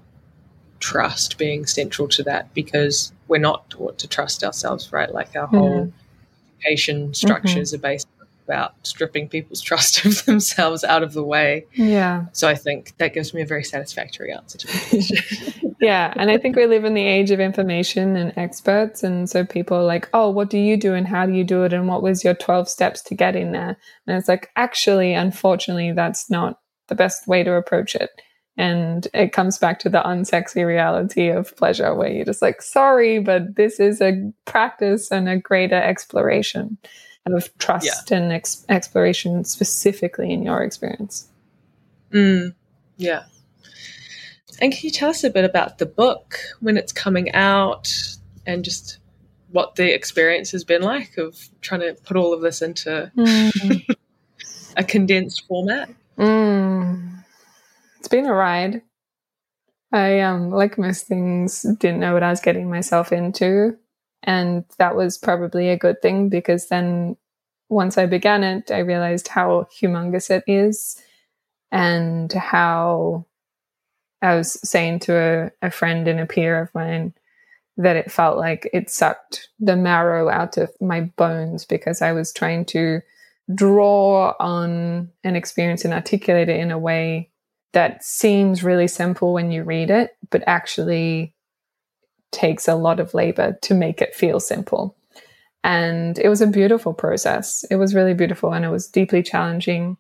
trust 0.80 1.38
being 1.38 1.66
central 1.66 2.08
to 2.10 2.24
that 2.24 2.54
because 2.54 3.12
we're 3.28 3.40
not 3.40 3.70
taught 3.70 3.98
to 4.00 4.08
trust 4.08 4.44
ourselves, 4.44 4.92
right? 4.92 5.14
Like 5.14 5.36
our 5.36 5.48
whole 5.48 5.86
mm-hmm. 5.86 6.60
education 6.60 7.14
structures 7.14 7.72
mm-hmm. 7.72 7.86
are 7.86 7.90
based 7.90 8.08
about 8.52 8.76
stripping 8.86 9.30
people's 9.30 9.62
trust 9.70 10.06
of 10.06 10.26
themselves 10.26 10.84
out 10.84 11.04
of 11.04 11.14
the 11.14 11.24
way. 11.24 11.66
Yeah. 11.74 12.26
So 12.34 12.50
I 12.50 12.56
think 12.56 12.98
that 12.98 13.14
gives 13.14 13.34
me 13.34 13.42
a 13.42 13.46
very 13.46 13.64
satisfactory 13.64 14.34
answer 14.34 14.58
to 14.58 15.74
yeah. 15.82 16.14
And 16.18 16.30
I 16.30 16.38
think 16.38 16.56
we 16.56 16.66
live 16.66 16.84
in 16.84 16.94
the 16.94 17.02
age 17.02 17.32
of 17.32 17.40
information 17.40 18.18
and 18.18 18.34
experts. 18.38 19.04
And 19.04 19.30
so 19.30 19.46
people 19.46 19.78
are 19.78 19.84
like, 19.84 20.10
oh, 20.14 20.30
what 20.30 20.50
do 20.50 20.58
you 20.58 20.76
do 20.76 20.94
and 20.94 21.08
how 21.08 21.26
do 21.26 21.34
you 21.34 21.46
do 21.46 21.64
it? 21.64 21.72
And 21.72 21.88
what 21.88 22.04
was 22.04 22.24
your 22.24 22.34
12 22.34 22.68
steps 22.68 23.02
to 23.04 23.16
get 23.16 23.36
in 23.36 23.54
there? 23.54 23.78
And 24.06 24.18
it's 24.18 24.28
like, 24.28 24.50
actually, 24.56 25.14
unfortunately, 25.14 25.94
that's 25.94 26.30
not 26.30 26.60
the 26.90 26.96
best 26.96 27.28
way 27.28 27.44
to 27.44 27.54
approach 27.54 27.96
it. 27.96 28.10
And 28.58 29.08
it 29.14 29.32
comes 29.32 29.58
back 29.58 29.80
to 29.80 29.90
the 29.90 30.02
unsexy 30.02 30.66
reality 30.66 31.30
of 31.30 31.56
pleasure, 31.56 31.96
where 31.96 32.10
you're 32.10 32.26
just 32.26 32.42
like, 32.42 32.62
sorry, 32.62 33.20
but 33.20 33.56
this 33.56 33.80
is 33.80 34.02
a 34.02 34.30
practice 34.44 35.10
and 35.10 35.30
a 35.30 35.38
greater 35.38 35.82
exploration 35.82 36.78
of 37.28 37.56
trust 37.58 38.12
yeah. 38.12 38.18
and 38.18 38.32
ex- 38.32 38.66
exploration 38.70 39.44
specifically 39.44 40.32
in 40.32 40.44
your 40.44 40.64
experience. 40.64 41.28
Mm, 42.12 42.56
yeah. 42.98 43.24
And 44.60 44.72
can 44.72 44.80
you 44.84 44.92
tell 44.92 45.10
us 45.10 45.24
a 45.24 45.30
bit 45.30 45.46
about 45.46 45.78
the 45.78 45.86
book, 45.86 46.38
when 46.60 46.78
it's 46.78 46.92
coming 46.92 47.32
out, 47.34 47.92
and 48.46 48.64
just 48.64 49.00
what 49.52 49.76
the 49.76 49.94
experience 49.94 50.52
has 50.52 50.64
been 50.64 50.82
like 50.82 51.18
of 51.18 51.50
trying 51.62 51.82
to 51.82 51.94
put 52.04 52.18
all 52.18 52.34
of 52.34 52.42
this 52.42 52.62
into 52.62 53.12
mm. 53.16 53.96
a 54.78 54.84
condensed 54.84 55.46
format? 55.48 55.90
Mm. 56.18 57.24
It's 58.00 58.08
been 58.08 58.26
a 58.26 58.34
ride. 58.34 58.82
I 59.92 60.22
um 60.22 60.52
like 60.52 60.78
most 60.78 61.06
things 61.06 61.66
didn't 61.80 62.00
know 62.00 62.14
what 62.14 62.24
I 62.24 62.30
was 62.30 62.40
getting 62.40 62.70
myself 62.70 63.12
into 63.12 63.78
and 64.24 64.66
that 64.78 64.96
was 64.96 65.18
probably 65.18 65.70
a 65.70 65.78
good 65.78 66.02
thing 66.02 66.30
because 66.30 66.68
then 66.68 67.18
once 67.70 67.98
I 67.98 68.06
began 68.06 68.44
it, 68.44 68.70
I 68.70 68.80
realized 68.80 69.30
how 69.30 69.68
humongous 69.82 70.30
it 70.30 70.44
is 70.46 71.02
and 71.72 72.32
how 72.32 73.26
I 74.22 74.36
was 74.36 74.60
saying 74.68 75.00
to 75.00 75.16
a, 75.16 75.68
a 75.68 75.72
friend 75.72 76.08
and 76.08 76.20
a 76.20 76.26
peer 76.26 76.62
of 76.62 76.74
mine 76.76 77.14
that 77.78 77.96
it 77.96 78.12
felt 78.12 78.38
like 78.38 78.70
it 78.74 78.90
sucked 78.90 79.50
the 79.60 79.76
marrow 79.76 80.30
out 80.30 80.58
of 80.58 80.70
my 80.82 81.02
bones 81.02 81.66
because 81.66 82.02
I 82.02 82.12
was 82.12 82.34
trying 82.34 82.66
to 82.66 83.02
draw 83.56 84.36
on 84.40 85.10
an 85.24 85.36
experience 85.36 85.84
and 85.84 85.94
articulate 85.94 86.50
it 86.50 86.60
in 86.60 86.72
a 86.72 86.78
way 86.78 87.32
that 87.74 88.04
seems 88.04 88.64
really 88.64 88.88
simple 88.88 89.34
when 89.34 89.52
you 89.52 89.64
read 89.64 89.90
it, 89.90 90.16
but 90.30 90.44
actually 90.46 91.34
takes 92.32 92.68
a 92.68 92.76
lot 92.76 93.00
of 93.00 93.14
labor 93.14 93.58
to 93.62 93.74
make 93.74 94.02
it 94.02 94.16
feel 94.16 94.40
simple. 94.40 94.96
And 95.64 96.18
it 96.18 96.30
was 96.30 96.42
a 96.42 96.48
beautiful 96.48 96.94
process. 96.94 97.64
It 97.70 97.76
was 97.76 97.94
really 97.94 98.14
beautiful 98.14 98.54
and 98.54 98.66
it 98.66 98.70
was 98.70 98.88
deeply 98.88 99.22
challenging. 99.22 99.98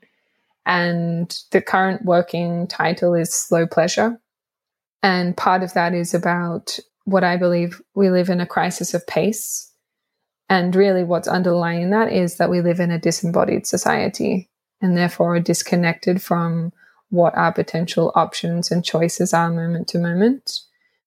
And 0.65 1.35
the 1.51 1.61
current 1.61 2.05
working 2.05 2.67
title 2.67 3.13
is 3.13 3.33
Slow 3.33 3.67
Pleasure. 3.67 4.19
And 5.03 5.35
part 5.35 5.63
of 5.63 5.73
that 5.73 5.93
is 5.93 6.13
about 6.13 6.79
what 7.05 7.23
I 7.23 7.37
believe 7.37 7.81
we 7.95 8.09
live 8.09 8.29
in 8.29 8.41
a 8.41 8.45
crisis 8.45 8.93
of 8.93 9.05
pace. 9.07 9.71
And 10.49 10.75
really, 10.75 11.03
what's 11.03 11.27
underlying 11.27 11.91
that 11.91 12.11
is 12.11 12.37
that 12.37 12.49
we 12.49 12.61
live 12.61 12.79
in 12.79 12.91
a 12.91 12.99
disembodied 12.99 13.65
society 13.65 14.49
and 14.81 14.97
therefore 14.97 15.35
are 15.35 15.39
disconnected 15.39 16.21
from 16.21 16.73
what 17.09 17.35
our 17.35 17.53
potential 17.53 18.11
options 18.15 18.71
and 18.71 18.83
choices 18.83 19.33
are 19.33 19.49
moment 19.49 19.87
to 19.89 19.99
moment 19.99 20.61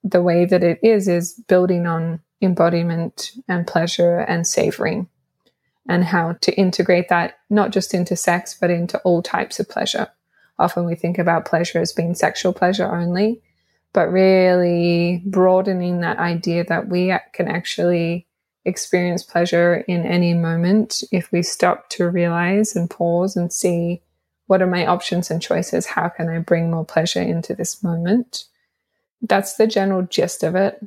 the 0.05 0.23
way 0.23 0.45
that 0.45 0.63
it 0.63 0.79
is 0.83 1.09
is 1.09 1.33
building 1.49 1.87
on 1.87 2.21
embodiment 2.43 3.33
and 3.49 3.67
pleasure 3.67 4.19
and 4.19 4.47
savoring 4.47 5.09
and 5.89 6.05
how 6.05 6.35
to 6.43 6.55
integrate 6.57 7.09
that 7.09 7.39
not 7.49 7.71
just 7.71 7.95
into 7.95 8.15
sex 8.15 8.57
but 8.61 8.71
into 8.71 8.99
all 9.01 9.23
types 9.23 9.59
of 9.59 9.69
pleasure. 9.69 10.09
Often 10.59 10.85
we 10.85 10.95
think 10.95 11.19
about 11.19 11.47
pleasure 11.47 11.81
as 11.81 11.93
being 11.93 12.15
sexual 12.15 12.53
pleasure 12.53 12.87
only 12.87 13.43
but 13.95 14.11
really 14.11 15.23
broadening 15.25 16.01
that 16.01 16.19
idea 16.19 16.65
that 16.65 16.89
we 16.89 17.15
can 17.33 17.49
actually 17.49 18.27
experience 18.65 19.23
pleasure 19.23 19.85
in 19.89 20.05
any 20.05 20.35
moment 20.35 21.03
if 21.13 21.31
we 21.31 21.43
stop 21.43 21.89
to 21.91 22.11
realize 22.11 22.75
and 22.75 22.91
pause 22.91 23.37
and 23.37 23.53
see 23.53 24.03
what 24.47 24.61
are 24.61 24.67
my 24.67 24.85
options 24.85 25.31
and 25.31 25.41
choices. 25.41 25.87
How 25.87 26.09
can 26.09 26.29
i 26.29 26.39
bring 26.39 26.71
more 26.71 26.85
pleasure 26.85 27.23
into 27.23 27.55
this 27.55 27.83
moment 27.83 28.45
that's 29.29 29.55
the 29.55 29.67
general 29.67 30.03
gist 30.03 30.43
of 30.43 30.55
it. 30.55 30.83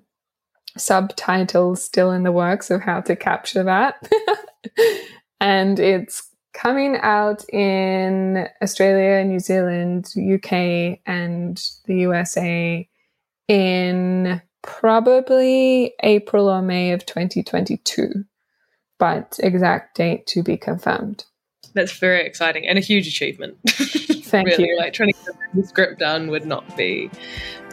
Subtitles 0.77 1.83
still 1.83 2.11
in 2.11 2.23
the 2.23 2.31
works 2.31 2.69
of 2.69 2.81
how 2.81 3.01
to 3.01 3.15
capture 3.15 3.63
that. 3.63 4.09
and 5.39 5.79
it's 5.79 6.29
coming 6.53 6.97
out 6.97 7.47
in 7.49 8.47
Australia, 8.61 9.23
New 9.23 9.39
Zealand, 9.39 10.13
UK, 10.17 10.99
and 11.05 11.61
the 11.85 11.99
USA 11.99 12.87
in 13.47 14.41
probably 14.61 15.93
April 16.03 16.49
or 16.49 16.61
May 16.61 16.91
of 16.91 17.05
2022, 17.05 18.25
but 18.99 19.39
exact 19.41 19.95
date 19.95 20.27
to 20.27 20.43
be 20.43 20.57
confirmed. 20.57 21.25
That's 21.73 21.97
very 21.97 22.25
exciting 22.25 22.67
and 22.67 22.77
a 22.77 22.81
huge 22.81 23.07
achievement. 23.07 23.57
Thank 24.27 24.47
really, 24.47 24.69
you. 24.69 24.77
Like 24.77 24.93
trying 24.93 25.13
to 25.13 25.19
get 25.25 25.35
the 25.53 25.63
script 25.65 25.99
done 25.99 26.29
would 26.29 26.45
not 26.45 26.77
be 26.77 27.09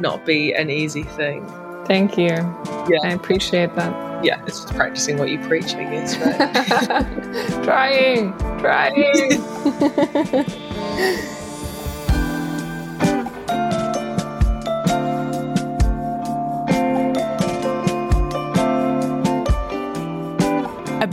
not 0.01 0.25
be 0.25 0.53
an 0.53 0.71
easy 0.71 1.03
thing. 1.03 1.47
Thank 1.87 2.17
you. 2.17 2.29
Yeah. 2.29 3.01
I 3.05 3.11
appreciate 3.11 3.75
that. 3.77 4.25
Yeah, 4.25 4.43
it's 4.47 4.63
just 4.63 4.75
practicing 4.75 5.19
what 5.19 5.29
you 5.29 5.39
preach, 5.41 5.75
I 5.75 5.85
guess, 5.85 6.17
right? 6.17 7.63
trying, 7.65 8.33
trying. 8.59 8.95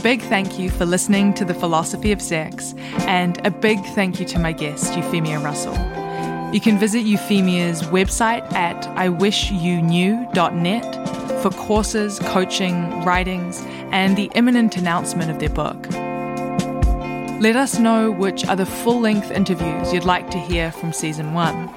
big 0.02 0.20
thank 0.22 0.58
you 0.58 0.68
for 0.68 0.84
listening 0.84 1.32
to 1.34 1.44
The 1.44 1.54
Philosophy 1.54 2.10
of 2.10 2.20
Sex, 2.20 2.74
and 3.06 3.44
a 3.46 3.50
big 3.50 3.78
thank 3.94 4.18
you 4.18 4.26
to 4.26 4.38
my 4.38 4.50
guest, 4.50 4.96
Euphemia 4.96 5.38
Russell. 5.38 5.74
You 6.52 6.60
can 6.60 6.76
visit 6.76 7.04
Euphemia's 7.04 7.82
website 7.82 8.42
at 8.52 8.82
iwishyouKnew.net 8.96 11.42
for 11.42 11.50
courses, 11.50 12.18
coaching, 12.18 13.04
writings, 13.04 13.62
and 13.92 14.16
the 14.16 14.28
imminent 14.34 14.76
announcement 14.76 15.30
of 15.30 15.38
their 15.38 15.50
book. 15.50 15.86
Let 17.40 17.54
us 17.54 17.78
know 17.78 18.10
which 18.10 18.44
other 18.46 18.64
full 18.64 19.00
length 19.00 19.30
interviews 19.30 19.92
you'd 19.92 20.04
like 20.04 20.30
to 20.30 20.38
hear 20.38 20.72
from 20.72 20.92
season 20.92 21.32
one. 21.32 21.70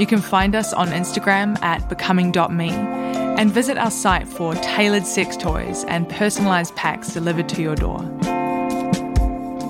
You 0.00 0.06
can 0.06 0.20
find 0.20 0.54
us 0.54 0.72
on 0.72 0.88
Instagram 0.88 1.60
at 1.62 1.88
becuming.me 1.88 3.07
and 3.38 3.52
visit 3.52 3.78
our 3.78 3.90
site 3.90 4.26
for 4.26 4.52
tailored 4.56 5.06
sex 5.06 5.36
toys 5.36 5.84
and 5.84 6.08
personalised 6.08 6.74
packs 6.74 7.14
delivered 7.14 7.48
to 7.48 7.62
your 7.62 7.76
door. 7.76 8.00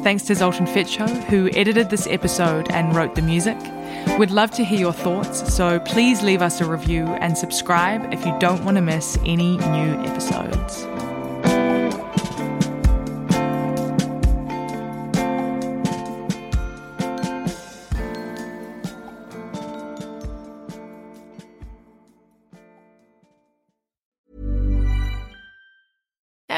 Thanks 0.03 0.23
to 0.25 0.35
Zoltan 0.35 0.67
Fecso, 0.67 1.07
who 1.25 1.51
edited 1.53 1.91
this 1.91 2.07
episode 2.07 2.71
and 2.71 2.97
wrote 2.97 3.15
the 3.15 3.21
music. 3.21 3.59
We'd 4.19 4.31
love 4.31 4.51
to 4.53 4.65
hear 4.65 4.79
your 4.79 4.95
thoughts, 4.95 5.55
so 5.55 5.81
please 5.81 6.23
leave 6.23 6.41
us 6.41 6.63
a 6.63 6.65
review 6.65 7.05
and 7.05 7.37
subscribe 7.37 8.11
if 8.13 8.25
you 8.25 8.35
don't 8.39 8.65
want 8.65 8.79
to 8.79 8.81
miss 8.81 9.19
any 9.27 9.59
new 9.59 10.03
episodes. 10.07 10.87